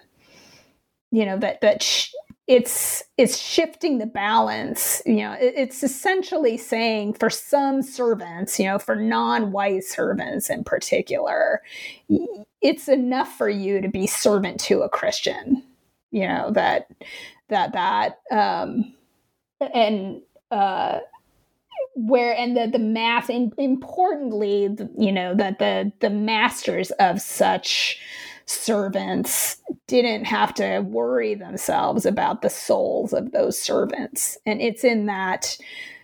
you 1.11 1.25
know 1.25 1.37
that 1.37 1.61
that 1.61 1.81
sh- 1.81 2.11
it's 2.47 3.03
it's 3.17 3.37
shifting 3.37 3.97
the 3.97 4.05
balance 4.05 5.01
you 5.05 5.17
know 5.17 5.33
it, 5.33 5.53
it's 5.55 5.83
essentially 5.83 6.57
saying 6.57 7.13
for 7.13 7.29
some 7.29 7.81
servants 7.81 8.57
you 8.57 8.65
know 8.65 8.79
for 8.79 8.95
non-white 8.95 9.83
servants 9.83 10.49
in 10.49 10.63
particular 10.63 11.61
it's 12.61 12.87
enough 12.87 13.37
for 13.37 13.49
you 13.49 13.81
to 13.81 13.89
be 13.89 14.07
servant 14.07 14.59
to 14.59 14.81
a 14.81 14.89
christian 14.89 15.61
you 16.11 16.25
know 16.25 16.49
that 16.51 16.89
that 17.49 17.73
that 17.73 18.19
um 18.31 18.93
and 19.73 20.21
uh 20.51 20.99
where 21.95 22.33
and 22.37 22.55
the 22.55 22.67
the 22.67 22.79
math 22.79 23.29
and 23.29 23.53
importantly 23.57 24.69
you 24.97 25.11
know 25.11 25.35
that 25.35 25.59
the 25.59 25.91
the 25.99 26.09
masters 26.09 26.91
of 26.91 27.19
such 27.19 27.99
servants 28.47 29.57
didn't 29.87 30.25
have 30.25 30.53
to 30.55 30.79
worry 30.79 31.35
themselves 31.35 32.05
about 32.05 32.41
the 32.41 32.49
souls 32.49 33.13
of 33.13 33.31
those 33.31 33.61
servants. 33.61 34.37
And 34.45 34.61
it's 34.61 34.83
in 34.83 35.05
that 35.05 35.57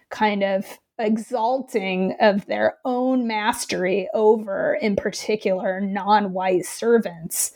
kind 0.10 0.44
of 0.44 0.78
exalting 1.00 2.16
of 2.20 2.46
their 2.46 2.78
own 2.86 3.28
mastery 3.28 4.08
over, 4.14 4.76
in 4.76 4.96
particular, 4.96 5.82
non 5.82 6.34
white 6.34 6.66
servants 6.66 7.52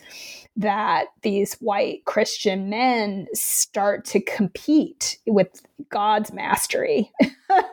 that 0.57 1.05
these 1.21 1.53
white 1.55 2.03
Christian 2.05 2.67
men 2.67 3.27
start 3.33 4.03
to 4.05 4.19
compete 4.19 5.19
with 5.27 5.61
God's 5.89 6.33
mastery 6.33 7.11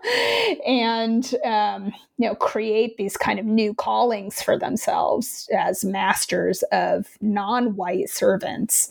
and 0.67 1.35
um, 1.45 1.93
you 2.19 2.29
know 2.29 2.35
create 2.35 2.97
these 2.99 3.17
kind 3.17 3.39
of 3.39 3.47
new 3.47 3.75
callings 3.75 4.43
for 4.43 4.59
themselves 4.59 5.49
as 5.57 5.85
masters 5.85 6.63
of 6.71 7.09
non-white 7.23 8.11
servants 8.11 8.91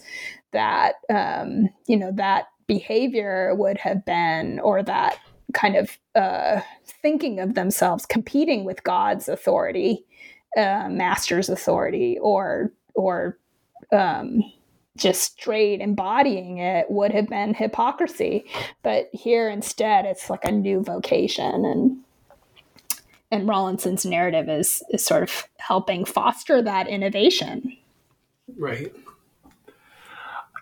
that 0.51 0.95
um, 1.09 1.69
you 1.85 1.95
know 1.95 2.11
that 2.13 2.47
behavior 2.65 3.53
would 3.55 3.77
have 3.77 4.03
been 4.05 4.59
or 4.59 4.81
that 4.81 5.19
kind 5.53 5.75
of 5.75 5.97
uh, 6.15 6.61
thinking 6.83 7.39
of 7.39 7.53
themselves 7.53 8.05
competing 8.05 8.65
with 8.65 8.83
God's 8.83 9.29
authority, 9.29 10.05
uh, 10.57 10.87
master's 10.89 11.49
authority, 11.49 12.17
or 12.19 12.71
or 12.95 13.37
um, 13.93 14.43
just 14.97 15.33
straight 15.33 15.81
embodying 15.81 16.57
it 16.57 16.89
would 16.89 17.11
have 17.11 17.27
been 17.27 17.53
hypocrisy. 17.53 18.45
But 18.81 19.09
here 19.13 19.49
instead, 19.49 20.05
it's 20.05 20.29
like 20.29 20.45
a 20.45 20.51
new 20.51 20.81
vocation, 20.81 21.65
and 21.65 21.97
and 23.31 23.47
Rowlandson's 23.47 24.05
narrative 24.05 24.49
is 24.49 24.83
is 24.89 25.05
sort 25.05 25.23
of 25.23 25.47
helping 25.57 26.05
foster 26.05 26.61
that 26.61 26.87
innovation. 26.87 27.77
Right 28.57 28.93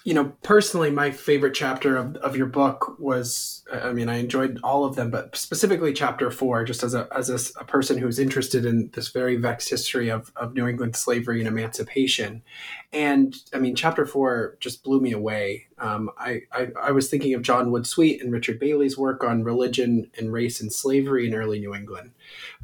you 0.03 0.15
know, 0.15 0.33
personally, 0.41 0.89
my 0.89 1.11
favorite 1.11 1.53
chapter 1.53 1.95
of, 1.95 2.15
of 2.17 2.35
your 2.35 2.47
book 2.47 2.95
was, 2.99 3.63
I 3.71 3.93
mean, 3.93 4.09
I 4.09 4.15
enjoyed 4.17 4.59
all 4.63 4.83
of 4.83 4.95
them, 4.95 5.11
but 5.11 5.35
specifically 5.35 5.93
chapter 5.93 6.31
four, 6.31 6.63
just 6.65 6.81
as 6.81 6.95
a, 6.95 7.07
as 7.15 7.29
a, 7.29 7.61
a, 7.61 7.65
person 7.65 7.99
who's 7.99 8.17
interested 8.17 8.65
in 8.65 8.89
this 8.93 9.09
very 9.09 9.35
vexed 9.35 9.69
history 9.69 10.09
of, 10.09 10.31
of 10.35 10.55
New 10.55 10.67
England 10.67 10.95
slavery 10.95 11.39
and 11.39 11.47
emancipation. 11.47 12.41
And 12.91 13.35
I 13.53 13.59
mean, 13.59 13.75
chapter 13.75 14.07
four 14.07 14.57
just 14.59 14.83
blew 14.83 14.99
me 14.99 15.11
away. 15.11 15.67
Um, 15.77 16.09
I, 16.17 16.41
I, 16.51 16.69
I, 16.81 16.91
was 16.91 17.09
thinking 17.09 17.33
of 17.35 17.43
John 17.43 17.71
Wood 17.71 17.85
Sweet 17.85 18.21
and 18.21 18.31
Richard 18.31 18.59
Bailey's 18.59 18.97
work 18.97 19.23
on 19.23 19.43
religion 19.43 20.09
and 20.17 20.33
race 20.33 20.61
and 20.61 20.73
slavery 20.73 21.27
in 21.27 21.35
early 21.35 21.59
New 21.59 21.75
England. 21.75 22.11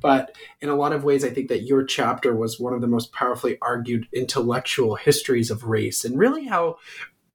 But 0.02 0.36
in 0.60 0.70
a 0.70 0.76
lot 0.76 0.92
of 0.92 1.04
ways, 1.04 1.24
I 1.24 1.30
think 1.30 1.50
that 1.50 1.64
your 1.64 1.84
chapter 1.84 2.36
was 2.36 2.60
one 2.60 2.74
of 2.74 2.82
the 2.82 2.88
most 2.88 3.14
powerfully 3.14 3.58
argued 3.62 4.08
intellectual 4.12 4.96
histories 4.96 5.52
of 5.52 5.64
race 5.64 6.04
and 6.04 6.18
really 6.18 6.46
how 6.46 6.78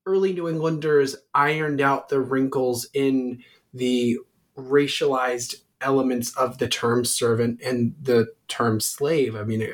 early 0.06 0.32
New 0.32 0.48
Englanders 0.48 1.16
ironed 1.34 1.80
out 1.80 2.08
the 2.08 2.20
wrinkles 2.20 2.88
in 2.92 3.42
the 3.72 4.18
racialized 4.56 5.56
elements 5.80 6.34
of 6.36 6.58
the 6.58 6.68
term 6.68 7.04
servant 7.04 7.60
and 7.62 7.94
the 8.00 8.32
term 8.48 8.80
slave. 8.80 9.34
I 9.34 9.42
mean, 9.42 9.72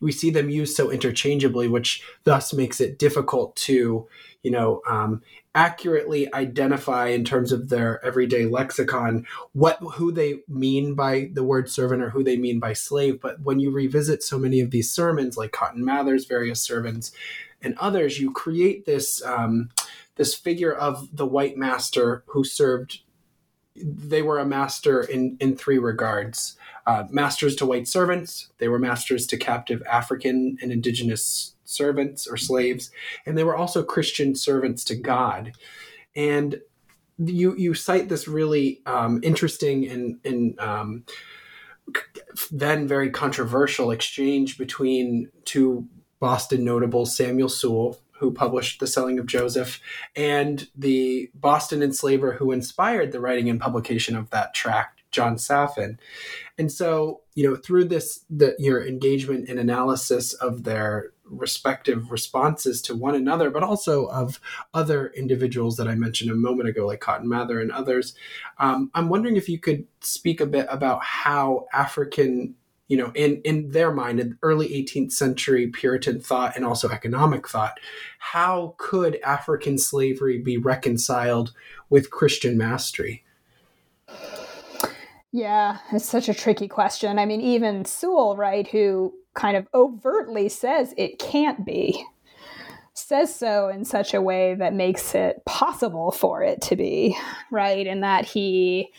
we 0.00 0.12
see 0.12 0.30
them 0.30 0.50
used 0.50 0.76
so 0.76 0.90
interchangeably, 0.90 1.68
which 1.68 2.02
thus 2.24 2.52
makes 2.52 2.80
it 2.80 2.98
difficult 2.98 3.54
to, 3.56 4.08
you 4.42 4.50
know, 4.50 4.82
um, 4.88 5.22
accurately 5.54 6.32
identify 6.34 7.08
in 7.08 7.24
terms 7.24 7.52
of 7.52 7.68
their 7.68 8.04
everyday 8.04 8.46
lexicon 8.46 9.26
what 9.52 9.78
who 9.94 10.12
they 10.12 10.40
mean 10.48 10.94
by 10.94 11.30
the 11.32 11.42
word 11.42 11.68
servant 11.68 12.02
or 12.02 12.10
who 12.10 12.22
they 12.22 12.36
mean 12.36 12.60
by 12.60 12.72
slave. 12.72 13.20
But 13.20 13.40
when 13.40 13.58
you 13.58 13.70
revisit 13.70 14.22
so 14.22 14.38
many 14.38 14.60
of 14.60 14.70
these 14.70 14.92
sermons, 14.92 15.36
like 15.36 15.52
Cotton 15.52 15.84
Mather's 15.84 16.26
various 16.26 16.60
sermons, 16.60 17.12
and 17.62 17.76
others, 17.78 18.20
you 18.20 18.32
create 18.32 18.86
this 18.86 19.22
um, 19.24 19.70
this 20.16 20.34
figure 20.34 20.72
of 20.72 21.16
the 21.16 21.26
white 21.26 21.56
master 21.56 22.24
who 22.26 22.44
served. 22.44 23.00
They 23.74 24.22
were 24.22 24.38
a 24.38 24.46
master 24.46 25.02
in 25.02 25.36
in 25.40 25.56
three 25.56 25.78
regards: 25.78 26.56
uh, 26.86 27.04
masters 27.10 27.54
to 27.56 27.66
white 27.66 27.88
servants, 27.88 28.48
they 28.58 28.68
were 28.68 28.78
masters 28.78 29.26
to 29.28 29.36
captive 29.36 29.82
African 29.90 30.56
and 30.62 30.72
indigenous 30.72 31.54
servants 31.64 32.26
or 32.26 32.36
slaves, 32.36 32.90
and 33.26 33.36
they 33.36 33.44
were 33.44 33.56
also 33.56 33.82
Christian 33.82 34.34
servants 34.34 34.84
to 34.84 34.96
God. 34.96 35.52
And 36.16 36.60
you 37.18 37.56
you 37.56 37.74
cite 37.74 38.08
this 38.08 38.28
really 38.28 38.80
um, 38.86 39.20
interesting 39.22 39.88
and 39.88 40.18
and 40.24 40.58
um, 40.60 41.04
then 42.50 42.86
very 42.86 43.10
controversial 43.10 43.90
exchange 43.90 44.58
between 44.58 45.30
two 45.44 45.86
Boston 46.20 46.64
notable 46.64 47.06
Samuel 47.06 47.48
Sewall, 47.48 47.98
who 48.18 48.32
published 48.32 48.80
The 48.80 48.86
Selling 48.86 49.18
of 49.18 49.26
Joseph, 49.26 49.80
and 50.16 50.68
the 50.76 51.30
Boston 51.34 51.82
enslaver 51.82 52.32
who 52.32 52.52
inspired 52.52 53.12
the 53.12 53.20
writing 53.20 53.48
and 53.48 53.60
publication 53.60 54.16
of 54.16 54.30
that 54.30 54.54
tract, 54.54 55.02
John 55.10 55.38
Saffin. 55.38 55.98
And 56.58 56.70
so, 56.72 57.20
you 57.34 57.48
know, 57.48 57.56
through 57.56 57.84
this, 57.84 58.24
the, 58.28 58.56
your 58.58 58.84
engagement 58.84 59.48
and 59.48 59.58
analysis 59.58 60.34
of 60.34 60.64
their 60.64 61.12
respective 61.24 62.10
responses 62.10 62.82
to 62.82 62.96
one 62.96 63.14
another, 63.14 63.50
but 63.50 63.62
also 63.62 64.06
of 64.06 64.40
other 64.74 65.08
individuals 65.08 65.76
that 65.76 65.86
I 65.86 65.94
mentioned 65.94 66.30
a 66.30 66.34
moment 66.34 66.68
ago, 66.68 66.86
like 66.86 67.00
Cotton 67.00 67.28
Mather 67.28 67.60
and 67.60 67.70
others. 67.70 68.14
Um, 68.58 68.90
I'm 68.94 69.08
wondering 69.08 69.36
if 69.36 69.48
you 69.48 69.58
could 69.58 69.86
speak 70.00 70.40
a 70.40 70.46
bit 70.46 70.66
about 70.70 71.04
how 71.04 71.66
African 71.72 72.54
you 72.88 72.96
know, 72.96 73.12
in, 73.14 73.40
in 73.42 73.70
their 73.70 73.92
mind, 73.92 74.18
in 74.18 74.38
early 74.42 74.68
18th 74.70 75.12
century 75.12 75.68
Puritan 75.68 76.20
thought 76.20 76.56
and 76.56 76.64
also 76.64 76.88
economic 76.88 77.46
thought, 77.46 77.78
how 78.18 78.74
could 78.78 79.20
African 79.22 79.78
slavery 79.78 80.38
be 80.38 80.56
reconciled 80.56 81.52
with 81.90 82.10
Christian 82.10 82.56
mastery? 82.56 83.24
Yeah, 85.30 85.78
it's 85.92 86.06
such 86.06 86.30
a 86.30 86.34
tricky 86.34 86.68
question. 86.68 87.18
I 87.18 87.26
mean, 87.26 87.42
even 87.42 87.84
Sewall, 87.84 88.36
right, 88.36 88.66
who 88.66 89.12
kind 89.34 89.58
of 89.58 89.68
overtly 89.74 90.48
says 90.48 90.94
it 90.96 91.18
can't 91.18 91.66
be, 91.66 92.02
says 92.94 93.34
so 93.34 93.68
in 93.68 93.84
such 93.84 94.14
a 94.14 94.22
way 94.22 94.54
that 94.54 94.72
makes 94.72 95.14
it 95.14 95.44
possible 95.44 96.10
for 96.10 96.42
it 96.42 96.62
to 96.62 96.76
be, 96.76 97.16
right? 97.50 97.86
And 97.86 98.02
that 98.02 98.24
he, 98.24 98.90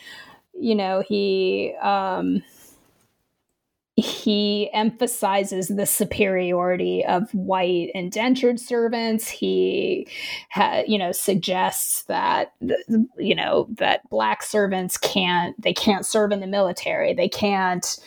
you 0.54 0.76
know, 0.76 1.02
he, 1.06 1.74
um, 1.82 2.44
he 4.00 4.70
emphasizes 4.72 5.68
the 5.68 5.86
superiority 5.86 7.04
of 7.04 7.30
white 7.32 7.90
indentured 7.94 8.60
servants. 8.60 9.28
He, 9.28 10.08
ha, 10.50 10.82
you 10.86 10.98
know, 10.98 11.12
suggests 11.12 12.02
that 12.04 12.52
you 13.18 13.34
know 13.34 13.68
that 13.78 14.08
black 14.10 14.42
servants 14.42 14.96
can't 14.96 15.60
they 15.60 15.72
can't 15.72 16.06
serve 16.06 16.32
in 16.32 16.40
the 16.40 16.46
military. 16.46 17.14
They 17.14 17.28
can't 17.28 17.98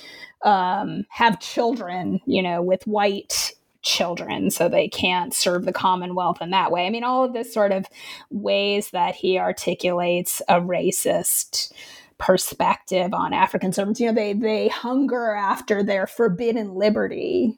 um, 0.44 1.06
have 1.10 1.40
children, 1.40 2.20
you 2.26 2.42
know, 2.42 2.62
with 2.62 2.86
white 2.86 3.54
children, 3.82 4.50
so 4.50 4.70
they 4.70 4.88
can't 4.88 5.34
serve 5.34 5.66
the 5.66 5.74
Commonwealth 5.74 6.42
in 6.42 6.52
that 6.52 6.72
way. 6.72 6.86
I 6.86 6.90
mean, 6.90 7.04
all 7.04 7.24
of 7.24 7.34
this 7.34 7.54
sort 7.54 7.72
of 7.72 7.86
ways 8.30 8.92
that 8.92 9.16
he 9.16 9.38
articulates 9.38 10.42
a 10.48 10.62
racist 10.62 11.72
perspective 12.18 13.14
on 13.14 13.34
African 13.34 13.74
servants. 13.74 14.00
You 14.00 14.08
know, 14.08 14.14
they 14.14 14.34
they 14.34 14.68
hunger 14.68 15.32
after 15.32 15.84
their 15.84 16.08
forbidden 16.08 16.76
liberty. 16.76 17.58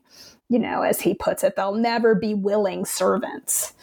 You 0.50 0.60
know, 0.60 0.82
as 0.84 1.02
he 1.02 1.16
puts 1.16 1.44
it, 1.44 1.56
they'll 1.56 1.74
never 1.74 2.14
be 2.14 2.34
willing 2.34 2.86
servants. 2.86 3.74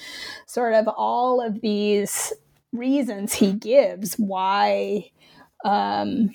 Sort 0.46 0.74
of 0.74 0.86
all 0.88 1.40
of 1.40 1.60
these 1.60 2.32
reasons 2.72 3.32
he 3.32 3.52
gives 3.52 4.14
why 4.14 5.10
um, 5.64 6.34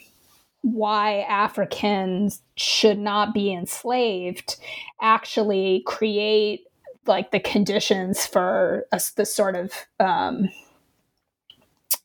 why 0.61 1.21
Africans 1.21 2.41
should 2.55 2.99
not 2.99 3.33
be 3.33 3.53
enslaved 3.53 4.57
actually 5.01 5.83
create 5.85 6.65
like 7.05 7.31
the 7.31 7.39
conditions 7.39 8.25
for 8.25 8.85
us 8.91 9.11
the 9.11 9.25
sort 9.25 9.55
of 9.55 9.71
um, 9.99 10.49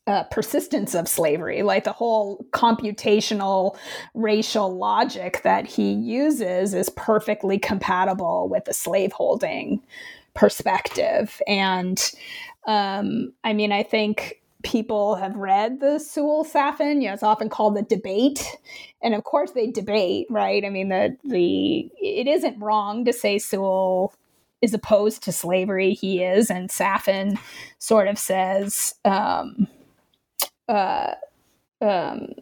uh, 0.05 0.23
persistence 0.23 0.93
of 0.95 1.07
slavery, 1.07 1.63
like 1.63 1.85
the 1.85 1.93
whole 1.93 2.45
computational 2.51 3.77
racial 4.13 4.75
logic 4.75 5.41
that 5.43 5.65
he 5.65 5.93
uses 5.93 6.73
is 6.73 6.89
perfectly 6.89 7.57
compatible 7.57 8.49
with 8.49 8.65
the 8.65 8.73
slaveholding 8.73 9.81
perspective. 10.33 11.41
And 11.47 12.01
um, 12.67 13.33
I 13.43 13.53
mean, 13.53 13.71
I 13.71 13.83
think 13.83 14.41
people 14.63 15.15
have 15.15 15.35
read 15.35 15.79
the 15.79 15.99
Sewall 15.99 16.43
Saffin. 16.43 17.01
You 17.01 17.07
know, 17.07 17.13
it's 17.13 17.23
often 17.23 17.49
called 17.49 17.75
the 17.75 17.83
debate, 17.83 18.45
and 19.01 19.13
of 19.13 19.23
course 19.23 19.51
they 19.51 19.67
debate, 19.67 20.27
right? 20.29 20.65
I 20.65 20.69
mean, 20.69 20.89
the 20.89 21.15
the 21.23 21.89
it 22.01 22.27
isn't 22.27 22.59
wrong 22.59 23.05
to 23.05 23.13
say 23.13 23.39
Sewall 23.39 24.13
is 24.61 24.73
opposed 24.73 25.23
to 25.23 25.31
slavery. 25.31 25.93
He 25.93 26.23
is, 26.23 26.49
and 26.49 26.69
Saffin 26.69 27.37
sort 27.79 28.07
of 28.09 28.17
says. 28.17 28.95
Um, 29.05 29.67
uh, 30.67 31.13
um, 31.81 32.33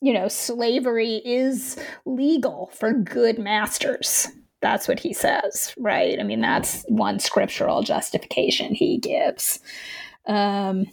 you 0.00 0.12
know, 0.12 0.28
slavery 0.28 1.16
is 1.24 1.78
legal 2.04 2.70
for 2.74 2.92
good 2.92 3.38
masters. 3.38 4.28
That's 4.60 4.88
what 4.88 5.00
he 5.00 5.12
says, 5.12 5.74
right? 5.78 6.18
I 6.18 6.22
mean, 6.22 6.40
that's 6.40 6.84
one 6.88 7.18
scriptural 7.18 7.82
justification 7.82 8.74
he 8.74 8.98
gives. 8.98 9.60
Um, 10.26 10.86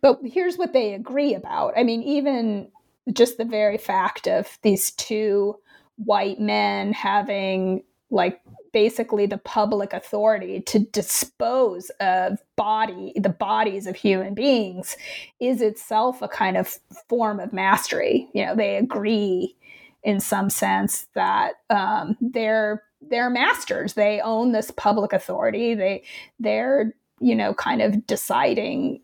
but 0.00 0.20
here's 0.24 0.56
what 0.56 0.72
they 0.72 0.94
agree 0.94 1.34
about. 1.34 1.74
I 1.76 1.82
mean, 1.82 2.02
even 2.02 2.68
just 3.12 3.38
the 3.38 3.44
very 3.44 3.78
fact 3.78 4.28
of 4.28 4.58
these 4.62 4.92
two 4.92 5.56
white 5.96 6.40
men 6.40 6.92
having 6.92 7.82
like 8.10 8.40
basically 8.72 9.26
the 9.26 9.38
public 9.38 9.92
authority 9.92 10.60
to 10.60 10.78
dispose 10.78 11.90
of 12.00 12.38
body 12.56 13.12
the 13.16 13.28
bodies 13.28 13.86
of 13.86 13.96
human 13.96 14.34
beings 14.34 14.96
is 15.40 15.60
itself 15.60 16.22
a 16.22 16.28
kind 16.28 16.56
of 16.56 16.78
form 17.08 17.38
of 17.40 17.52
mastery. 17.52 18.28
You 18.34 18.46
know 18.46 18.56
they 18.56 18.76
agree 18.76 19.56
in 20.02 20.20
some 20.20 20.50
sense 20.50 21.06
that 21.14 21.54
um, 21.70 22.16
they're 22.20 22.82
they're 23.00 23.30
masters. 23.30 23.94
They 23.94 24.20
own 24.20 24.52
this 24.52 24.70
public 24.70 25.12
authority. 25.12 25.74
They 25.74 26.04
they're 26.40 26.94
you 27.20 27.34
know 27.34 27.54
kind 27.54 27.82
of 27.82 28.06
deciding 28.06 29.00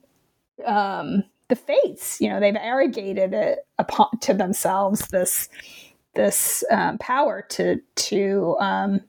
um, 0.64 1.24
the 1.48 1.56
fates. 1.56 2.20
You 2.20 2.30
know 2.30 2.40
they've 2.40 2.56
arrogated 2.56 3.34
it 3.34 3.60
upon 3.78 4.18
to 4.22 4.34
themselves 4.34 5.06
this 5.08 5.48
this 6.14 6.64
um, 6.70 6.98
power 6.98 7.44
to 7.50 7.80
to 7.94 8.56
um, 8.60 9.00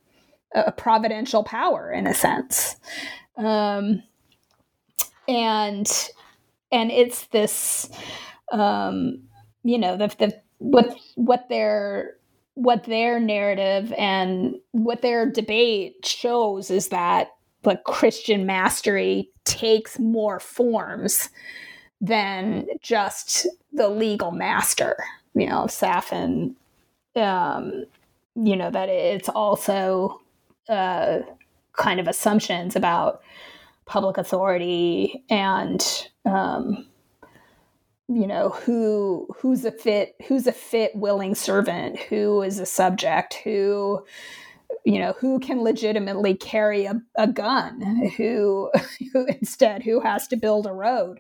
a 0.54 0.72
providential 0.72 1.44
power 1.44 1.92
in 1.92 2.08
a 2.08 2.14
sense. 2.14 2.76
Um, 3.38 4.04
and 5.28 6.10
and 6.72 6.92
it's 6.92 7.28
this 7.28 7.90
um, 8.52 9.22
you 9.64 9.78
know 9.78 9.98
the, 9.98 10.08
the 10.18 10.42
what 10.58 10.96
what 11.16 11.48
their 11.50 12.16
what 12.56 12.84
their 12.86 13.20
narrative 13.20 13.94
and 13.98 14.56
what 14.72 15.02
their 15.02 15.30
debate 15.30 16.06
shows 16.06 16.70
is 16.70 16.90
that 16.90 17.30
like 17.64 17.84
christian 17.86 18.46
mastery 18.46 19.30
takes 19.46 19.98
more 19.98 20.40
forms 20.40 21.30
than 22.02 22.66
just 22.82 23.48
the 23.72 23.88
legal 23.88 24.32
master 24.32 24.98
you 25.36 25.48
know 25.48 25.68
Saffin 25.68 26.56
um 27.16 27.86
you 28.36 28.56
know 28.56 28.70
that 28.72 28.90
it's 28.90 29.30
also 29.30 30.20
kind 30.70 32.00
of 32.00 32.08
assumptions 32.08 32.76
about 32.76 33.22
public 33.86 34.18
authority 34.18 35.24
and 35.30 36.08
um, 36.26 36.86
you 38.08 38.28
know 38.28 38.50
who 38.50 39.28
who's 39.38 39.66
a 39.66 39.72
fit 39.72 40.16
who's 40.28 40.48
a 40.48 40.52
fit 40.52 40.96
willing 40.96 41.36
servant 41.36 41.98
who 41.98 42.42
is 42.42 42.60
a 42.60 42.66
subject 42.66 43.36
who 43.44 44.04
you 44.86 45.00
know 45.00 45.14
who 45.20 45.40
can 45.40 45.62
legitimately 45.62 46.36
carry 46.36 46.86
a, 46.86 47.02
a 47.16 47.28
gun 47.28 48.10
who, 48.18 48.72
who 49.14 49.26
instead 49.28 49.84
who 49.84 50.00
has 50.00 50.28
to 50.28 50.36
build 50.36 50.66
a 50.66 50.72
road. 50.72 51.20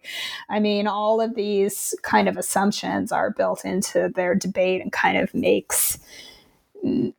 I 0.50 0.60
mean 0.60 0.88
all 0.88 1.22
of 1.22 1.36
these 1.36 1.95
kind 2.04 2.28
of 2.28 2.38
assumptions 2.38 3.12
are 3.12 3.32
built 3.32 3.66
into 3.66 4.12
their 4.16 4.36
debate 4.36 4.82
and 4.82 4.91
kind 4.91 5.18
of 5.18 5.34
makes 5.34 6.00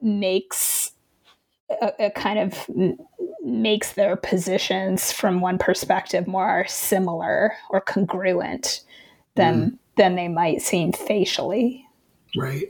makes 0.01 0.93
a, 1.71 2.07
a 2.07 2.11
kind 2.11 2.39
of 2.39 2.67
makes 3.43 3.93
their 3.93 4.17
positions 4.17 5.13
from 5.13 5.41
one 5.41 5.59
perspective 5.59 6.27
more 6.27 6.65
similar 6.69 7.55
or 7.71 7.81
congruent 7.81 8.83
than 9.35 9.71
mm. 9.71 9.79
than 9.97 10.17
they 10.17 10.29
might 10.29 10.63
seem 10.63 10.93
facially. 10.93 11.85
Right. 12.37 12.69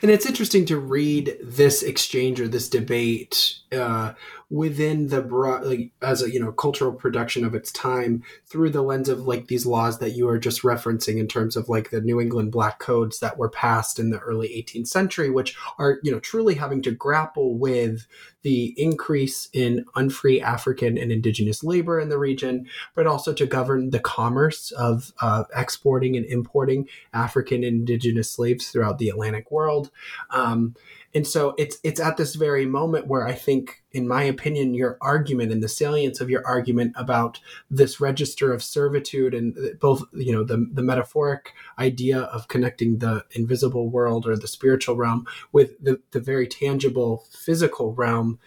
And 0.00 0.10
it's 0.10 0.26
interesting 0.26 0.64
to 0.66 0.78
read 0.78 1.36
this 1.42 1.82
exchange 1.82 2.40
or 2.40 2.48
this 2.48 2.68
debate 2.68 3.58
uh, 3.72 4.14
within 4.48 5.08
the 5.08 5.20
broad, 5.20 5.64
like 5.64 5.90
as 6.02 6.22
a 6.22 6.30
you 6.30 6.38
know 6.38 6.52
cultural 6.52 6.92
production 6.92 7.44
of 7.44 7.54
its 7.54 7.72
time 7.72 8.22
through 8.46 8.70
the 8.70 8.82
lens 8.82 9.08
of 9.08 9.26
like 9.26 9.48
these 9.48 9.66
laws 9.66 9.98
that 9.98 10.12
you 10.12 10.28
are 10.28 10.38
just 10.38 10.62
referencing 10.62 11.18
in 11.18 11.26
terms 11.26 11.56
of 11.56 11.68
like 11.68 11.90
the 11.90 12.00
New 12.00 12.20
England 12.20 12.52
Black 12.52 12.78
Codes 12.78 13.18
that 13.18 13.38
were 13.38 13.48
passed 13.48 13.98
in 13.98 14.10
the 14.10 14.18
early 14.18 14.48
18th 14.48 14.86
century, 14.86 15.30
which 15.30 15.56
are 15.78 15.98
you 16.02 16.12
know 16.12 16.20
truly 16.20 16.54
having 16.54 16.80
to 16.82 16.92
grapple 16.92 17.58
with 17.58 18.06
the 18.42 18.74
increase 18.76 19.48
in 19.52 19.84
unfree 19.96 20.40
African 20.40 20.96
and 20.96 21.10
indigenous 21.10 21.64
labor 21.64 21.98
in 21.98 22.08
the 22.08 22.18
region, 22.18 22.68
but 22.94 23.06
also 23.06 23.32
to 23.32 23.46
govern 23.46 23.90
the 23.90 23.98
commerce 23.98 24.70
of 24.72 25.12
uh, 25.20 25.44
exporting 25.56 26.16
and 26.16 26.24
importing 26.26 26.88
African 27.12 27.64
and 27.64 27.80
indigenous 27.80 28.30
slaves 28.30 28.70
throughout 28.70 28.98
the 28.98 29.08
Atlantic 29.08 29.50
world. 29.50 29.90
Um, 30.30 30.76
and 31.14 31.26
so 31.26 31.54
it's 31.58 31.78
it's 31.82 32.00
at 32.00 32.16
this 32.16 32.34
very 32.34 32.66
moment 32.66 33.06
where 33.06 33.26
I 33.26 33.32
think, 33.32 33.82
in 33.92 34.06
my 34.06 34.22
opinion, 34.24 34.74
your 34.74 34.98
argument 35.00 35.52
and 35.52 35.62
the 35.62 35.68
salience 35.68 36.20
of 36.20 36.28
your 36.28 36.46
argument 36.46 36.92
about 36.96 37.40
this 37.70 38.00
register 38.00 38.52
of 38.52 38.62
servitude 38.62 39.34
and 39.34 39.56
uh, 39.56 39.74
both, 39.80 40.04
you 40.12 40.32
know, 40.32 40.44
the 40.44 40.68
the 40.72 40.82
metaphoric 40.82 41.52
idea 41.78 42.20
of 42.20 42.48
connecting 42.48 42.98
the 42.98 43.24
invisible 43.32 43.88
world 43.88 44.26
or 44.26 44.36
the 44.36 44.48
spiritual 44.48 44.96
realm 44.96 45.26
with 45.52 45.82
the, 45.82 46.00
the 46.10 46.20
very 46.20 46.46
tangible 46.46 47.24
physical 47.30 47.94
realm 47.94 48.38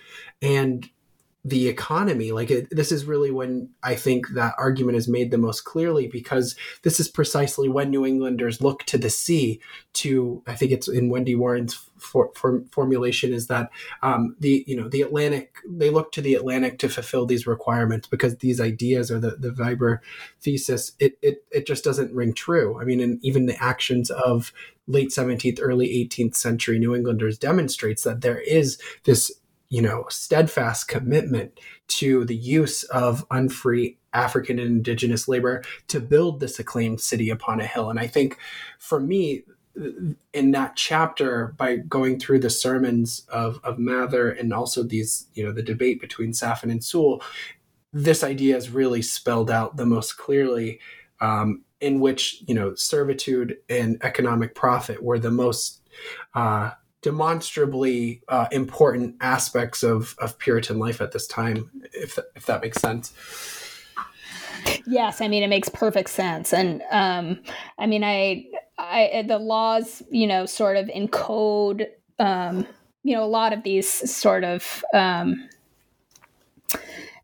and 0.42 0.90
the 1.46 1.70
economy 1.70 2.32
like 2.32 2.52
it, 2.52 2.68
this 2.70 2.92
is 2.92 3.06
really 3.06 3.32
when 3.32 3.70
i 3.82 3.96
think 3.96 4.28
that 4.34 4.54
argument 4.58 4.98
is 4.98 5.08
made 5.08 5.32
the 5.32 5.38
most 5.38 5.62
clearly 5.62 6.08
because 6.08 6.56
this 6.84 7.00
is 7.00 7.08
precisely 7.08 7.70
when 7.70 7.90
new 7.90 8.06
englanders 8.06 8.62
look 8.62 8.84
to 8.84 8.98
the 8.98 9.10
sea 9.10 9.60
to 9.94 10.44
i 10.48 10.54
think 10.54 10.72
it's 10.72 10.90
in 10.90 11.10
wendy 11.10 11.36
warren's 11.36 11.90
for, 12.00 12.32
for 12.36 12.64
formulation 12.72 13.34
is 13.34 13.48
that 13.48 13.70
um, 14.02 14.36
the 14.40 14.64
you 14.68 14.76
know 14.76 14.88
the 14.88 15.02
atlantic 15.02 15.58
they 15.68 15.90
look 15.90 16.12
to 16.12 16.22
the 16.22 16.34
atlantic 16.34 16.80
to 16.80 16.90
fulfill 16.90 17.26
these 17.26 17.46
requirements 17.46 18.08
because 18.08 18.38
these 18.38 18.60
ideas 18.60 19.12
or 19.12 19.20
the 19.20 19.32
the 19.32 19.54
Weber 19.58 20.02
thesis. 20.42 20.94
It, 21.00 21.18
it 21.22 21.44
it 21.52 21.68
just 21.68 21.84
doesn't 21.84 22.14
ring 22.14 22.34
true. 22.34 22.80
I 22.80 22.86
mean 22.86 23.00
and 23.00 23.24
even 23.24 23.46
the 23.46 23.62
actions 23.62 24.10
of 24.10 24.52
late 24.88 25.10
17th 25.10 25.60
early 25.62 25.88
18th 25.88 26.36
century 26.36 26.80
new 26.80 26.96
englanders 26.96 27.38
demonstrates 27.38 28.04
that 28.04 28.22
there 28.22 28.40
is 28.40 28.80
this 29.04 29.32
you 29.70 29.82
know, 29.82 30.06
steadfast 30.10 30.88
commitment 30.88 31.60
to 31.88 32.26
the 32.26 32.36
use 32.36 32.84
of 32.86 33.26
unfree 33.30 33.98
African 34.14 34.58
and 34.58 34.68
indigenous 34.68 35.28
labor 35.28 35.64
to 35.88 36.00
build 36.00 36.40
this 36.40 36.60
acclaimed 36.60 37.02
city 37.02 37.30
upon 37.30 37.60
a 37.60 37.68
hill. 37.68 37.90
And 37.90 38.00
I 38.00 38.08
think 38.08 38.38
for 38.80 39.00
me, 39.00 39.44
in 40.34 40.52
that 40.52 40.76
chapter, 40.76 41.54
by 41.58 41.78
going 41.78 42.20
through 42.20 42.40
the 42.40 42.50
sermons 42.50 43.26
of, 43.30 43.60
of 43.64 43.80
Mather 43.80 44.30
and 44.30 44.52
also 44.54 44.84
these, 44.84 45.28
you 45.34 45.44
know, 45.44 45.52
the 45.52 45.62
debate 45.62 46.02
between 46.02 46.34
Saffin 46.34 46.72
and 46.72 46.84
Sewall, 46.84 47.22
this 47.94 48.24
idea 48.24 48.58
is 48.58 48.70
really 48.70 49.02
spelled 49.02 49.50
out 49.50 49.78
the 49.78 49.86
most 49.86 50.18
clearly, 50.18 50.80
um, 51.22 51.64
in 51.80 52.00
which, 52.00 52.44
you 52.48 52.54
know, 52.54 52.76
servitude 52.76 53.58
and 53.70 53.98
economic 54.04 54.54
profit 54.54 55.02
were 55.02 55.20
the 55.20 55.32
most 55.32 55.82
uh, 56.34 56.72
demonstrably 57.02 58.22
uh, 58.28 58.48
important 58.52 59.16
aspects 59.22 59.84
of, 59.84 60.16
of 60.20 60.38
Puritan 60.38 60.80
life 60.80 61.02
at 61.02 61.12
this 61.12 61.28
time, 61.28 61.70
if, 61.94 62.16
th- 62.16 62.28
if 62.36 62.46
that 62.46 62.62
makes 62.62 62.80
sense. 62.82 63.14
Yes, 64.86 65.22
I 65.22 65.28
mean 65.28 65.44
it 65.44 65.48
makes 65.48 65.70
perfect 65.70 66.10
sense, 66.10 66.54
and 66.54 66.82
um, 66.92 67.40
I 67.78 67.86
mean 67.86 68.04
I, 68.04 68.46
I 68.78 69.24
the 69.26 69.38
laws, 69.38 70.04
you 70.10 70.28
know, 70.28 70.46
sort 70.46 70.76
of 70.76 70.88
encode, 70.88 71.88
um, 72.20 72.68
you 73.04 73.16
know, 73.16 73.24
a 73.24 73.28
lot 73.28 73.54
of 73.54 73.64
these 73.64 73.88
sort 73.88 74.44
of 74.44 74.84
um, 74.94 75.48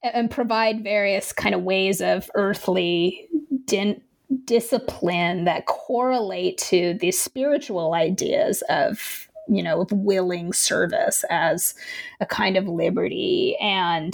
and 0.01 0.30
provide 0.30 0.84
various 0.84 1.34
kind 1.34 1.55
of 1.55 1.63
ways 1.63 2.01
of 2.01 2.30
earthly 2.36 3.28
din- 3.65 4.01
discipline 4.45 5.45
that 5.45 5.65
correlate 5.65 6.57
to 6.57 6.95
these 6.99 7.19
spiritual 7.19 7.93
ideas 7.93 8.63
of 8.69 9.24
you 9.47 9.63
know, 9.63 9.81
of 9.81 9.91
willing 9.91 10.53
service 10.53 11.23
as 11.29 11.75
a 12.19 12.25
kind 12.25 12.57
of 12.57 12.67
liberty. 12.67 13.57
And, 13.61 14.13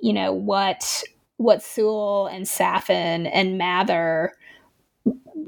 you 0.00 0.12
know, 0.12 0.32
what 0.32 1.02
what 1.36 1.62
Sewall 1.62 2.26
and 2.26 2.48
Saffin 2.48 3.26
and 3.26 3.58
Mather 3.58 4.34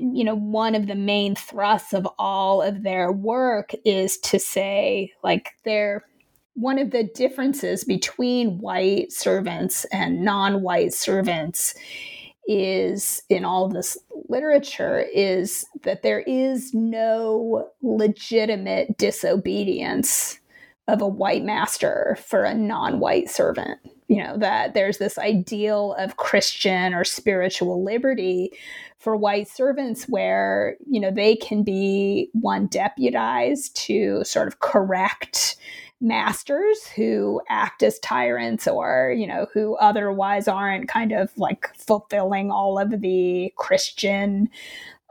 you 0.01 0.25
know 0.25 0.35
one 0.35 0.75
of 0.75 0.87
the 0.87 0.95
main 0.95 1.35
thrusts 1.35 1.93
of 1.93 2.09
all 2.19 2.63
of 2.63 2.83
their 2.83 3.13
work 3.13 3.73
is 3.85 4.17
to 4.19 4.39
say 4.39 5.13
like 5.23 5.51
they're 5.65 6.05
one 6.55 6.79
of 6.79 6.91
the 6.91 7.05
differences 7.05 7.85
between 7.85 8.59
white 8.59 9.13
servants 9.13 9.85
and 9.93 10.23
non-white 10.25 10.93
servants 10.93 11.75
is 12.47 13.23
in 13.29 13.45
all 13.45 13.69
this 13.69 13.97
literature 14.29 15.01
is 15.15 15.67
that 15.83 16.03
there 16.03 16.21
is 16.21 16.73
no 16.75 17.69
legitimate 17.83 18.97
disobedience 18.99 20.39
of 20.89 21.01
a 21.01 21.07
white 21.07 21.45
master 21.45 22.19
for 22.25 22.45
a 22.45 22.55
non-white 22.55 23.31
servant. 23.31 23.79
You 24.09 24.25
know 24.25 24.37
that 24.39 24.75
there's 24.75 24.99
this 24.99 25.19
ideal 25.19 25.95
of 25.97 26.17
christian 26.17 26.95
or 26.95 27.05
spiritual 27.05 27.85
liberty 27.85 28.51
for 28.99 29.15
white 29.15 29.49
servants 29.49 30.09
where 30.09 30.77
you 30.89 31.01
know 31.01 31.13
they 31.13 31.37
can 31.37 31.63
be 31.63 32.29
one 32.33 32.67
deputized 32.67 33.77
to 33.77 34.25
sort 34.25 34.49
of 34.49 34.59
correct 34.59 35.57
masters 36.01 36.87
who 36.97 37.41
act 37.49 37.83
as 37.83 37.99
tyrants 37.99 38.67
or 38.67 39.15
you 39.17 39.27
know 39.27 39.47
who 39.53 39.75
otherwise 39.77 40.49
aren't 40.49 40.89
kind 40.89 41.13
of 41.13 41.31
like 41.37 41.75
fulfilling 41.77 42.51
all 42.51 42.79
of 42.79 43.01
the 43.03 43.53
christian 43.57 44.49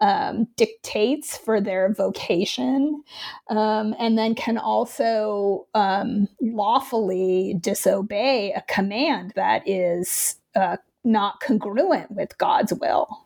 um, 0.02 0.48
dictates 0.56 1.38
for 1.38 1.60
their 1.60 1.94
vocation, 1.94 3.04
um, 3.50 3.96
and 4.00 4.18
then 4.18 4.36
can 4.36 4.58
also 4.58 5.68
um, 5.74 6.28
lawfully 6.42 7.56
disobey 7.60 8.54
a 8.54 8.62
command 8.74 9.34
that 9.36 9.68
is 9.68 10.38
uh, 10.56 10.78
not 11.04 11.40
congruent 11.42 12.12
with 12.12 12.38
God's 12.38 12.74
will. 12.74 13.26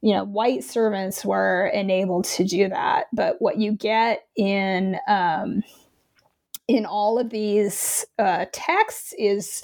You 0.00 0.14
know, 0.14 0.24
white 0.24 0.64
servants 0.64 1.24
were 1.24 1.66
enabled 1.74 2.24
to 2.24 2.44
do 2.44 2.68
that, 2.68 3.06
but 3.12 3.40
what 3.40 3.58
you 3.58 3.72
get 3.72 4.26
in 4.36 4.98
um, 5.08 5.62
in 6.72 6.86
all 6.86 7.18
of 7.18 7.30
these 7.30 8.06
uh, 8.18 8.46
texts 8.52 9.14
is 9.18 9.62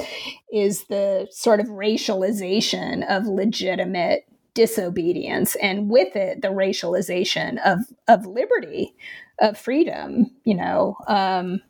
is 0.52 0.84
the 0.84 1.26
sort 1.30 1.60
of 1.60 1.66
racialization 1.66 3.08
of 3.08 3.26
legitimate 3.26 4.26
disobedience 4.54 5.56
and 5.56 5.88
with 5.88 6.16
it 6.16 6.42
the 6.42 6.48
racialization 6.48 7.58
of 7.64 7.78
of 8.08 8.26
liberty 8.26 8.94
of 9.40 9.56
freedom 9.56 10.30
you 10.44 10.54
know 10.54 10.96
um, 11.06 11.60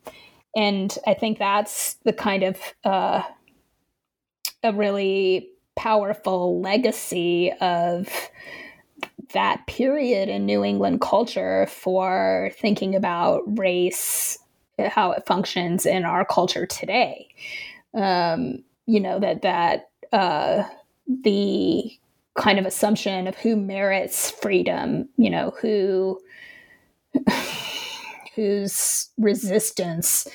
and 0.56 0.98
i 1.06 1.14
think 1.14 1.38
that's 1.38 1.94
the 2.04 2.12
kind 2.12 2.42
of 2.42 2.58
uh, 2.84 3.22
a 4.64 4.72
really 4.72 5.48
powerful 5.76 6.60
legacy 6.60 7.52
of 7.60 8.08
that 9.32 9.66
period 9.66 10.28
in 10.28 10.46
new 10.46 10.64
england 10.64 11.00
culture 11.00 11.66
for 11.66 12.50
thinking 12.58 12.94
about 12.96 13.42
race 13.58 14.38
how 14.78 15.12
it 15.12 15.26
functions 15.26 15.86
in 15.86 16.04
our 16.04 16.24
culture 16.24 16.66
today. 16.66 17.28
Um, 17.94 18.62
you 18.86 19.00
know 19.00 19.18
that 19.18 19.42
that 19.42 19.90
uh, 20.12 20.64
the 21.06 21.90
kind 22.36 22.58
of 22.58 22.66
assumption 22.66 23.26
of 23.26 23.36
who 23.36 23.56
merits 23.56 24.30
freedom, 24.30 25.08
you 25.16 25.28
know, 25.28 25.52
who 25.60 26.20
whose 28.34 29.08
resistance 29.18 30.28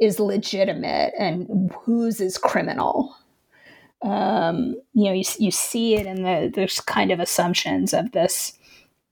is 0.00 0.20
legitimate 0.20 1.12
and 1.18 1.72
whose 1.82 2.20
is 2.20 2.38
criminal. 2.38 3.16
Um, 4.02 4.76
you 4.94 5.04
know, 5.06 5.12
you, 5.12 5.24
you 5.38 5.50
see 5.50 5.96
it 5.96 6.06
in 6.06 6.22
the 6.22 6.52
there's 6.54 6.80
kind 6.80 7.10
of 7.10 7.18
assumptions 7.18 7.92
of 7.92 8.12
this 8.12 8.52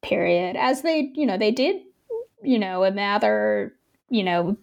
period 0.03 0.55
as 0.57 0.83
they, 0.83 1.11
you 1.15 1.27
know, 1.27 1.37
they 1.37 1.51
did, 1.51 1.83
you 2.43 2.59
know, 2.59 2.85
a 2.85 2.93
Mather, 2.93 3.75
you 4.11 4.23
know, 4.23 4.57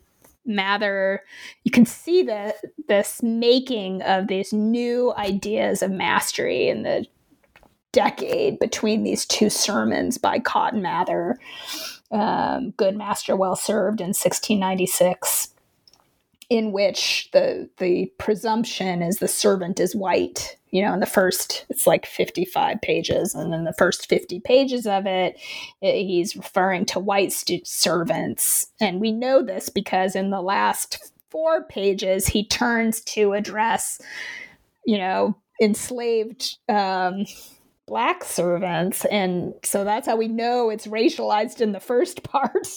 Mather, 0.46 1.22
you 1.64 1.72
can 1.72 1.86
see 1.86 2.24
the 2.24 2.56
this 2.88 3.24
making 3.24 4.02
of 4.02 4.28
these 4.28 4.52
new 4.52 5.14
ideas 5.16 5.82
of 5.82 5.92
mastery 5.92 6.68
in 6.68 6.84
the 6.84 7.06
decade 7.92 8.60
between 8.60 9.04
these 9.04 9.26
two 9.26 9.50
sermons 9.50 10.18
by 10.18 10.40
Cotton 10.40 10.82
Mather, 10.82 11.38
um, 12.12 12.72
"Good 12.72 12.98
Master, 12.98 13.36
Well 13.36 13.56
Served" 13.56 14.02
in 14.02 14.14
1696, 14.14 15.50
in 16.50 16.72
which 16.72 17.30
the 17.32 17.70
the 17.78 18.12
presumption 18.18 19.02
is 19.02 19.18
the 19.18 19.28
servant 19.28 19.80
is 19.80 19.96
white 19.96 20.58
you 20.74 20.82
know 20.82 20.92
in 20.92 21.00
the 21.00 21.06
first 21.06 21.66
it's 21.70 21.86
like 21.86 22.06
55 22.06 22.82
pages 22.82 23.36
and 23.36 23.54
then 23.54 23.64
the 23.64 23.74
first 23.74 24.10
50 24.10 24.40
pages 24.40 24.88
of 24.88 25.06
it, 25.06 25.40
it 25.82 26.04
he's 26.04 26.36
referring 26.36 26.86
to 26.88 27.00
white 27.00 27.32
stu- 27.32 27.62
servants. 27.64 28.68
And 28.82 29.00
we 29.00 29.12
know 29.12 29.44
this 29.44 29.70
because 29.70 30.16
in 30.16 30.32
the 30.32 30.42
last 30.42 31.14
four 31.30 31.64
pages 31.64 32.28
he 32.28 32.46
turns 32.46 33.02
to 33.02 33.34
address 33.34 34.02
you 34.86 34.98
know 34.98 35.36
enslaved 35.62 36.58
um, 36.68 37.26
black 37.86 38.24
servants 38.24 39.04
and 39.06 39.54
so 39.64 39.84
that's 39.84 40.08
how 40.08 40.16
we 40.16 40.28
know 40.28 40.70
it's 40.70 40.88
racialized 40.88 41.60
in 41.60 41.74
the 41.74 41.80
first 41.82 42.24
part 42.32 42.68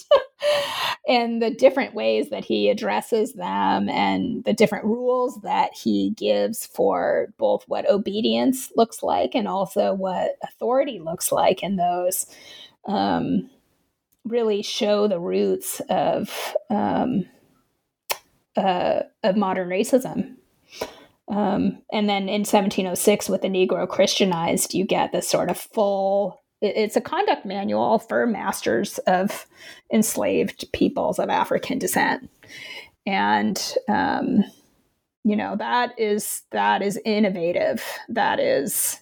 and 1.09 1.41
the 1.41 1.51
different 1.51 1.95
ways 1.95 2.31
that 2.31 2.45
he 2.45 2.69
addresses 2.69 3.35
them 3.35 3.89
and 3.89 4.45
the 4.45 4.53
different 4.53 4.85
rules 4.85 5.39
that 5.43 5.70
he 5.73 6.12
gives 6.16 6.66
for 6.66 7.28
both 7.39 7.62
what 7.69 7.89
obedience 7.89 8.73
looks 8.77 9.01
like 9.03 9.35
and 9.35 9.47
also 9.47 9.95
what 9.95 10.33
authority 10.43 10.99
looks 10.99 11.31
like 11.31 11.62
and 11.62 11.78
those 11.78 12.27
um, 12.87 13.49
really 14.24 14.61
show 14.61 15.07
the 15.07 15.20
roots 15.20 15.81
of 15.89 16.57
um, 16.69 17.27
uh, 18.57 19.03
of 19.23 19.37
modern 19.37 19.69
racism 19.69 20.35
um, 21.28 21.82
and 21.93 22.09
then 22.09 22.28
in 22.28 22.43
1706, 22.43 23.28
with 23.28 23.43
the 23.43 23.48
Negro 23.48 23.89
Christianized, 23.89 24.74
you 24.74 24.85
get 24.85 25.12
this 25.12 25.28
sort 25.28 25.51
of 25.51 25.59
full. 25.59 26.43
It's 26.62 26.97
a 26.97 27.01
conduct 27.01 27.44
manual 27.44 27.98
for 27.98 28.27
masters 28.27 28.98
of 29.07 29.47
enslaved 29.93 30.70
peoples 30.73 31.19
of 31.19 31.28
African 31.28 31.78
descent, 31.78 32.31
and 33.07 33.74
um, 33.89 34.44
you 35.24 35.36
know 35.36 35.57
that 35.57 35.98
is 35.98 36.43
that 36.53 36.81
is 36.81 37.01
innovative. 37.05 37.85
That 38.09 38.39
is, 38.39 39.01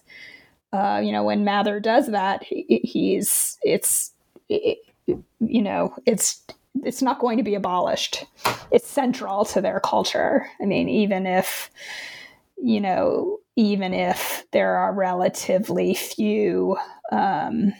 uh, 0.73 1.01
you 1.03 1.11
know, 1.11 1.23
when 1.23 1.45
Mather 1.45 1.79
does 1.79 2.07
that, 2.07 2.43
he, 2.43 2.81
he's 2.83 3.57
it's 3.61 4.11
it, 4.49 4.79
you 5.07 5.61
know 5.61 5.95
it's 6.07 6.43
it's 6.83 7.03
not 7.03 7.19
going 7.19 7.37
to 7.37 7.43
be 7.43 7.55
abolished. 7.55 8.25
It's 8.71 8.87
central 8.87 9.45
to 9.45 9.61
their 9.61 9.79
culture. 9.79 10.47
I 10.59 10.65
mean, 10.65 10.89
even 10.89 11.25
if 11.25 11.69
you 12.57 12.81
know, 12.81 13.39
even 13.55 13.93
if 13.93 14.45
there 14.51 14.75
are 14.75 14.93
relatively 14.93 15.93
few 15.93 16.77
um, 17.11 17.73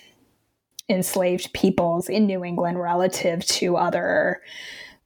enslaved 0.90 1.52
peoples 1.54 2.10
in 2.10 2.26
New 2.26 2.44
England 2.44 2.80
relative 2.80 3.46
to 3.46 3.78
other 3.78 4.42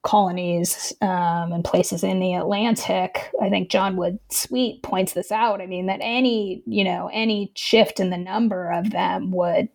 colonies 0.02 0.94
um, 1.02 1.52
and 1.52 1.64
places 1.64 2.04
in 2.04 2.20
the 2.20 2.34
Atlantic. 2.34 3.32
I 3.41 3.50
think 3.50 3.70
John 3.70 3.98
Wood 3.98 4.20
Sweet 4.30 4.82
points 4.82 5.14
this 5.14 5.32
out. 5.32 5.62
I 5.62 5.66
mean, 5.66 5.88
that 5.88 6.00
any, 6.02 6.64
you 6.66 6.84
know, 6.84 7.10
any 7.12 7.52
shift 7.56 8.00
in 8.00 8.10
the 8.10 8.18
number 8.18 8.72
of 8.72 8.91
them 8.91 9.32
would 9.32 9.70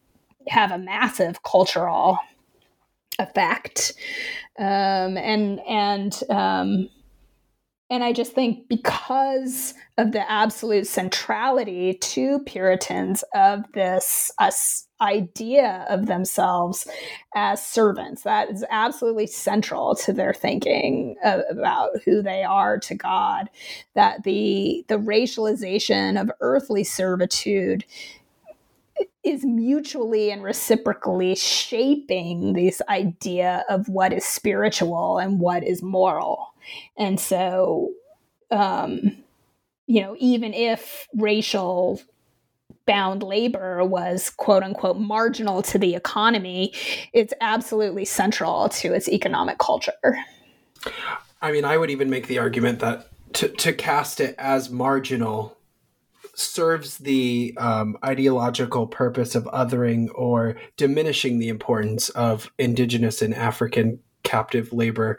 have 0.48 0.72
a 0.72 0.78
massive 0.78 1.42
cultural 1.42 2.18
effect. 3.18 3.92
Um, 4.58 5.16
and, 5.16 5.60
and, 5.68 6.20
um, 6.30 6.88
and 7.90 8.02
I 8.02 8.12
just 8.12 8.32
think 8.32 8.66
because 8.68 9.74
of 9.98 10.12
the 10.12 10.30
absolute 10.30 10.86
centrality 10.86 11.94
to 11.94 12.38
Puritans 12.40 13.22
of 13.34 13.60
this 13.72 14.32
uh, 14.38 14.50
idea 15.02 15.84
of 15.90 16.06
themselves 16.06 16.88
as 17.34 17.64
servants, 17.64 18.22
that 18.22 18.50
is 18.50 18.64
absolutely 18.70 19.26
central 19.26 19.94
to 19.96 20.12
their 20.14 20.32
thinking 20.32 21.16
about 21.22 21.90
who 22.04 22.22
they 22.22 22.42
are 22.42 22.78
to 22.78 22.94
God. 22.94 23.50
That 23.94 24.24
the 24.24 24.84
the 24.88 24.98
racialization 24.98 26.20
of 26.20 26.30
earthly 26.40 26.84
servitude 26.84 27.84
is 29.24 29.44
mutually 29.44 30.30
and 30.30 30.42
reciprocally 30.42 31.34
shaping 31.34 32.52
this 32.52 32.82
idea 32.88 33.64
of 33.68 33.88
what 33.88 34.12
is 34.12 34.24
spiritual 34.24 35.18
and 35.18 35.40
what 35.40 35.64
is 35.64 35.82
moral 35.82 36.54
and 36.96 37.18
so, 37.18 37.92
um, 38.50 39.16
you 39.86 40.00
know, 40.00 40.16
even 40.18 40.54
if 40.54 41.08
racial 41.14 42.00
bound 42.86 43.22
labor 43.22 43.84
was 43.84 44.30
quote 44.30 44.62
unquote 44.62 44.98
marginal 44.98 45.62
to 45.62 45.78
the 45.78 45.94
economy, 45.94 46.72
it's 47.12 47.32
absolutely 47.40 48.04
central 48.04 48.68
to 48.68 48.92
its 48.92 49.08
economic 49.08 49.58
culture. 49.58 50.18
I 51.40 51.52
mean, 51.52 51.64
I 51.64 51.76
would 51.76 51.90
even 51.90 52.10
make 52.10 52.26
the 52.26 52.38
argument 52.38 52.80
that 52.80 53.08
to, 53.34 53.48
to 53.48 53.72
cast 53.72 54.20
it 54.20 54.34
as 54.38 54.70
marginal 54.70 55.56
serves 56.34 56.98
the 56.98 57.54
um, 57.58 57.96
ideological 58.04 58.86
purpose 58.86 59.34
of 59.34 59.44
othering 59.44 60.08
or 60.14 60.56
diminishing 60.76 61.38
the 61.38 61.48
importance 61.48 62.08
of 62.10 62.50
indigenous 62.58 63.22
and 63.22 63.34
African 63.34 64.00
captive 64.22 64.72
labor 64.72 65.18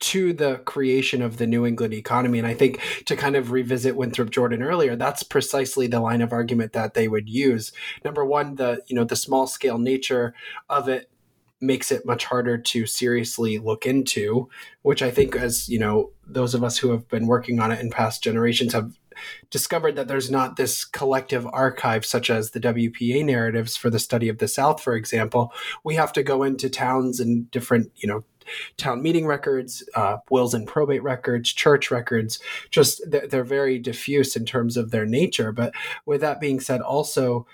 to 0.00 0.32
the 0.32 0.58
creation 0.58 1.22
of 1.22 1.38
the 1.38 1.46
New 1.46 1.66
England 1.66 1.92
economy. 1.92 2.38
And 2.38 2.46
I 2.46 2.54
think 2.54 2.80
to 3.06 3.16
kind 3.16 3.34
of 3.34 3.50
revisit 3.50 3.96
Winthrop 3.96 4.30
Jordan 4.30 4.62
earlier, 4.62 4.94
that's 4.94 5.22
precisely 5.22 5.86
the 5.86 6.00
line 6.00 6.22
of 6.22 6.32
argument 6.32 6.72
that 6.72 6.94
they 6.94 7.08
would 7.08 7.28
use. 7.28 7.72
Number 8.04 8.24
one, 8.24 8.54
the 8.54 8.82
you 8.86 8.94
know 8.94 9.04
the 9.04 9.16
small 9.16 9.46
scale 9.46 9.78
nature 9.78 10.34
of 10.68 10.88
it 10.88 11.10
makes 11.60 11.90
it 11.90 12.06
much 12.06 12.24
harder 12.24 12.56
to 12.56 12.86
seriously 12.86 13.58
look 13.58 13.86
into, 13.86 14.48
which 14.82 15.02
I 15.02 15.10
think 15.10 15.34
as, 15.34 15.68
you 15.68 15.78
know, 15.78 16.12
those 16.26 16.54
of 16.54 16.62
us 16.62 16.78
who 16.78 16.90
have 16.90 17.08
been 17.08 17.26
working 17.26 17.58
on 17.58 17.72
it 17.72 17.80
in 17.80 17.90
past 17.90 18.22
generations 18.22 18.72
have 18.72 18.96
discovered 19.50 19.96
that 19.96 20.08
there's 20.08 20.30
not 20.30 20.56
this 20.56 20.84
collective 20.84 21.46
archive 21.52 22.04
such 22.04 22.30
as 22.30 22.50
the 22.50 22.60
WPA 22.60 23.24
narratives 23.24 23.76
for 23.76 23.90
the 23.90 23.98
study 23.98 24.28
of 24.28 24.38
the 24.38 24.48
South, 24.48 24.82
for 24.82 24.94
example. 24.94 25.52
We 25.84 25.94
have 25.94 26.12
to 26.14 26.22
go 26.22 26.42
into 26.42 26.68
towns 26.68 27.20
and 27.20 27.50
different, 27.50 27.90
you 27.96 28.08
know, 28.08 28.24
town 28.76 29.02
meeting 29.02 29.26
records, 29.26 29.82
uh, 29.94 30.18
wills 30.30 30.54
and 30.54 30.66
probate 30.66 31.02
records, 31.02 31.52
church 31.52 31.90
records. 31.90 32.38
Just 32.70 33.02
they're, 33.10 33.44
very 33.44 33.78
diffuse 33.78 34.36
in 34.36 34.44
terms 34.44 34.76
of 34.76 34.90
their 34.90 35.06
nature. 35.06 35.52
But 35.52 35.72
with 36.06 36.20
that 36.20 36.40
being 36.40 36.60
said, 36.60 36.80
also 36.80 37.46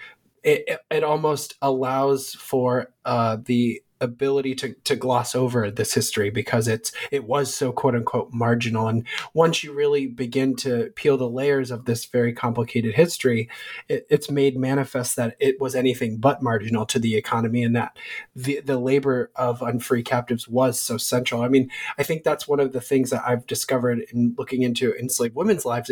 it, 0.42 0.80
it 0.90 1.04
almost 1.04 1.54
allows 1.62 2.34
for 2.34 2.88
uh, 3.04 3.38
the 3.44 3.82
ability 4.04 4.54
to 4.56 4.74
to 4.84 4.96
gloss 4.96 5.34
over 5.34 5.70
this 5.70 5.94
history 5.94 6.30
because 6.30 6.68
it's 6.68 6.92
it 7.10 7.24
was 7.24 7.52
so 7.54 7.72
quote 7.72 7.94
unquote 7.94 8.32
marginal. 8.32 8.88
And 8.88 9.04
once 9.32 9.64
you 9.64 9.72
really 9.72 10.06
begin 10.06 10.54
to 10.56 10.92
peel 10.94 11.16
the 11.16 11.28
layers 11.28 11.70
of 11.70 11.84
this 11.84 12.04
very 12.04 12.32
complicated 12.32 12.94
history 12.94 13.48
it, 13.88 14.06
it's 14.08 14.30
made 14.30 14.56
manifest 14.56 15.16
that 15.16 15.36
it 15.40 15.60
was 15.60 15.74
anything 15.74 16.18
but 16.18 16.42
marginal 16.42 16.86
to 16.86 16.98
the 16.98 17.16
economy 17.16 17.62
and 17.64 17.74
that 17.74 17.96
the 18.36 18.60
the 18.60 18.78
labor 18.78 19.30
of 19.34 19.60
unfree 19.60 20.04
captives 20.04 20.46
was 20.46 20.80
so 20.80 20.96
central. 20.96 21.42
I 21.42 21.48
mean 21.48 21.70
i 21.98 22.02
think 22.02 22.22
that's 22.22 22.46
one 22.46 22.60
of 22.60 22.72
the 22.72 22.80
things 22.80 23.10
that 23.10 23.22
i've 23.26 23.46
discovered 23.46 24.04
in 24.12 24.34
looking 24.36 24.62
into 24.62 24.94
enslaved 24.94 25.34
women's 25.34 25.64
lives 25.64 25.90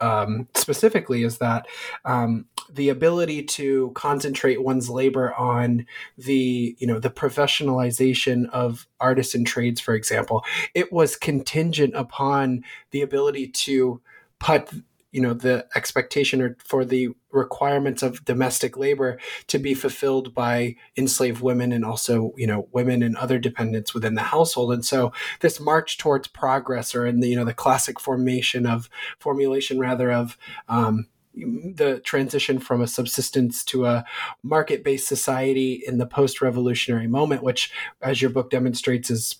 um, 0.00 0.48
specifically 0.54 1.22
is 1.22 1.38
that 1.38 1.66
um, 2.04 2.46
the 2.68 2.88
ability 2.88 3.42
to 3.42 3.92
concentrate 3.94 4.62
one's 4.62 4.88
labor 4.90 5.34
on 5.34 5.86
the 6.18 6.76
you 6.78 6.86
know 6.86 6.98
the 6.98 7.10
professionalization 7.30 8.48
of 8.50 8.86
artists 9.00 9.34
and 9.34 9.46
trades, 9.46 9.80
for 9.80 9.94
example, 9.94 10.44
it 10.74 10.92
was 10.92 11.16
contingent 11.16 11.94
upon 11.94 12.64
the 12.90 13.02
ability 13.02 13.48
to 13.48 14.00
put 14.38 14.70
you 15.12 15.20
know 15.20 15.34
the 15.34 15.66
expectation 15.74 16.40
or 16.40 16.56
for 16.64 16.84
the 16.84 17.08
requirements 17.32 18.02
of 18.02 18.24
domestic 18.24 18.76
labor 18.76 19.18
to 19.48 19.58
be 19.58 19.74
fulfilled 19.74 20.32
by 20.34 20.76
enslaved 20.96 21.42
women 21.42 21.72
and 21.72 21.84
also 21.84 22.32
you 22.36 22.46
know 22.46 22.68
women 22.72 23.02
and 23.02 23.16
other 23.16 23.38
dependents 23.38 23.92
within 23.92 24.14
the 24.14 24.22
household. 24.22 24.72
And 24.72 24.84
so 24.84 25.12
this 25.40 25.58
march 25.58 25.98
towards 25.98 26.28
progress 26.28 26.94
or 26.94 27.06
in 27.06 27.20
the 27.20 27.28
you 27.28 27.36
know 27.36 27.44
the 27.44 27.54
classic 27.54 27.98
formation 27.98 28.66
of 28.66 28.88
formulation 29.18 29.78
rather 29.78 30.12
of 30.12 30.38
um, 30.68 31.08
the 31.34 32.00
transition 32.04 32.58
from 32.58 32.80
a 32.80 32.86
subsistence 32.86 33.64
to 33.64 33.86
a 33.86 34.04
market 34.42 34.82
based 34.82 35.08
society 35.08 35.82
in 35.86 35.98
the 35.98 36.06
post 36.06 36.40
revolutionary 36.40 37.06
moment, 37.06 37.42
which, 37.42 37.72
as 38.02 38.20
your 38.20 38.30
book 38.30 38.50
demonstrates, 38.50 39.10
is 39.10 39.36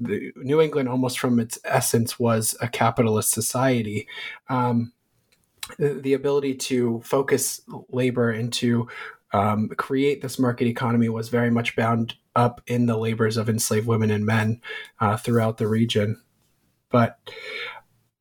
the, 0.00 0.32
New 0.36 0.60
England 0.60 0.88
almost 0.88 1.18
from 1.18 1.38
its 1.38 1.58
essence 1.64 2.18
was 2.18 2.56
a 2.60 2.68
capitalist 2.68 3.30
society. 3.30 4.08
Um, 4.48 4.92
the, 5.78 5.94
the, 5.94 6.14
ability 6.14 6.54
to 6.54 7.00
focus 7.04 7.62
labor 7.88 8.30
and 8.30 8.52
to 8.54 8.88
um, 9.32 9.68
create 9.70 10.20
this 10.20 10.38
market 10.38 10.66
economy 10.66 11.08
was 11.08 11.28
very 11.28 11.50
much 11.50 11.74
bound 11.74 12.14
up 12.36 12.60
in 12.66 12.86
the 12.86 12.98
labors 12.98 13.36
of 13.36 13.48
enslaved 13.48 13.86
women 13.86 14.10
and 14.10 14.26
men 14.26 14.60
uh, 15.00 15.16
throughout 15.16 15.56
the 15.56 15.66
region. 15.66 16.20
But 16.90 17.18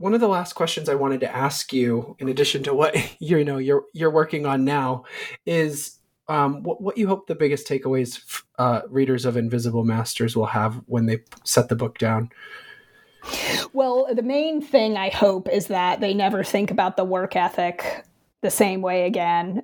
one 0.03 0.13
of 0.13 0.19
the 0.19 0.27
last 0.27 0.51
questions 0.51 0.89
I 0.89 0.95
wanted 0.95 1.21
to 1.21 1.33
ask 1.33 1.71
you, 1.71 2.17
in 2.19 2.27
addition 2.27 2.61
to 2.63 2.73
what 2.73 2.93
you 3.21 3.41
know 3.45 3.57
you're 3.57 3.85
you're 3.93 4.11
working 4.11 4.45
on 4.45 4.65
now, 4.65 5.05
is 5.45 5.97
um, 6.27 6.61
what, 6.63 6.81
what 6.81 6.97
you 6.97 7.07
hope 7.07 7.27
the 7.27 7.35
biggest 7.35 7.69
takeaways 7.69 8.43
uh, 8.59 8.81
readers 8.89 9.23
of 9.23 9.37
Invisible 9.37 9.85
Masters 9.85 10.35
will 10.35 10.47
have 10.47 10.81
when 10.87 11.05
they 11.05 11.21
set 11.45 11.69
the 11.69 11.77
book 11.77 11.99
down. 11.99 12.29
Well, 13.71 14.13
the 14.13 14.23
main 14.23 14.61
thing 14.61 14.97
I 14.97 15.07
hope 15.07 15.47
is 15.47 15.67
that 15.67 16.01
they 16.01 16.13
never 16.13 16.43
think 16.43 16.69
about 16.69 16.97
the 16.97 17.05
work 17.05 17.37
ethic 17.37 18.03
the 18.41 18.51
same 18.51 18.81
way 18.81 19.05
again. 19.05 19.61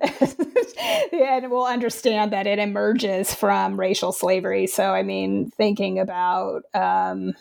and 1.12 1.50
we'll 1.50 1.66
understand 1.66 2.32
that 2.32 2.46
it 2.46 2.58
emerges 2.58 3.34
from 3.34 3.78
racial 3.78 4.10
slavery. 4.10 4.66
So, 4.66 4.94
I 4.94 5.02
mean, 5.02 5.50
thinking 5.50 5.98
about, 5.98 6.62
um, 6.72 7.34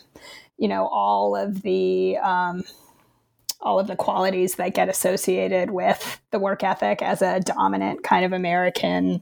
you 0.57 0.67
know, 0.67 0.85
all 0.87 1.37
of 1.37 1.61
the. 1.61 2.17
Um, 2.17 2.65
all 3.61 3.79
of 3.79 3.87
the 3.87 3.95
qualities 3.95 4.55
that 4.55 4.73
get 4.73 4.89
associated 4.89 5.71
with 5.71 6.21
the 6.31 6.39
work 6.39 6.63
ethic 6.63 7.01
as 7.01 7.21
a 7.21 7.39
dominant 7.41 8.03
kind 8.03 8.25
of 8.25 8.31
American 8.31 9.21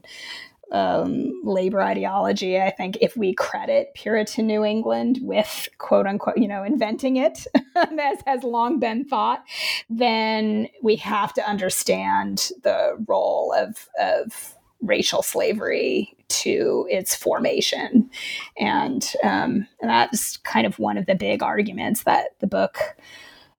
um, 0.70 1.40
labor 1.44 1.80
ideology. 1.80 2.60
I 2.60 2.70
think 2.70 2.98
if 3.00 3.16
we 3.16 3.34
credit 3.34 3.94
Puritan 3.94 4.46
New 4.46 4.64
England 4.64 5.18
with 5.22 5.68
quote 5.78 6.06
unquote, 6.06 6.36
you 6.36 6.48
know, 6.48 6.62
inventing 6.62 7.16
it, 7.16 7.46
as 7.74 8.18
has 8.26 8.42
long 8.42 8.78
been 8.78 9.04
thought, 9.04 9.42
then 9.88 10.68
we 10.82 10.96
have 10.96 11.32
to 11.34 11.48
understand 11.48 12.50
the 12.62 13.02
role 13.08 13.54
of, 13.56 13.88
of 13.98 14.54
racial 14.80 15.22
slavery 15.22 16.14
to 16.28 16.86
its 16.90 17.14
formation. 17.14 18.10
And, 18.58 19.10
um, 19.24 19.66
and 19.80 19.90
that's 19.90 20.36
kind 20.38 20.66
of 20.66 20.78
one 20.78 20.98
of 20.98 21.06
the 21.06 21.14
big 21.14 21.42
arguments 21.42 22.04
that 22.04 22.38
the 22.40 22.46
book 22.46 22.78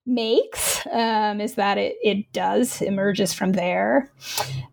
makes 0.10 0.86
um, 0.88 1.40
is 1.40 1.56
that 1.56 1.78
it, 1.78 1.96
it 2.02 2.32
does 2.34 2.82
emerges 2.82 3.34
from 3.34 3.54
there. 3.54 4.12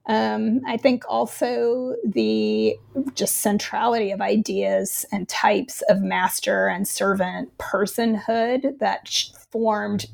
Um, 0.07 0.61
I 0.67 0.77
think 0.77 1.05
also 1.09 1.95
the 2.05 2.77
just 3.15 3.39
centrality 3.39 4.11
of 4.11 4.21
ideas 4.21 5.05
and 5.13 5.29
types 5.29 5.83
of 5.89 6.01
master 6.01 6.67
and 6.69 6.87
servant 6.87 7.57
personhood 7.59 8.79
that 8.79 9.09
formed 9.51 10.07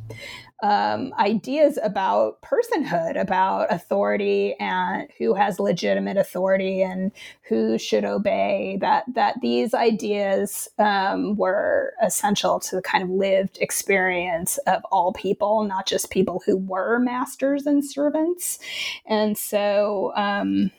um, 0.63 1.13
ideas 1.19 1.79
about 1.83 2.41
personhood, 2.41 3.21
about 3.21 3.73
authority, 3.73 4.55
and 4.61 5.09
who 5.19 5.35
has 5.35 5.59
legitimate 5.59 6.17
authority 6.17 6.83
and 6.83 7.11
who 7.49 7.79
should 7.79 8.05
obey. 8.05 8.79
That 8.81 9.05
that 9.15 9.41
these 9.43 9.75
ideas 9.75 10.69
um, 10.79 11.37
were 11.37 11.95
essential 12.01 12.61
to 12.61 12.77
the 12.77 12.83
kind 12.83 13.03
of 13.03 13.11
lived 13.11 13.59
experience 13.61 14.59
of 14.67 14.83
all 14.91 15.13
people, 15.13 15.65
not 15.65 15.87
just 15.87 16.11
people 16.11 16.43
who 16.47 16.57
were 16.57 16.99
masters 16.99 17.67
and 17.67 17.85
servants. 17.85 18.59
And 19.07 19.37
so, 19.37 20.13
um, 20.17 20.71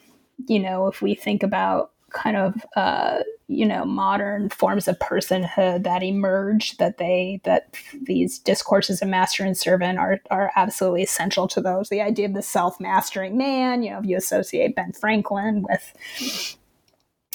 you 0.47 0.59
know, 0.59 0.87
if 0.87 1.01
we 1.01 1.15
think 1.15 1.43
about 1.43 1.92
kind 2.13 2.37
of 2.37 2.65
uh, 2.75 3.19
you 3.47 3.65
know 3.65 3.85
modern 3.85 4.49
forms 4.49 4.87
of 4.87 4.97
personhood 4.99 5.83
that 5.83 6.03
emerge 6.03 6.77
that 6.77 6.97
they 6.97 7.41
that 7.43 7.75
these 8.03 8.39
discourses 8.39 9.01
of 9.01 9.07
master 9.07 9.43
and 9.43 9.57
servant 9.57 9.99
are 9.99 10.19
are 10.31 10.51
absolutely 10.55 11.03
essential 11.03 11.47
to 11.47 11.61
those. 11.61 11.89
The 11.89 12.01
idea 12.01 12.27
of 12.27 12.33
the 12.33 12.41
self-mastering 12.41 13.37
man 13.37 13.83
you 13.83 13.91
know 13.91 13.99
if 13.99 14.05
you 14.05 14.17
associate 14.17 14.75
ben 14.75 14.93
franklin 14.93 15.65
with 15.67 16.57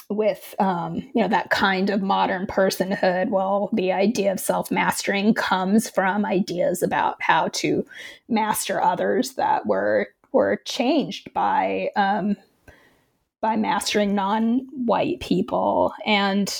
with 0.09 0.55
um, 0.57 0.95
you 0.95 1.21
know 1.21 1.27
that 1.27 1.51
kind 1.51 1.89
of 1.89 2.01
modern 2.01 2.47
personhood 2.47 3.29
well 3.29 3.69
the 3.73 3.91
idea 3.91 4.31
of 4.31 4.39
self-mastering 4.39 5.33
comes 5.33 5.89
from 5.89 6.25
ideas 6.25 6.81
about 6.81 7.21
how 7.21 7.47
to 7.49 7.85
master 8.27 8.81
others 8.81 9.33
that 9.33 9.67
were 9.67 10.07
were 10.31 10.61
changed 10.65 11.31
by 11.33 11.89
um, 11.95 12.35
by 13.41 13.55
mastering 13.55 14.15
non-white 14.15 15.19
people. 15.19 15.93
And 16.05 16.51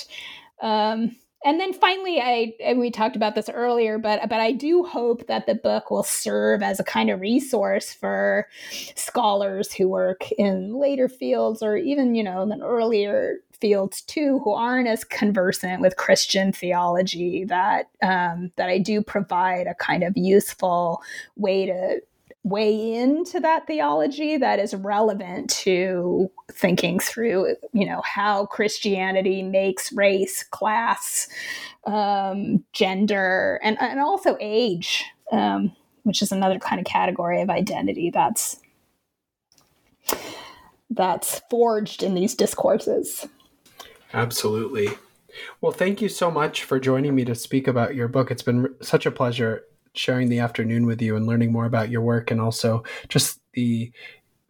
um, 0.62 1.16
and 1.44 1.58
then 1.58 1.72
finally 1.72 2.20
i 2.20 2.52
and 2.62 2.78
we 2.78 2.90
talked 2.90 3.16
about 3.16 3.34
this 3.34 3.48
earlier 3.48 3.98
but 3.98 4.20
but 4.28 4.40
i 4.40 4.52
do 4.52 4.82
hope 4.82 5.26
that 5.26 5.46
the 5.46 5.54
book 5.54 5.90
will 5.90 6.02
serve 6.02 6.62
as 6.62 6.78
a 6.78 6.84
kind 6.84 7.10
of 7.10 7.20
resource 7.20 7.92
for 7.92 8.46
scholars 8.94 9.72
who 9.72 9.88
work 9.88 10.30
in 10.32 10.74
later 10.74 11.08
fields 11.08 11.62
or 11.62 11.76
even 11.76 12.14
you 12.14 12.22
know 12.22 12.42
in 12.42 12.62
earlier 12.62 13.36
fields 13.52 14.00
too 14.02 14.40
who 14.42 14.52
aren't 14.52 14.88
as 14.88 15.04
conversant 15.04 15.80
with 15.80 15.96
christian 15.96 16.52
theology 16.52 17.44
that 17.44 17.90
um, 18.02 18.50
that 18.56 18.68
i 18.68 18.78
do 18.78 19.02
provide 19.02 19.66
a 19.66 19.74
kind 19.74 20.02
of 20.02 20.16
useful 20.16 21.02
way 21.36 21.66
to 21.66 22.00
way 22.42 22.94
into 22.94 23.38
that 23.38 23.66
theology 23.66 24.36
that 24.38 24.58
is 24.58 24.74
relevant 24.74 25.50
to 25.50 26.30
thinking 26.50 26.98
through 26.98 27.54
you 27.74 27.84
know 27.84 28.00
how 28.02 28.46
christianity 28.46 29.42
makes 29.42 29.92
race 29.92 30.42
class 30.44 31.28
um, 31.86 32.64
gender 32.72 33.60
and, 33.62 33.80
and 33.80 34.00
also 34.00 34.38
age 34.40 35.04
um, 35.32 35.72
which 36.02 36.22
is 36.22 36.32
another 36.32 36.58
kind 36.58 36.80
of 36.80 36.84
category 36.84 37.40
of 37.40 37.50
identity 37.50 38.10
that's 38.10 38.60
that's 40.90 41.40
forged 41.48 42.02
in 42.02 42.14
these 42.14 42.34
discourses. 42.34 43.28
Absolutely. 44.12 44.88
Well 45.60 45.72
thank 45.72 46.02
you 46.02 46.08
so 46.08 46.30
much 46.30 46.64
for 46.64 46.80
joining 46.80 47.14
me 47.14 47.24
to 47.24 47.34
speak 47.34 47.68
about 47.68 47.94
your 47.94 48.08
book. 48.08 48.30
It's 48.30 48.42
been 48.42 48.74
such 48.80 49.06
a 49.06 49.10
pleasure 49.10 49.64
sharing 50.00 50.30
the 50.30 50.38
afternoon 50.38 50.86
with 50.86 51.02
you 51.02 51.14
and 51.14 51.26
learning 51.26 51.52
more 51.52 51.66
about 51.66 51.90
your 51.90 52.00
work 52.00 52.30
and 52.30 52.40
also 52.40 52.82
just 53.08 53.38
the 53.52 53.92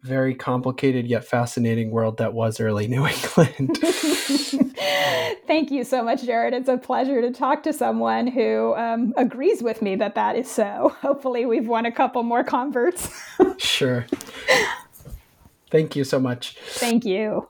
very 0.01 0.33
complicated 0.33 1.05
yet 1.05 1.25
fascinating 1.25 1.91
world 1.91 2.17
that 2.17 2.33
was 2.33 2.59
early 2.59 2.87
New 2.87 3.05
England. 3.35 3.77
Thank 5.47 5.69
you 5.69 5.83
so 5.83 6.01
much, 6.01 6.23
Jared. 6.23 6.53
It's 6.53 6.69
a 6.69 6.77
pleasure 6.77 7.21
to 7.21 7.31
talk 7.31 7.63
to 7.63 7.73
someone 7.73 8.27
who 8.27 8.73
um, 8.75 9.13
agrees 9.17 9.61
with 9.61 9.81
me 9.81 9.95
that 9.97 10.15
that 10.15 10.37
is 10.37 10.49
so. 10.49 10.95
Hopefully, 11.01 11.45
we've 11.45 11.67
won 11.67 11.85
a 11.85 11.91
couple 11.91 12.23
more 12.23 12.43
converts. 12.43 13.09
sure. 13.57 14.05
Thank 15.69 15.95
you 15.95 16.05
so 16.05 16.19
much. 16.19 16.57
Thank 16.75 17.05
you. 17.05 17.49